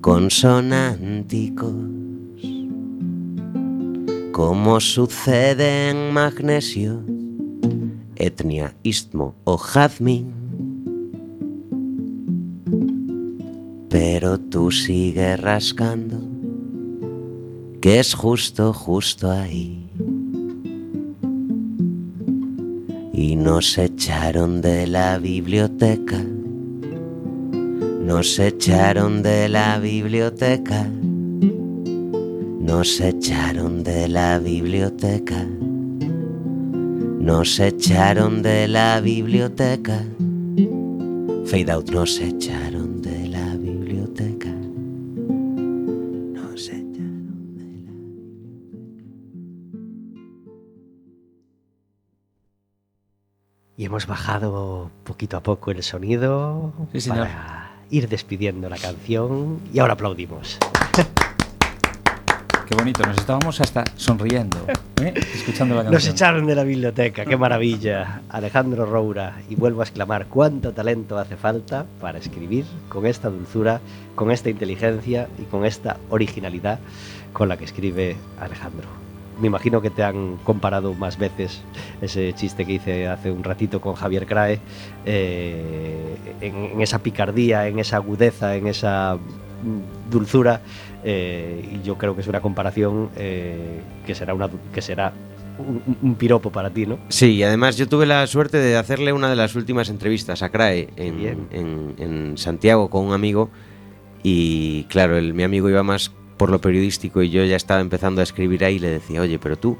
consonánticos, 0.00 1.72
como 4.32 4.80
sucede 4.80 5.90
en 5.90 6.12
magnesio, 6.12 7.00
etnia, 8.16 8.74
istmo 8.82 9.34
o 9.44 9.56
jazmín. 9.56 10.32
Pero 13.88 14.38
tú 14.38 14.70
sigues 14.70 15.40
rascando, 15.40 16.18
que 17.80 18.00
es 18.00 18.12
justo, 18.14 18.72
justo 18.72 19.30
ahí. 19.30 19.88
Y 23.12 23.36
nos 23.36 23.78
echaron 23.78 24.60
de 24.60 24.86
la 24.88 25.18
biblioteca, 25.18 26.20
nos 28.14 28.38
echaron 28.38 29.24
de 29.24 29.48
la 29.48 29.80
biblioteca. 29.80 30.84
Nos 32.60 33.00
echaron 33.00 33.82
de 33.82 34.06
la 34.06 34.38
biblioteca. 34.38 35.44
Nos 37.18 37.58
echaron 37.58 38.40
de 38.40 38.68
la 38.68 39.00
biblioteca. 39.00 40.04
Fade 41.46 41.72
out, 41.72 41.90
nos 41.90 42.20
echaron 42.20 43.02
de 43.02 43.26
la 43.26 43.56
biblioteca. 43.56 44.52
Nos 46.36 46.68
echaron 46.68 47.56
de 47.56 47.64
la 47.84 47.92
Y 53.76 53.86
hemos 53.86 54.06
bajado 54.06 54.92
poquito 55.02 55.36
a 55.36 55.42
poco 55.42 55.72
el 55.72 55.82
sonido 55.82 56.72
Sí, 56.92 57.08
para 57.08 57.73
ir 57.90 58.08
despidiendo 58.08 58.68
la 58.68 58.76
canción 58.76 59.60
y 59.72 59.78
ahora 59.78 59.94
aplaudimos. 59.94 60.58
Qué 62.66 62.74
bonito, 62.74 63.04
nos 63.04 63.18
estábamos 63.18 63.60
hasta 63.60 63.84
sonriendo, 63.94 64.56
¿eh? 65.02 65.12
escuchando 65.34 65.74
la 65.74 65.82
canción. 65.82 65.92
Nos 65.92 66.08
echaron 66.08 66.46
de 66.46 66.54
la 66.54 66.64
biblioteca, 66.64 67.26
qué 67.26 67.36
maravilla. 67.36 68.22
Alejandro 68.30 68.86
Roura, 68.86 69.36
y 69.50 69.54
vuelvo 69.54 69.82
a 69.82 69.84
exclamar, 69.84 70.28
cuánto 70.28 70.72
talento 70.72 71.18
hace 71.18 71.36
falta 71.36 71.84
para 72.00 72.18
escribir 72.18 72.64
con 72.88 73.04
esta 73.04 73.28
dulzura, 73.28 73.82
con 74.14 74.30
esta 74.30 74.48
inteligencia 74.48 75.28
y 75.38 75.42
con 75.42 75.66
esta 75.66 75.98
originalidad 76.08 76.78
con 77.34 77.50
la 77.50 77.58
que 77.58 77.64
escribe 77.64 78.16
Alejandro. 78.40 78.88
Me 79.40 79.48
imagino 79.48 79.80
que 79.82 79.90
te 79.90 80.02
han 80.02 80.36
comparado 80.44 80.94
más 80.94 81.18
veces 81.18 81.62
ese 82.00 82.32
chiste 82.34 82.64
que 82.64 82.74
hice 82.74 83.08
hace 83.08 83.30
un 83.30 83.42
ratito 83.44 83.80
con 83.80 83.94
Javier 83.94 84.26
Crae, 84.26 84.60
eh, 85.04 86.16
en, 86.40 86.54
en 86.56 86.80
esa 86.80 87.00
picardía, 87.00 87.66
en 87.68 87.78
esa 87.78 87.96
agudeza, 87.96 88.56
en 88.56 88.66
esa 88.66 89.18
dulzura, 90.10 90.60
eh, 91.04 91.68
y 91.72 91.86
yo 91.86 91.96
creo 91.96 92.14
que 92.14 92.20
es 92.20 92.28
una 92.28 92.40
comparación 92.40 93.10
eh, 93.16 93.80
que 94.06 94.14
será, 94.14 94.34
una, 94.34 94.48
que 94.72 94.82
será 94.82 95.12
un, 96.02 96.14
piropo 96.16 96.50
para 96.50 96.70
ti, 96.70 96.84
¿no? 96.86 96.98
Sí, 97.08 97.32
y 97.36 97.42
además 97.42 97.76
yo 97.76 97.88
tuve 97.88 98.06
la 98.06 98.26
suerte 98.26 98.58
de 98.58 98.76
hacerle 98.76 99.12
una 99.12 99.30
de 99.30 99.36
las 99.36 99.54
últimas 99.54 99.88
entrevistas 99.88 100.42
a 100.42 100.50
CRAE 100.50 100.88
en- 100.96 101.94
en 101.98 102.36
Santiago 102.38 102.90
con 102.90 103.06
un 103.06 103.12
amigo 103.14 103.50
y 104.22 104.84
claro, 104.84 105.16
el, 105.16 105.32
mi 105.34 105.42
amigo 105.44 105.68
iba 105.70 105.82
más 105.82 106.12
por 106.36 106.50
lo 106.50 106.60
periodístico 106.60 107.22
y 107.22 107.30
yo 107.30 107.44
ya 107.44 107.56
estaba 107.56 107.80
empezando 107.80 108.20
a 108.20 108.24
escribir 108.24 108.64
ahí 108.64 108.76
y 108.76 108.78
le 108.78 108.88
decía, 108.88 109.20
oye, 109.20 109.38
pero 109.38 109.56
tú, 109.56 109.78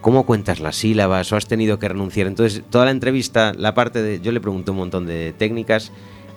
¿cómo 0.00 0.26
cuentas 0.26 0.60
las 0.60 0.76
sílabas 0.76 1.32
o 1.32 1.36
has 1.36 1.46
tenido 1.46 1.78
que 1.78 1.88
renunciar? 1.88 2.26
Entonces, 2.26 2.62
toda 2.70 2.84
la 2.84 2.90
entrevista, 2.90 3.52
la 3.56 3.74
parte 3.74 4.02
de, 4.02 4.20
yo 4.20 4.32
le 4.32 4.40
pregunté 4.40 4.70
un 4.70 4.78
montón 4.78 5.06
de 5.06 5.32
técnicas 5.32 5.92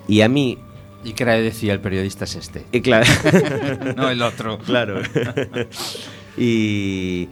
y 0.08 0.22
a 0.22 0.30
mí, 0.30 0.58
Y 1.04 1.14
que 1.14 1.26
decía 1.26 1.74
el 1.74 1.80
periodista 1.80 2.26
es 2.26 2.36
este. 2.36 2.66
y 2.72 2.82
claro, 2.82 3.06
no 3.98 4.10
el 4.10 4.22
otro. 4.22 4.58
Claro. 4.60 5.02
y, 6.38 7.28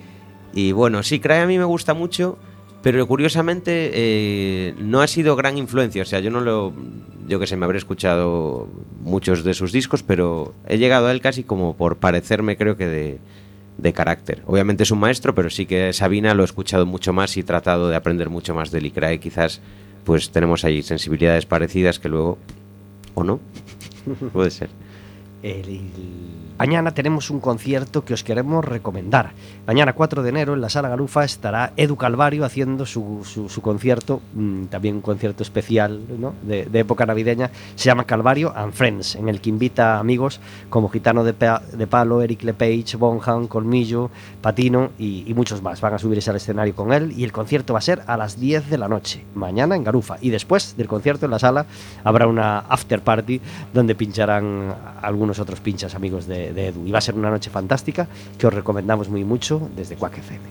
y 0.53 0.71
bueno, 0.71 1.03
sí, 1.03 1.19
Crae 1.19 1.41
a 1.41 1.47
mí 1.47 1.57
me 1.57 1.65
gusta 1.65 1.93
mucho, 1.93 2.37
pero 2.85 3.07
curiosamente 3.07 3.91
eh, 3.93 4.75
no 4.77 5.01
ha 5.01 5.07
sido 5.07 5.35
gran 5.35 5.57
influencia. 5.57 6.03
O 6.03 6.05
sea, 6.05 6.19
yo 6.19 6.29
no 6.29 6.39
lo. 6.41 6.71
Yo 7.27 7.39
que 7.39 7.47
sé, 7.47 7.57
me 7.57 7.65
habré 7.65 7.77
escuchado 7.77 8.67
muchos 9.01 9.43
de 9.43 9.53
sus 9.53 9.71
discos, 9.71 10.03
pero 10.03 10.53
he 10.67 10.77
llegado 10.77 11.07
a 11.07 11.11
él 11.11 11.21
casi 11.21 11.43
como 11.43 11.75
por 11.75 11.97
parecerme, 11.97 12.57
creo 12.57 12.77
que 12.77 12.85
de, 12.87 13.19
de 13.77 13.93
carácter. 13.93 14.41
Obviamente 14.45 14.83
es 14.83 14.91
un 14.91 14.99
maestro, 14.99 15.33
pero 15.35 15.49
sí 15.49 15.65
que 15.65 15.91
Sabina 15.93 16.33
lo 16.33 16.43
he 16.43 16.45
escuchado 16.45 16.85
mucho 16.85 17.13
más 17.13 17.35
y 17.37 17.41
he 17.41 17.43
tratado 17.43 17.89
de 17.89 17.95
aprender 17.95 18.29
mucho 18.29 18.53
más 18.53 18.71
de 18.71 18.79
él. 18.79 18.85
Y 18.87 18.91
Crae 18.91 19.19
quizás, 19.19 19.61
pues 20.03 20.29
tenemos 20.31 20.63
ahí 20.65 20.83
sensibilidades 20.83 21.45
parecidas 21.45 21.99
que 21.99 22.09
luego. 22.09 22.37
¿O 23.15 23.23
no? 23.23 23.39
Puede 24.33 24.51
ser. 24.51 24.69
El- 25.45 26.25
Mañana 26.57 26.91
tenemos 26.93 27.29
un 27.31 27.41
concierto 27.41 28.05
que 28.05 28.13
os 28.13 28.23
queremos 28.23 28.63
recomendar. 28.63 29.33
Mañana 29.67 29.91
4 29.91 30.23
de 30.23 30.29
enero 30.29 30.53
en 30.53 30.61
la 30.61 30.69
Sala 30.69 30.87
Garufa 30.87 31.25
estará 31.25 31.73
Edu 31.75 31.97
Calvario 31.97 32.45
haciendo 32.45 32.85
su, 32.85 33.23
su- 33.25 33.49
su 33.49 33.61
concierto, 33.61 34.21
mm, 34.33 34.67
también 34.67 34.95
un 34.95 35.01
concierto 35.01 35.43
especial 35.43 35.99
¿no? 36.17 36.33
de, 36.43 36.63
de 36.67 36.79
época 36.79 37.05
navideña. 37.05 37.51
Se 37.75 37.87
llama 37.87 38.05
Calvario 38.05 38.53
and 38.55 38.71
Friends, 38.71 39.15
en 39.17 39.27
el 39.27 39.41
que 39.41 39.49
invita 39.49 39.99
amigos 39.99 40.39
como 40.69 40.87
Gitano 40.87 41.25
de, 41.25 41.33
Pa- 41.33 41.61
de 41.73 41.87
Palo, 41.87 42.21
Eric 42.21 42.43
Lepage, 42.43 42.95
Bonham, 42.95 43.47
Colmillo, 43.47 44.09
Patino 44.41 44.91
y, 44.97 45.25
y 45.29 45.33
muchos 45.33 45.61
más. 45.61 45.81
Van 45.81 45.93
a 45.95 45.99
subirse 45.99 46.29
al 46.29 46.37
escenario 46.37 46.73
con 46.73 46.93
él 46.93 47.11
y 47.17 47.25
el 47.25 47.33
concierto 47.33 47.73
va 47.73 47.79
a 47.79 47.81
ser 47.81 48.01
a 48.07 48.15
las 48.15 48.39
10 48.39 48.69
de 48.69 48.77
la 48.77 48.87
noche, 48.87 49.25
mañana 49.35 49.75
en 49.75 49.83
Garufa. 49.83 50.15
Y 50.21 50.29
después 50.29 50.77
del 50.77 50.87
concierto 50.87 51.25
en 51.25 51.31
la 51.31 51.39
sala 51.39 51.65
habrá 52.05 52.27
una 52.27 52.59
after 52.59 53.01
party 53.01 53.41
donde 53.73 53.93
pincharán 53.93 54.73
algunos 55.01 55.34
otros 55.39 55.59
pinchas 55.59 55.95
amigos 55.95 56.25
de, 56.27 56.53
de 56.53 56.67
Edu. 56.67 56.85
Y 56.85 56.91
va 56.91 56.97
a 56.99 57.01
ser 57.01 57.15
una 57.15 57.29
noche 57.29 57.49
fantástica 57.49 58.07
que 58.37 58.47
os 58.47 58.53
recomendamos 58.53 59.09
muy 59.09 59.23
mucho 59.23 59.69
desde 59.75 59.95
Quack 59.95 60.17
FM. 60.19 60.49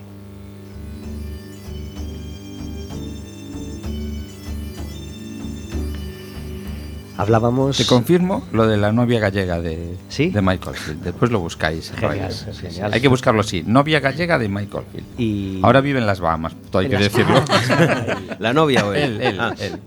Hablábamos. 7.16 7.76
Te 7.76 7.86
confirmo 7.86 8.42
lo 8.50 8.66
de 8.66 8.76
la 8.76 8.90
novia 8.90 9.20
gallega 9.20 9.60
de, 9.60 9.96
¿Sí? 10.08 10.30
de 10.30 10.42
Michael 10.42 10.74
Field. 10.76 11.02
Después 11.04 11.30
lo 11.30 11.38
buscáis. 11.38 11.90
en 11.92 11.96
Genial, 11.98 12.32
sí. 12.32 12.50
genial. 12.60 12.92
Hay 12.92 13.00
que 13.00 13.06
buscarlo 13.06 13.40
así. 13.40 13.62
Novia 13.64 14.00
gallega 14.00 14.36
de 14.36 14.48
Michael 14.48 14.84
Field. 14.90 15.06
Y 15.20 15.60
Ahora 15.62 15.80
vive 15.80 16.00
en 16.00 16.06
las 16.06 16.18
Bahamas, 16.18 16.54
todo 16.70 16.82
hay 16.82 16.88
que 16.88 16.96
decirlo. 16.98 17.40
¿La 18.40 18.52
novia 18.52 18.84
o 18.86 18.92
él? 18.92 19.20
él, 19.20 19.22
él, 19.22 19.40
Ah. 19.40 19.54
él. 19.60 19.78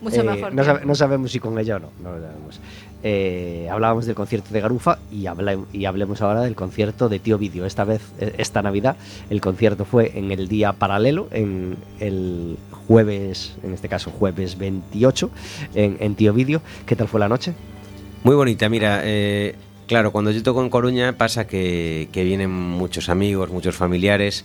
Mucho 0.00 0.20
Eh, 0.20 0.22
mejor. 0.24 0.54
No, 0.54 0.62
sabe- 0.62 0.84
no 0.86 0.94
sabemos 0.94 1.32
si 1.32 1.40
con 1.40 1.58
ella 1.58 1.76
o 1.76 1.78
no. 1.80 1.90
no 2.00 2.12
lo 2.16 2.22
sabemos. 2.24 2.60
Eh, 3.08 3.68
hablábamos 3.70 4.04
del 4.06 4.16
concierto 4.16 4.52
de 4.52 4.60
Garufa 4.60 4.98
y, 5.12 5.26
hablemos 5.26 6.22
ahora 6.22 6.40
del 6.40 6.56
concierto 6.56 7.08
de 7.08 7.20
Tío 7.20 7.38
Vídeo. 7.38 7.64
Esta 7.64 7.84
vez, 7.84 8.02
eh, 8.18 8.34
esta 8.38 8.62
Navidad, 8.62 8.96
el 9.30 9.40
concierto 9.40 9.84
fue 9.84 10.18
en 10.18 10.32
el 10.32 10.48
día 10.48 10.72
paralelo, 10.72 11.28
en 11.30 11.76
el 12.00 12.56
jueves, 12.88 13.58
en 13.62 13.74
este 13.74 13.88
caso 13.88 14.10
jueves 14.10 14.58
28, 14.58 15.30
en, 15.76 16.14
Tío 16.16 16.32
Vídeo. 16.32 16.62
¿Qué 16.84 16.96
tal 16.96 17.06
fue 17.06 17.20
la 17.20 17.28
noche? 17.28 17.54
Muy 18.24 18.34
bonita, 18.34 18.68
mira, 18.68 19.02
eh, 19.04 19.54
claro, 19.86 20.10
cuando 20.10 20.32
yo 20.32 20.42
toco 20.42 20.60
en 20.60 20.68
Coruña 20.68 21.16
pasa 21.16 21.46
que, 21.46 22.08
que 22.10 22.24
vienen 22.24 22.50
muchos 22.50 23.08
amigos, 23.08 23.50
muchos 23.50 23.76
familiares 23.76 24.44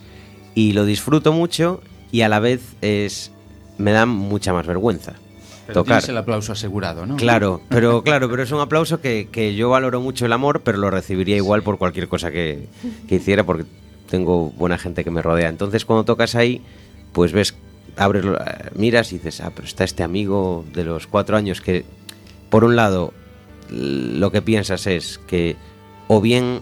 y 0.54 0.72
lo 0.72 0.84
disfruto 0.84 1.32
mucho 1.32 1.82
y 2.12 2.20
a 2.20 2.28
la 2.28 2.38
vez 2.38 2.76
es 2.80 3.32
me 3.76 3.90
da 3.90 4.06
mucha 4.06 4.52
más 4.52 4.68
vergüenza 4.68 5.14
Pero 5.72 5.82
tocar. 5.82 5.98
tienes 5.98 6.08
el 6.08 6.16
aplauso 6.18 6.52
asegurado, 6.52 7.06
¿no? 7.06 7.16
Claro, 7.16 7.60
pero 7.68 8.02
claro, 8.02 8.28
pero 8.30 8.42
es 8.42 8.52
un 8.52 8.60
aplauso 8.60 9.00
que, 9.00 9.28
que 9.30 9.54
yo 9.54 9.70
valoro 9.70 10.00
mucho 10.00 10.26
el 10.26 10.32
amor, 10.32 10.62
pero 10.62 10.78
lo 10.78 10.90
recibiría 10.90 11.36
igual 11.36 11.62
por 11.62 11.78
cualquier 11.78 12.08
cosa 12.08 12.30
que, 12.30 12.66
que 13.08 13.16
hiciera 13.16 13.44
porque 13.44 13.64
tengo 14.08 14.50
buena 14.50 14.78
gente 14.78 15.04
que 15.04 15.10
me 15.10 15.22
rodea. 15.22 15.48
Entonces 15.48 15.84
cuando 15.84 16.04
tocas 16.04 16.34
ahí, 16.34 16.62
pues 17.12 17.32
ves, 17.32 17.54
abres, 17.96 18.24
eh, 18.24 18.70
miras 18.74 19.12
y 19.12 19.16
dices, 19.16 19.40
ah, 19.40 19.52
pero 19.54 19.66
está 19.66 19.84
este 19.84 20.02
amigo 20.02 20.64
de 20.72 20.84
los 20.84 21.06
cuatro 21.06 21.36
años 21.36 21.60
que, 21.60 21.84
por 22.50 22.64
un 22.64 22.76
lado, 22.76 23.12
lo 23.70 24.30
que 24.30 24.42
piensas 24.42 24.86
es 24.86 25.18
que 25.26 25.56
o 26.08 26.20
bien 26.20 26.60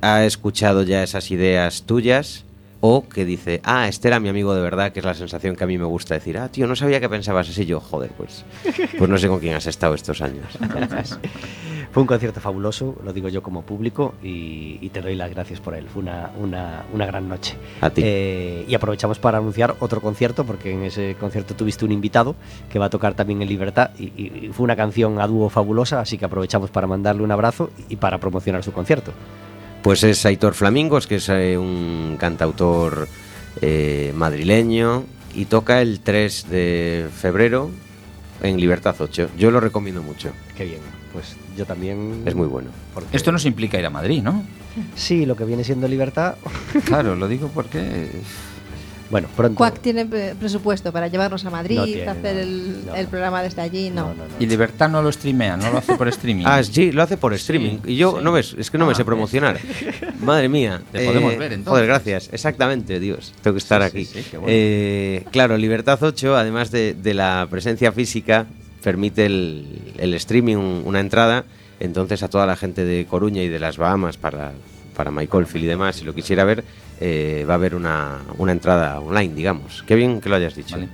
ha 0.00 0.24
escuchado 0.24 0.82
ya 0.82 1.02
esas 1.02 1.30
ideas 1.30 1.82
tuyas 1.82 2.44
o 2.80 3.08
que 3.08 3.24
dice, 3.24 3.60
ah, 3.64 3.88
este 3.88 4.08
era 4.08 4.20
mi 4.20 4.28
amigo 4.28 4.54
de 4.54 4.60
verdad, 4.60 4.92
que 4.92 5.00
es 5.00 5.04
la 5.04 5.14
sensación 5.14 5.56
que 5.56 5.64
a 5.64 5.66
mí 5.66 5.78
me 5.78 5.84
gusta 5.84 6.14
decir, 6.14 6.38
ah, 6.38 6.48
tío, 6.48 6.66
no 6.66 6.76
sabía 6.76 7.00
que 7.00 7.08
pensabas 7.08 7.48
así 7.48 7.66
yo, 7.66 7.80
joder, 7.80 8.10
pues, 8.16 8.44
pues 8.96 9.10
no 9.10 9.18
sé 9.18 9.26
con 9.28 9.40
quién 9.40 9.54
has 9.54 9.66
estado 9.66 9.94
estos 9.94 10.20
años. 10.22 10.46
Fue 11.90 12.02
un 12.02 12.06
concierto 12.06 12.40
fabuloso, 12.40 12.96
lo 13.02 13.12
digo 13.14 13.28
yo 13.30 13.42
como 13.42 13.62
público, 13.62 14.14
y, 14.22 14.78
y 14.82 14.90
te 14.90 15.00
doy 15.00 15.14
las 15.14 15.30
gracias 15.30 15.58
por 15.58 15.74
él. 15.74 15.86
Fue 15.88 16.02
una, 16.02 16.30
una- 16.38 16.84
una 16.92 17.06
gran 17.06 17.28
noche. 17.28 17.56
A 17.80 17.88
ti. 17.88 18.02
Eh, 18.04 18.64
y 18.68 18.74
aprovechamos 18.74 19.18
para 19.18 19.38
anunciar 19.38 19.74
otro 19.80 20.00
concierto, 20.02 20.44
porque 20.44 20.70
en 20.72 20.82
ese 20.82 21.16
concierto 21.18 21.54
tuviste 21.56 21.86
un 21.86 21.92
invitado 21.92 22.36
que 22.70 22.78
va 22.78 22.86
a 22.86 22.90
tocar 22.90 23.14
también 23.14 23.40
en 23.40 23.48
Libertad, 23.48 23.90
y, 23.98 24.04
y- 24.04 24.32
y 24.46 24.48
fue 24.52 24.64
una 24.64 24.76
canción 24.76 25.18
a 25.18 25.26
dúo 25.26 25.48
fabulosa, 25.48 25.98
así 26.00 26.18
que 26.18 26.26
aprovechamos 26.26 26.70
para 26.70 26.86
mandarle 26.86 27.22
un 27.22 27.30
abrazo 27.32 27.70
y 27.88 27.96
para 27.96 28.18
promocionar 28.18 28.62
su 28.62 28.72
concierto. 28.72 29.12
Pues 29.82 30.02
es 30.04 30.24
Aitor 30.26 30.54
Flamingos, 30.54 31.06
que 31.06 31.16
es 31.16 31.28
eh, 31.28 31.56
un 31.56 32.16
cantautor 32.18 33.08
eh, 33.62 34.12
madrileño 34.14 35.04
y 35.34 35.44
toca 35.46 35.80
el 35.80 36.00
3 36.00 36.46
de 36.50 37.08
febrero 37.16 37.70
en 38.42 38.58
Libertad 38.60 38.94
8. 38.98 39.30
Yo 39.38 39.50
lo 39.50 39.60
recomiendo 39.60 40.02
mucho, 40.02 40.30
Qué 40.56 40.64
bien, 40.64 40.80
pues 41.12 41.36
yo 41.56 41.64
también... 41.64 42.22
es 42.26 42.34
muy 42.34 42.46
bueno. 42.48 42.70
porque- 42.92 43.16
Esto 43.16 43.30
nos 43.32 43.44
implica 43.46 43.78
ir 43.78 43.86
a 43.86 43.90
Madrid, 43.90 44.22
¿no? 44.22 44.44
Sí, 44.94 45.24
lo 45.26 45.36
que 45.36 45.44
viene 45.44 45.64
siendo 45.64 45.88
libertad. 45.88 46.34
Claro, 46.84 47.16
lo 47.16 47.26
digo 47.28 47.50
porque 47.54 48.10
Bueno, 49.10 49.28
pronto. 49.36 49.56
Cuac 49.56 49.80
tiene 49.80 50.04
pre- 50.04 50.34
presupuesto 50.34 50.92
para 50.92 51.08
llevarnos 51.08 51.44
a 51.44 51.50
Madrid, 51.50 51.76
No 51.76 51.84
tiene, 51.86 52.06
hacer 52.08 52.34
no, 52.36 52.40
el, 52.42 52.86
no. 52.86 52.94
el 52.94 53.06
programa 53.06 53.42
desde 53.42 53.62
allí, 53.62 53.88
no. 53.90 54.08
No, 54.08 54.08
no, 54.14 54.14
no. 54.24 54.34
y 54.38 54.46
Libertad 54.46 54.90
no 54.90 55.00
lo 55.00 55.10
streamea, 55.10 55.56
no 55.56 55.70
lo 55.70 55.78
hace 55.78 55.94
por 55.96 56.08
streaming. 56.08 56.44
Ah, 56.46 56.62
sí, 56.62 56.92
lo 56.92 57.02
hace 57.02 57.16
por 57.16 57.32
streaming. 57.34 57.78
Sí, 57.84 57.92
y 57.92 57.96
yo 57.96 58.16
sí. 58.18 58.24
no 58.24 58.32
ves, 58.32 58.54
es 58.58 58.70
que 58.70 58.76
no 58.78 58.84
me 58.86 58.92
Ah, 58.92 58.94
sé 58.96 59.04
promocionar. 59.04 59.58
Madre 60.20 60.48
mía. 60.48 60.82
Te 60.92 61.06
podemos 61.06 61.36
ver, 61.38 61.52
entonces. 61.54 61.70
Joder, 61.70 61.86
gracias. 61.86 62.28
Exactamente, 62.32 63.00
Dios. 63.00 63.32
Tengo 63.42 63.54
que 63.54 63.58
estar 63.58 63.80
Sí, 63.82 63.86
aquí. 63.88 64.04
sí, 64.04 64.22
sí, 64.22 64.28
qué 64.30 64.36
bueno. 64.36 64.52
Eh, 64.54 65.24
claro, 65.30 65.56
Libertad 65.56 65.98
8, 66.02 66.36
además 66.36 66.70
de, 66.70 66.94
de 66.94 67.14
la 67.14 67.46
presencia 67.50 67.92
física, 67.92 68.46
permite 68.82 69.24
el, 69.26 69.94
el 69.98 70.14
streaming, 70.14 70.56
un- 70.56 70.82
una 70.84 71.00
entrada. 71.00 71.44
Entonces, 71.80 72.22
a 72.22 72.28
toda 72.28 72.44
la 72.46 72.56
gente 72.56 72.84
de 72.84 73.06
Coruña 73.06 73.42
y 73.42 73.48
de 73.48 73.58
las 73.60 73.76
Bahamas 73.78 74.16
para, 74.16 74.52
para 74.98 75.12
Michael 75.12 75.46
Phil 75.46 75.62
y 75.62 75.66
demás, 75.66 75.94
si 75.94 76.04
lo 76.04 76.12
quisiera 76.12 76.42
ver, 76.42 76.64
eh, 77.00 77.44
va 77.48 77.52
a 77.52 77.54
haber 77.54 77.76
una, 77.76 78.18
una 78.36 78.50
entrada 78.50 78.98
online, 78.98 79.32
digamos. 79.32 79.84
Qué 79.86 79.94
bien 79.94 80.20
que 80.20 80.28
lo 80.28 80.34
hayas 80.34 80.56
dicho. 80.56 80.74
Vale. 80.74 80.88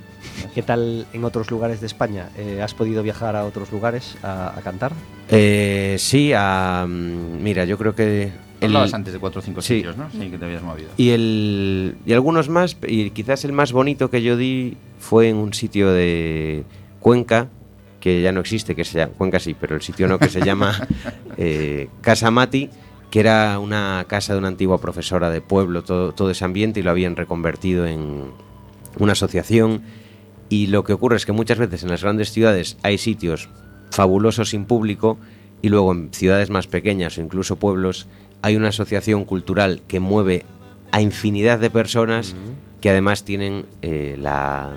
¿Qué 0.54 0.62
tal 0.62 1.06
en 1.14 1.24
otros 1.24 1.50
lugares 1.50 1.80
de 1.80 1.86
España? 1.86 2.28
Eh, 2.36 2.60
¿Has 2.62 2.74
podido 2.74 3.02
viajar 3.02 3.34
a 3.34 3.46
otros 3.46 3.72
lugares 3.72 4.16
a, 4.22 4.58
a 4.58 4.60
cantar? 4.60 4.92
Eh, 5.30 5.96
sí, 5.98 6.32
a, 6.36 6.84
mm, 6.86 7.42
mira, 7.42 7.64
yo 7.64 7.78
creo 7.78 7.94
que. 7.94 8.24
El- 8.60 8.66
hablabas 8.68 8.92
antes 8.92 9.14
de 9.14 9.18
cuatro 9.18 9.40
o 9.40 9.42
cinco 9.42 9.62
Sí. 9.62 9.76
sitios, 9.76 9.96
¿no? 9.96 10.10
Sí, 10.10 10.28
que 10.30 10.36
te 10.36 10.44
habías 10.44 10.62
movido. 10.62 10.90
Y, 10.98 11.10
el, 11.10 11.96
y 12.04 12.12
algunos 12.12 12.50
más, 12.50 12.76
y 12.86 13.08
quizás 13.10 13.46
el 13.46 13.52
más 13.52 13.72
bonito 13.72 14.10
que 14.10 14.20
yo 14.22 14.36
di 14.36 14.76
fue 15.00 15.30
en 15.30 15.36
un 15.36 15.54
sitio 15.54 15.90
de 15.92 16.64
Cuenca, 17.00 17.48
que 18.00 18.20
ya 18.20 18.32
no 18.32 18.40
existe, 18.40 18.74
que 18.74 18.84
se 18.84 18.98
llama, 18.98 19.12
Cuenca 19.16 19.40
sí, 19.40 19.54
pero 19.58 19.74
el 19.76 19.80
sitio 19.82 20.06
no, 20.06 20.18
que 20.18 20.28
se 20.28 20.42
llama 20.42 20.76
eh, 21.38 21.88
Casa 22.02 22.30
Mati, 22.30 22.68
que 23.14 23.20
era 23.20 23.60
una 23.60 24.06
casa 24.08 24.32
de 24.32 24.40
una 24.40 24.48
antigua 24.48 24.80
profesora 24.80 25.30
de 25.30 25.40
pueblo, 25.40 25.84
todo, 25.84 26.12
todo 26.12 26.30
ese 26.30 26.44
ambiente, 26.44 26.80
y 26.80 26.82
lo 26.82 26.90
habían 26.90 27.14
reconvertido 27.14 27.86
en 27.86 28.32
una 28.98 29.12
asociación. 29.12 29.82
Y 30.48 30.66
lo 30.66 30.82
que 30.82 30.94
ocurre 30.94 31.14
es 31.14 31.24
que 31.24 31.30
muchas 31.30 31.58
veces 31.58 31.84
en 31.84 31.90
las 31.90 32.02
grandes 32.02 32.32
ciudades 32.32 32.76
hay 32.82 32.98
sitios 32.98 33.50
fabulosos 33.92 34.50
sin 34.50 34.64
público 34.64 35.16
y 35.62 35.68
luego 35.68 35.92
en 35.92 36.12
ciudades 36.12 36.50
más 36.50 36.66
pequeñas 36.66 37.16
o 37.16 37.20
incluso 37.20 37.54
pueblos 37.54 38.08
hay 38.42 38.56
una 38.56 38.70
asociación 38.70 39.24
cultural 39.24 39.82
que 39.86 40.00
mueve 40.00 40.44
a 40.90 41.00
infinidad 41.00 41.60
de 41.60 41.70
personas 41.70 42.34
que 42.80 42.90
además 42.90 43.22
tienen 43.22 43.66
eh, 43.82 44.16
la, 44.18 44.74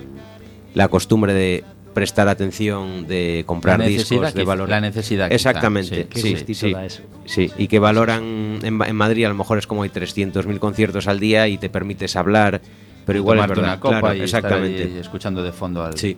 la 0.75 0.89
costumbre 0.89 1.33
de 1.33 1.63
prestar 1.97 2.27
atención, 2.27 3.07
de 3.07 3.43
comprar 3.47 3.83
discos, 3.83 4.21
de 4.21 4.31
quizá, 4.31 4.43
valorar. 4.43 4.69
la 4.69 4.81
necesidad, 4.81 5.29
quizá, 5.29 5.49
Exactamente, 5.49 6.03
sí, 6.03 6.07
Qué 6.07 6.21
sí, 6.21 6.53
sí, 6.53 6.75
eso. 6.79 7.01
sí, 7.25 7.51
y 7.57 7.67
que 7.67 7.79
valoran 7.79 8.59
en, 8.61 8.79
en 8.83 8.95
Madrid 8.95 9.25
a 9.25 9.29
lo 9.29 9.33
mejor 9.33 9.57
es 9.57 9.65
como 9.65 9.81
hay 9.81 9.89
300.000 9.89 10.59
conciertos 10.59 11.07
al 11.07 11.19
día 11.19 11.47
y 11.47 11.57
te 11.57 11.69
permites 11.69 12.15
hablar, 12.15 12.61
pero 13.03 13.17
igual 13.17 13.39
es 13.39 13.47
verdad, 13.47 13.63
una 13.63 13.79
copa 13.79 13.99
claro, 14.01 14.15
y 14.15 14.21
estar 14.21 14.41
exactamente. 14.43 14.83
ahí 14.83 14.97
escuchando 14.99 15.41
de 15.41 15.51
fondo 15.51 15.83
al... 15.83 15.97
Sí, 15.97 16.15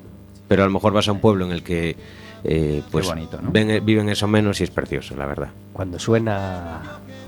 pero 0.49 0.63
a 0.63 0.65
lo 0.65 0.71
mejor 0.73 0.91
vas 0.91 1.07
a 1.07 1.13
un 1.13 1.21
pueblo 1.21 1.45
en 1.45 1.53
el 1.53 1.63
que 1.63 1.95
eh, 2.43 2.81
pues 2.91 3.07
bonito, 3.07 3.39
¿no? 3.41 3.51
ven- 3.51 3.83
viven 3.85 4.09
eso 4.09 4.27
menos 4.27 4.59
y 4.61 4.63
es 4.63 4.69
precioso, 4.71 5.15
la 5.15 5.25
verdad. 5.25 5.49
Cuando 5.73 5.99
suena 5.99 6.81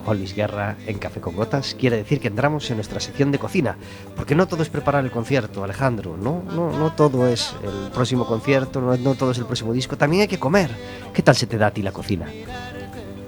Hollis 0.05 0.34
Guerra 0.36 0.76
en 0.88 0.97
Café 0.97 1.20
con 1.22 1.36
Gotas, 1.36 1.76
quiere 1.80 1.97
decir 1.97 2.20
que 2.20 2.28
entramos 2.30 2.70
en 2.72 2.78
nuestra 2.78 2.99
sección 2.99 3.32
de 3.32 3.38
cocina. 3.39 3.78
Porque 4.16 4.34
no 4.36 4.47
todo 4.47 4.64
es 4.64 4.70
preparar 4.70 5.03
el 5.05 5.12
concierto, 5.12 5.64
Alejandro. 5.64 6.18
No, 6.18 6.43
no, 6.55 6.72
no 6.78 6.91
todo 6.93 7.28
es 7.28 7.53
el 7.64 7.91
próximo 7.91 8.26
concierto, 8.26 8.82
no, 8.82 8.95
no 8.97 9.16
todo 9.16 9.32
es 9.32 9.38
el 9.38 9.45
próximo 9.45 9.74
disco. 9.74 9.97
También 9.97 10.22
hay 10.24 10.28
que 10.28 10.39
comer. 10.39 10.72
¿Qué 11.14 11.22
tal 11.22 11.36
se 11.36 11.45
te 11.47 11.57
da 11.57 11.68
a 11.68 11.72
ti 11.72 11.82
la 11.82 11.91
cocina? 11.91 12.26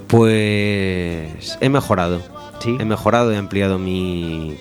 Pues 0.07 1.57
he 1.59 1.69
mejorado. 1.69 2.21
Sí. 2.59 2.77
He 2.79 2.85
mejorado, 2.85 3.31
he 3.33 3.37
ampliado 3.37 3.77
mi, 3.77 4.55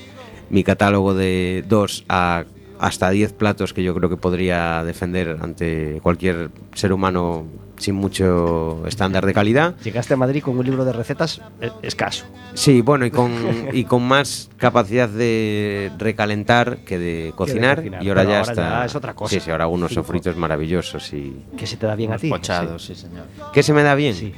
mi 0.50 0.64
catálogo 0.64 1.14
de 1.14 1.64
2 1.68 2.04
a 2.08 2.44
hasta 2.82 3.10
10 3.10 3.32
platos 3.34 3.72
que 3.72 3.84
yo 3.84 3.94
creo 3.94 4.10
que 4.10 4.16
podría 4.16 4.82
defender 4.82 5.38
ante 5.40 6.00
cualquier 6.02 6.50
ser 6.74 6.92
humano 6.92 7.46
sin 7.76 7.94
mucho 7.94 8.82
estándar 8.86 9.24
de 9.24 9.32
calidad. 9.32 9.76
Llegaste 9.84 10.14
a 10.14 10.16
Madrid 10.16 10.42
con 10.42 10.58
un 10.58 10.64
libro 10.64 10.84
de 10.84 10.92
recetas 10.92 11.40
eh, 11.60 11.70
escaso. 11.82 12.24
Sí, 12.54 12.80
bueno, 12.80 13.06
y 13.06 13.12
con, 13.12 13.32
y 13.72 13.84
con 13.84 14.02
más 14.02 14.50
capacidad 14.56 15.08
de 15.08 15.92
recalentar 15.96 16.78
que 16.78 16.98
de 16.98 17.32
cocinar. 17.36 17.76
cocinar, 17.76 18.02
y 18.02 18.08
ahora 18.08 18.24
ya 18.24 18.38
ahora 18.40 18.52
está. 18.52 18.68
ya 18.80 18.84
es 18.84 18.94
otra 18.96 19.14
cosa. 19.14 19.32
Sí, 19.32 19.40
sí, 19.40 19.50
ahora 19.52 19.68
unos 19.68 19.92
sofritos 19.92 20.36
maravillosos 20.36 21.12
y. 21.12 21.36
¿Qué 21.56 21.68
se 21.68 21.76
te 21.76 21.86
da 21.86 21.94
bien 21.94 22.12
a 22.12 22.18
ti? 22.18 22.30
pochados, 22.30 22.84
sí, 22.84 22.96
señor. 22.96 23.26
¿Qué 23.52 23.62
se 23.62 23.72
me 23.72 23.84
da 23.84 23.94
bien? 23.94 24.14
Sí. 24.14 24.34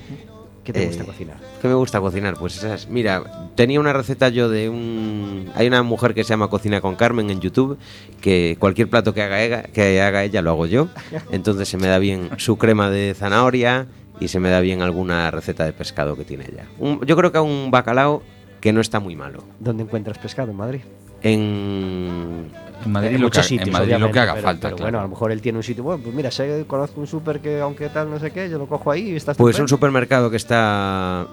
¿Qué 0.65 0.73
te 0.73 0.83
Eh, 0.83 0.87
gusta 0.87 1.05
cocinar? 1.05 1.37
¿Qué 1.61 1.69
me 1.69 1.75
gusta 1.75 2.01
cocinar? 2.01 2.35
Pues 2.39 2.57
esas. 2.57 2.89
Mira, 2.89 3.23
tenía 3.55 3.79
una 3.79 3.93
receta 3.93 4.31
yo 4.31 4.49
de 4.49 4.69
un. 4.71 5.51
Hay 5.55 5.67
una 5.67 5.83
mujer 5.83 6.15
que 6.15 6.25
se 6.25 6.31
llama 6.31 6.49
Cocina 6.49 6.81
con 6.81 6.97
Carmen 6.97 7.29
en 7.31 7.41
YouTube, 7.41 7.77
que 8.23 8.57
cualquier 8.59 8.89
plato 8.89 9.13
que 9.13 9.23
haga 9.23 9.43
ella, 9.43 9.63
que 9.65 10.01
haga 10.01 10.25
ella 10.25 10.41
lo 10.43 10.51
hago 10.53 10.67
yo. 10.67 10.89
Entonces 11.31 11.69
se 11.69 11.77
me 11.77 11.87
da 11.87 11.99
bien 11.99 12.31
su 12.39 12.57
crema 12.57 12.89
de 12.91 13.15
zanahoria 13.15 13.87
y 14.21 14.29
se 14.29 14.41
me 14.41 14.49
da 14.49 14.61
bien 14.61 14.81
alguna 14.81 15.31
receta 15.31 15.65
de 15.67 15.73
pescado 15.75 16.17
que 16.17 16.25
tiene 16.25 16.47
ella. 16.51 16.65
Un- 16.79 17.05
yo 17.05 17.15
creo 17.17 17.31
que 17.31 17.39
un 17.39 17.71
bacalao 17.71 18.23
que 18.61 18.73
no 18.73 18.81
está 18.81 19.01
muy 19.01 19.15
malo. 19.17 19.45
¿Dónde 19.61 19.83
encuentras 19.83 20.17
pescado 20.19 20.51
en 20.51 20.57
Madrid? 20.57 20.81
En. 21.23 22.51
En 22.85 22.93
Madrid, 22.93 23.09
En 23.09 23.15
lo 23.15 23.31
que, 23.31 23.39
muchos 23.39 23.51
en 23.53 23.59
sitios, 23.59 23.73
Madrid 23.73 23.97
lo 23.99 24.11
que 24.11 24.19
haga 24.21 24.35
pero- 24.35 24.45
falta, 24.45 24.61
pero 24.69 24.77
claro. 24.77 24.85
bueno, 24.87 24.99
a 24.99 25.03
lo 25.03 25.09
mejor 25.09 25.33
él 25.33 25.41
tiene 25.41 25.59
un 25.59 25.63
sitio. 25.65 25.83
Bueno, 25.85 26.03
pues 26.03 26.15
mira, 26.15 26.31
sé, 26.31 26.65
conozco 26.67 27.01
un 27.01 27.07
súper 27.07 27.41
que, 27.41 27.61
aunque 27.61 27.89
tal, 27.89 28.11
no 28.11 28.19
sé 28.19 28.31
qué, 28.31 28.49
yo 28.51 28.59
lo 28.59 28.67
cojo 28.67 28.91
ahí 28.91 29.11
y 29.11 29.17
está 29.17 29.35
Pues 29.35 29.59
un 29.59 29.69
supermercado 29.69 30.31
que 30.31 30.37
está 30.37 31.27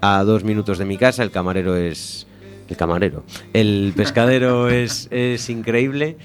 a 0.00 0.24
dos 0.24 0.44
minutos 0.44 0.78
de 0.78 0.84
mi 0.84 0.96
casa, 0.96 1.22
el 1.22 1.30
camarero 1.30 1.76
es... 1.76 2.26
El 2.68 2.76
camarero. 2.76 3.22
El 3.52 3.92
pescadero 3.96 4.68
es, 4.70 5.06
es 5.12 5.48
increíble 5.50 6.16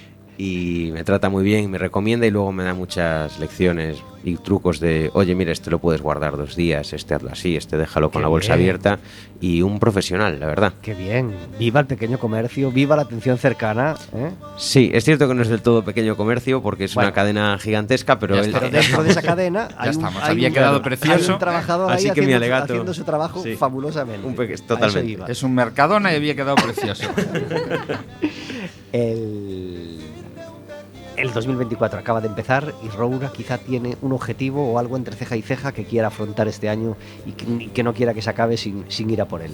y 0.43 0.89
me 0.91 1.03
trata 1.03 1.29
muy 1.29 1.43
bien, 1.43 1.69
me 1.69 1.77
recomienda 1.77 2.25
y 2.25 2.31
luego 2.31 2.51
me 2.51 2.63
da 2.63 2.73
muchas 2.73 3.37
lecciones 3.39 3.97
y 4.23 4.37
trucos 4.37 4.79
de, 4.79 5.09
oye, 5.13 5.35
mira, 5.35 5.51
este 5.51 5.69
lo 5.69 5.77
puedes 5.79 6.01
guardar 6.01 6.35
dos 6.37 6.55
días, 6.55 6.93
este 6.93 7.13
hazlo 7.13 7.29
así, 7.31 7.55
este 7.55 7.77
déjalo 7.77 8.09
con 8.11 8.21
Qué 8.21 8.23
la 8.23 8.27
bolsa 8.29 8.55
bien. 8.55 8.69
abierta 8.69 8.99
y 9.39 9.61
un 9.61 9.79
profesional, 9.79 10.39
la 10.39 10.45
verdad. 10.47 10.73
Qué 10.81 10.93
bien. 10.95 11.31
Viva 11.59 11.79
el 11.79 11.85
pequeño 11.87 12.17
comercio, 12.19 12.71
viva 12.71 12.95
la 12.95 13.01
atención 13.03 13.37
cercana. 13.37 13.95
¿eh? 14.15 14.31
Sí, 14.57 14.89
es 14.93 15.03
cierto 15.05 15.27
que 15.27 15.33
no 15.35 15.41
es 15.43 15.47
del 15.47 15.61
todo 15.61 15.83
pequeño 15.83 16.15
comercio 16.17 16.61
porque 16.61 16.85
es 16.85 16.93
Bueno. 16.95 17.09
una 17.09 17.13
cadena 17.15 17.57
gigantesca, 17.59 18.17
pero 18.19 18.35
Ya 18.35 18.41
él-. 18.41 18.51
Pero 18.59 18.69
dentro 18.71 19.03
de 19.03 19.09
esa 19.11 19.21
cadena 19.21 19.67
hay 19.77 19.89
un, 19.89 19.95
estamos, 19.95 20.23
hay 20.23 20.29
había 20.31 20.47
un- 20.49 20.53
quedado 20.53 20.75
hay 20.77 20.81
precioso. 20.83 21.33
un 21.33 21.39
trabajador 21.39 21.91
Así 21.91 22.07
ahí 22.07 22.13
que 22.15 22.21
mi 22.21 22.25
haciendo, 22.33 22.45
alegato- 22.45 22.63
haciendo 22.73 22.93
su 22.95 23.03
trabajo 23.03 23.43
Sí. 23.43 23.55
fabulosamente. 23.55 24.25
Un 24.27 24.35
totalmente. 24.67 25.31
Es 25.31 25.43
un 25.43 25.53
mercadona 25.55 26.13
y 26.13 26.15
había 26.15 26.35
quedado 26.35 26.55
precioso. 26.55 27.07
El, 28.91 29.90
el 31.21 31.33
2024 31.33 31.99
acaba 31.99 32.19
de 32.21 32.27
empezar 32.27 32.73
y 32.83 32.87
Roura 32.89 33.31
quizá 33.31 33.57
tiene 33.57 33.95
un 34.01 34.11
objetivo 34.13 34.71
o 34.71 34.79
algo 34.79 34.97
entre 34.97 35.15
ceja 35.15 35.35
y 35.35 35.41
ceja 35.41 35.71
que 35.71 35.85
quiera 35.85 36.07
afrontar 36.07 36.47
este 36.47 36.67
año 36.69 36.97
y 37.25 37.31
que, 37.33 37.45
y 37.65 37.67
que 37.67 37.83
no 37.83 37.93
quiera 37.93 38.13
que 38.13 38.21
se 38.21 38.29
acabe 38.29 38.57
sin, 38.57 38.85
sin 38.89 39.09
ir 39.09 39.21
a 39.21 39.25
por 39.27 39.41
él. 39.41 39.51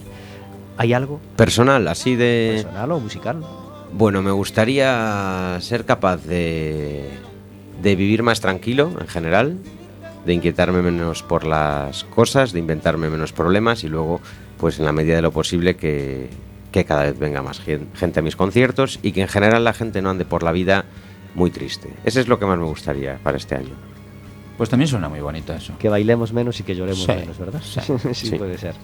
¿Hay 0.78 0.94
algo 0.94 1.20
personal, 1.36 1.88
así 1.88 2.16
de... 2.16 2.62
personal 2.64 2.92
o 2.92 3.00
musical? 3.00 3.44
Bueno, 3.92 4.22
me 4.22 4.32
gustaría 4.32 5.58
ser 5.60 5.86
capaz 5.86 6.18
de, 6.26 7.10
de 7.82 7.96
vivir 7.96 8.24
más 8.24 8.40
tranquilo 8.42 8.92
en 9.00 9.08
general, 9.08 9.58
de 10.26 10.34
inquietarme 10.34 10.82
menos 10.82 11.24
por 11.24 11.46
las 11.46 12.04
cosas, 12.06 12.52
de 12.54 12.60
inventarme 12.60 13.10
menos 13.10 13.34
problemas 13.34 13.84
y 13.84 13.90
luego, 13.90 14.22
pues 14.58 14.80
en 14.80 14.86
la 14.86 14.92
medida 14.92 15.16
de 15.16 15.22
lo 15.22 15.32
posible, 15.32 15.76
que, 15.76 16.30
que 16.72 16.86
cada 16.86 17.04
vez 17.04 17.18
venga 17.18 17.42
más 17.42 17.60
gen- 17.60 17.88
gente 17.96 18.20
a 18.20 18.24
mis 18.24 18.36
conciertos 18.36 19.00
y 19.02 19.14
que 19.14 19.22
en 19.22 19.28
general 19.28 19.64
la 19.64 19.74
gente 19.74 20.02
no 20.02 20.10
ande 20.12 20.26
por 20.26 20.44
la 20.44 20.52
vida 20.52 20.86
muy 21.36 21.52
triste. 21.52 21.94
Ese 22.04 22.22
es 22.22 22.28
lo 22.28 22.40
que 22.40 22.46
más 22.46 22.58
me 22.58 22.66
gustaría 22.66 23.18
para 23.24 23.38
este 23.38 23.56
año. 23.56 23.76
Pues 24.58 24.70
también 24.70 24.88
suena 24.88 25.08
muy 25.08 25.20
bonito 25.20 25.54
eso. 25.54 25.74
Que 25.78 25.88
bailemos 25.90 26.34
menos 26.34 26.60
y 26.60 26.64
que 26.64 26.76
lloremos 26.76 27.04
Sí, 27.04 27.12
menos, 27.12 27.38
¿verdad? 27.38 27.62
sí, 27.64 27.80
sí, 28.14 28.28
sí. 28.30 28.36
puede 28.38 28.58
ser. 28.58 28.76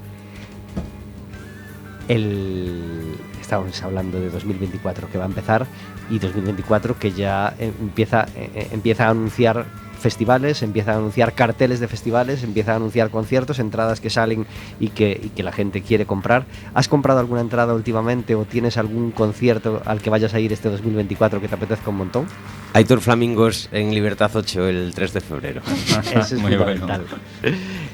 El... 2.07 3.15
Estábamos 3.41 3.81
hablando 3.83 4.19
de 4.19 4.29
2024 4.29 5.09
que 5.11 5.17
va 5.17 5.25
a 5.25 5.27
empezar 5.27 5.65
y 6.09 6.19
2024 6.19 6.97
que 6.97 7.11
ya 7.11 7.53
eh, 7.59 7.71
empieza, 7.79 8.25
eh, 8.35 8.49
eh, 8.55 8.67
empieza 8.71 9.07
a 9.07 9.09
anunciar 9.09 9.65
festivales, 10.03 10.61
empieza 10.61 10.93
a 10.93 10.97
anunciar 10.97 11.33
carteles 11.33 11.79
de 11.79 11.87
festivales, 11.87 12.43
empieza 12.43 12.73
a 12.73 12.75
anunciar 12.75 13.09
conciertos, 13.09 13.57
entradas 13.57 13.99
que 13.99 14.11
salen 14.11 14.45
y 14.79 14.89
que, 14.89 15.19
y 15.23 15.29
que 15.29 15.41
la 15.41 15.51
gente 15.51 15.81
quiere 15.81 16.05
comprar. 16.05 16.45
¿Has 16.75 16.87
comprado 16.87 17.19
alguna 17.19 17.41
entrada 17.41 17.73
últimamente 17.73 18.35
o 18.35 18.45
tienes 18.45 18.77
algún 18.77 19.11
concierto 19.11 19.81
al 19.85 20.01
que 20.01 20.11
vayas 20.11 20.33
a 20.35 20.39
ir 20.39 20.53
este 20.53 20.69
2024 20.69 21.41
que 21.41 21.47
te 21.47 21.55
apetezca 21.55 21.89
un 21.89 21.97
montón? 21.97 22.27
Aitor 22.75 23.01
Flamingos 23.01 23.69
en 23.71 23.93
Libertad 23.93 24.31
8 24.33 24.67
el 24.67 24.93
3 24.95 25.13
de 25.13 25.21
febrero. 25.21 25.61
Eso 26.15 26.35
es 26.35 26.41
Muy 26.41 26.55
bueno. 26.55 26.79
fundamental. 26.79 27.05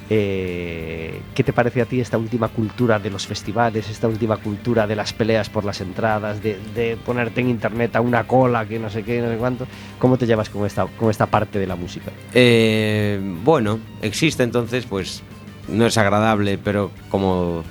Eh, 0.09 1.21
¿Qué 1.35 1.43
te 1.43 1.51
parece 1.53 1.81
a 1.81 1.85
ti 1.85 1.99
esta 1.99 2.17
última 2.17 2.47
cultura 2.47 2.97
de 2.97 3.09
los 3.09 3.27
festivales, 3.27 3.89
esta 3.89 4.07
última 4.07 4.37
cultura 4.37 4.87
de 4.87 4.95
las 4.95 5.11
peleas 5.13 5.49
por 5.49 5.65
las 5.65 5.81
entradas, 5.81 6.41
de, 6.41 6.57
de 6.73 6.97
ponerte 7.05 7.41
en 7.41 7.49
internet 7.49 7.95
a 7.97 8.01
una 8.01 8.25
cola 8.25 8.65
que 8.65 8.79
no 8.79 8.89
sé 8.89 9.03
qué, 9.03 9.21
no 9.21 9.29
sé 9.29 9.35
cuánto? 9.37 9.67
¿Cómo 9.99 10.17
te 10.17 10.25
llevas 10.25 10.49
con 10.49 10.65
esta, 10.65 10.85
con 10.87 11.09
esta 11.11 11.25
parte 11.25 11.59
de 11.59 11.67
la 11.67 11.75
música? 11.75 12.11
Eh, 12.33 13.19
bueno, 13.43 13.79
existe 14.01 14.43
entonces, 14.43 14.85
pues 14.85 15.21
no 15.67 15.85
es 15.85 15.97
agradable, 15.97 16.57
pero 16.57 16.89
como 17.09 17.63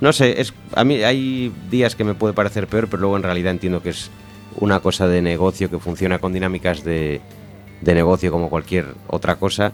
No 0.00 0.12
sé, 0.12 0.40
es, 0.40 0.54
a 0.74 0.84
mí 0.84 1.02
hay 1.02 1.52
días 1.70 1.96
que 1.96 2.04
me 2.04 2.14
puede 2.14 2.32
parecer 2.32 2.68
peor, 2.68 2.86
pero 2.88 3.00
luego 3.00 3.16
en 3.16 3.24
realidad 3.24 3.50
entiendo 3.50 3.82
que 3.82 3.90
es 3.90 4.10
una 4.60 4.80
cosa 4.80 5.08
de 5.08 5.22
negocio 5.22 5.70
que 5.70 5.78
funciona 5.78 6.18
con 6.18 6.32
dinámicas 6.32 6.84
de, 6.84 7.20
de 7.80 7.94
negocio 7.94 8.30
como 8.30 8.50
cualquier 8.50 8.86
otra 9.08 9.36
cosa. 9.36 9.72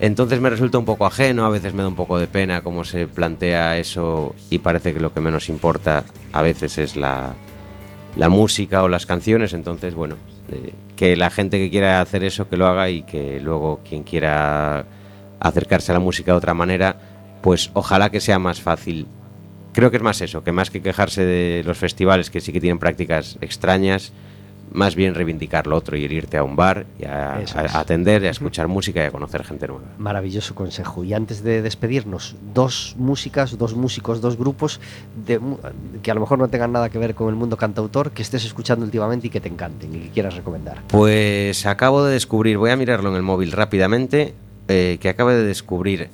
Entonces 0.00 0.40
me 0.40 0.50
resulta 0.50 0.78
un 0.78 0.84
poco 0.84 1.06
ajeno, 1.06 1.44
a 1.46 1.50
veces 1.50 1.72
me 1.72 1.82
da 1.82 1.88
un 1.88 1.94
poco 1.94 2.18
de 2.18 2.26
pena 2.26 2.62
cómo 2.62 2.84
se 2.84 3.06
plantea 3.06 3.78
eso 3.78 4.34
y 4.50 4.58
parece 4.58 4.92
que 4.92 5.00
lo 5.00 5.12
que 5.12 5.20
menos 5.20 5.48
importa 5.48 6.04
a 6.32 6.42
veces 6.42 6.78
es 6.78 6.96
la, 6.96 7.34
la 8.16 8.28
música 8.28 8.82
o 8.82 8.88
las 8.88 9.06
canciones. 9.06 9.52
Entonces, 9.52 9.94
bueno, 9.94 10.16
eh, 10.50 10.72
que 10.96 11.16
la 11.16 11.30
gente 11.30 11.58
que 11.58 11.70
quiera 11.70 12.00
hacer 12.00 12.24
eso 12.24 12.48
que 12.48 12.56
lo 12.56 12.66
haga 12.66 12.90
y 12.90 13.02
que 13.02 13.40
luego 13.40 13.80
quien 13.88 14.02
quiera 14.02 14.84
acercarse 15.40 15.92
a 15.92 15.94
la 15.94 16.00
música 16.00 16.32
de 16.32 16.38
otra 16.38 16.54
manera, 16.54 16.96
pues 17.42 17.70
ojalá 17.74 18.10
que 18.10 18.20
sea 18.20 18.38
más 18.38 18.60
fácil. 18.60 19.06
Creo 19.74 19.90
que 19.90 19.96
es 19.96 20.02
más 20.02 20.20
eso, 20.20 20.44
que 20.44 20.52
más 20.52 20.70
que 20.70 20.80
quejarse 20.80 21.24
de 21.24 21.62
los 21.64 21.76
festivales 21.76 22.30
que 22.30 22.40
sí 22.40 22.52
que 22.52 22.60
tienen 22.60 22.78
prácticas 22.78 23.36
extrañas, 23.40 24.12
más 24.72 24.94
bien 24.94 25.14
reivindicar 25.14 25.66
lo 25.66 25.76
otro 25.76 25.96
y 25.96 26.02
ir 26.02 26.12
irte 26.12 26.36
a 26.36 26.44
un 26.44 26.56
bar 26.56 26.86
y 26.98 27.04
a, 27.04 27.40
es. 27.40 27.54
a 27.56 27.80
atender, 27.80 28.22
y 28.22 28.26
a 28.26 28.30
escuchar 28.30 28.68
música 28.68 29.02
y 29.02 29.06
a 29.06 29.10
conocer 29.10 29.44
gente 29.44 29.66
nueva. 29.66 29.84
Maravilloso 29.98 30.54
consejo. 30.54 31.02
Y 31.04 31.12
antes 31.12 31.42
de 31.42 31.60
despedirnos, 31.60 32.36
dos 32.54 32.94
músicas, 32.98 33.58
dos 33.58 33.74
músicos, 33.74 34.20
dos 34.20 34.36
grupos 34.36 34.80
de, 35.26 35.40
que 36.02 36.10
a 36.10 36.14
lo 36.14 36.20
mejor 36.20 36.38
no 36.38 36.48
tengan 36.48 36.72
nada 36.72 36.88
que 36.88 36.98
ver 36.98 37.14
con 37.14 37.28
el 37.28 37.34
mundo 37.34 37.56
cantautor, 37.56 38.12
que 38.12 38.22
estés 38.22 38.44
escuchando 38.44 38.84
últimamente 38.84 39.26
y 39.26 39.30
que 39.30 39.40
te 39.40 39.48
encanten 39.48 39.94
y 39.94 39.98
que 39.98 40.08
quieras 40.10 40.34
recomendar. 40.34 40.82
Pues 40.88 41.66
acabo 41.66 42.04
de 42.04 42.12
descubrir, 42.12 42.58
voy 42.58 42.70
a 42.70 42.76
mirarlo 42.76 43.10
en 43.10 43.16
el 43.16 43.22
móvil 43.22 43.52
rápidamente, 43.52 44.34
eh, 44.68 44.98
que 45.00 45.08
acabo 45.08 45.30
de 45.30 45.44
descubrir, 45.44 46.10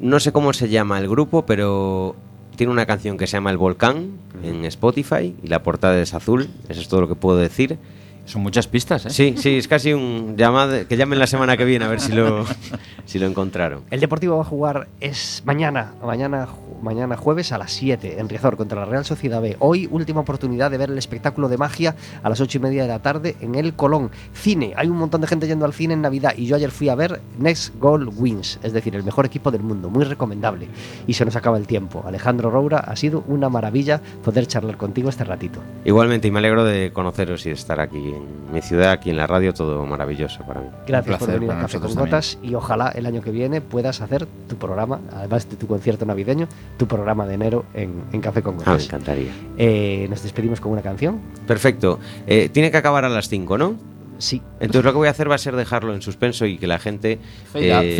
no 0.00 0.20
sé 0.20 0.32
cómo 0.32 0.52
se 0.52 0.68
llama 0.68 0.98
el 0.98 1.08
grupo, 1.08 1.46
pero 1.46 2.16
tiene 2.56 2.72
una 2.72 2.86
canción 2.86 3.16
que 3.16 3.26
se 3.26 3.36
llama 3.36 3.50
El 3.50 3.58
Volcán 3.58 4.12
en 4.42 4.64
Spotify 4.64 5.34
y 5.42 5.46
la 5.46 5.62
portada 5.62 6.00
es 6.00 6.14
azul, 6.14 6.48
eso 6.68 6.80
es 6.80 6.88
todo 6.88 7.02
lo 7.02 7.08
que 7.08 7.14
puedo 7.14 7.36
decir. 7.38 7.78
Son 8.26 8.42
muchas 8.42 8.66
pistas, 8.66 9.06
¿eh? 9.06 9.10
Sí, 9.10 9.34
sí, 9.38 9.56
es 9.56 9.68
casi 9.68 9.92
un 9.92 10.36
llamado, 10.36 10.86
que 10.88 10.96
llamen 10.96 11.18
la 11.18 11.28
semana 11.28 11.56
que 11.56 11.64
viene 11.64 11.84
a 11.84 11.88
ver 11.88 12.00
si 12.00 12.12
lo, 12.12 12.44
si 13.06 13.20
lo 13.20 13.26
encontraron. 13.26 13.82
El 13.90 14.00
Deportivo 14.00 14.36
va 14.36 14.42
a 14.42 14.44
jugar 14.44 14.88
es 15.00 15.42
mañana, 15.46 15.94
mañana, 16.04 16.48
mañana 16.82 17.16
jueves 17.16 17.52
a 17.52 17.58
las 17.58 17.72
7 17.72 18.18
en 18.18 18.28
Riazor 18.28 18.56
contra 18.56 18.80
la 18.80 18.86
Real 18.86 19.04
Sociedad 19.04 19.40
B. 19.40 19.56
Hoy 19.60 19.88
última 19.90 20.20
oportunidad 20.20 20.72
de 20.72 20.78
ver 20.78 20.90
el 20.90 20.98
espectáculo 20.98 21.48
de 21.48 21.56
magia 21.56 21.94
a 22.24 22.28
las 22.28 22.40
8 22.40 22.58
y 22.58 22.60
media 22.60 22.82
de 22.82 22.88
la 22.88 22.98
tarde 22.98 23.36
en 23.40 23.54
el 23.54 23.74
Colón. 23.74 24.10
Cine, 24.34 24.74
hay 24.76 24.88
un 24.88 24.96
montón 24.96 25.20
de 25.20 25.28
gente 25.28 25.46
yendo 25.46 25.64
al 25.64 25.72
cine 25.72 25.94
en 25.94 26.02
Navidad 26.02 26.34
y 26.36 26.46
yo 26.46 26.56
ayer 26.56 26.72
fui 26.72 26.88
a 26.88 26.96
ver 26.96 27.20
Next 27.38 27.78
Goal 27.78 28.08
Wins, 28.08 28.58
es 28.64 28.72
decir, 28.72 28.96
el 28.96 29.04
mejor 29.04 29.26
equipo 29.26 29.52
del 29.52 29.62
mundo, 29.62 29.88
muy 29.88 30.04
recomendable. 30.04 30.66
Y 31.06 31.14
se 31.14 31.24
nos 31.24 31.36
acaba 31.36 31.58
el 31.58 31.68
tiempo. 31.68 32.02
Alejandro 32.04 32.50
Roura, 32.50 32.78
ha 32.78 32.96
sido 32.96 33.22
una 33.28 33.48
maravilla 33.48 34.00
poder 34.24 34.48
charlar 34.48 34.76
contigo 34.76 35.08
este 35.08 35.22
ratito. 35.22 35.60
Igualmente, 35.84 36.26
y 36.26 36.32
me 36.32 36.40
alegro 36.40 36.64
de 36.64 36.92
conoceros 36.92 37.46
y 37.46 37.50
de 37.50 37.54
estar 37.54 37.80
aquí 37.80 38.15
en 38.16 38.52
mi 38.52 38.62
ciudad, 38.62 38.90
aquí 38.92 39.10
en 39.10 39.16
la 39.16 39.26
radio, 39.26 39.52
todo 39.52 39.84
maravilloso 39.86 40.44
para 40.46 40.60
mí. 40.60 40.68
Gracias 40.86 41.18
por 41.18 41.30
venir 41.32 41.50
a 41.50 41.60
Café 41.60 41.80
con 41.80 41.94
Gotas 41.94 42.38
y 42.42 42.54
ojalá 42.54 42.88
el 42.88 43.06
año 43.06 43.20
que 43.22 43.30
viene 43.30 43.60
puedas 43.60 44.00
hacer 44.00 44.26
tu 44.48 44.56
programa, 44.56 45.00
además 45.12 45.48
de 45.50 45.56
tu 45.56 45.66
concierto 45.66 46.06
navideño, 46.06 46.48
tu 46.78 46.86
programa 46.86 47.26
de 47.26 47.34
enero 47.34 47.64
en, 47.74 48.02
en 48.12 48.20
Café 48.20 48.42
con 48.42 48.54
Ah, 48.54 48.58
me 48.58 48.64
Gotas. 48.64 48.86
encantaría. 48.86 49.30
Eh, 49.58 50.06
nos 50.10 50.22
despedimos 50.22 50.60
con 50.60 50.72
una 50.72 50.82
canción. 50.82 51.20
Perfecto. 51.46 51.98
Eh, 52.26 52.48
tiene 52.48 52.70
que 52.70 52.76
acabar 52.76 53.04
a 53.04 53.08
las 53.08 53.28
5, 53.28 53.58
¿no? 53.58 53.74
Sí, 54.18 54.40
Entonces 54.60 54.82
lo 54.82 54.92
que 54.92 54.96
voy 54.96 55.08
a 55.08 55.10
hacer 55.10 55.30
va 55.30 55.34
a 55.34 55.38
ser 55.38 55.54
dejarlo 55.56 55.94
en 55.94 56.00
suspenso 56.00 56.46
y 56.46 56.56
que 56.56 56.66
la 56.66 56.78
gente... 56.78 57.18
Fade 57.52 57.74
out, 57.74 57.84
eh, 57.84 57.92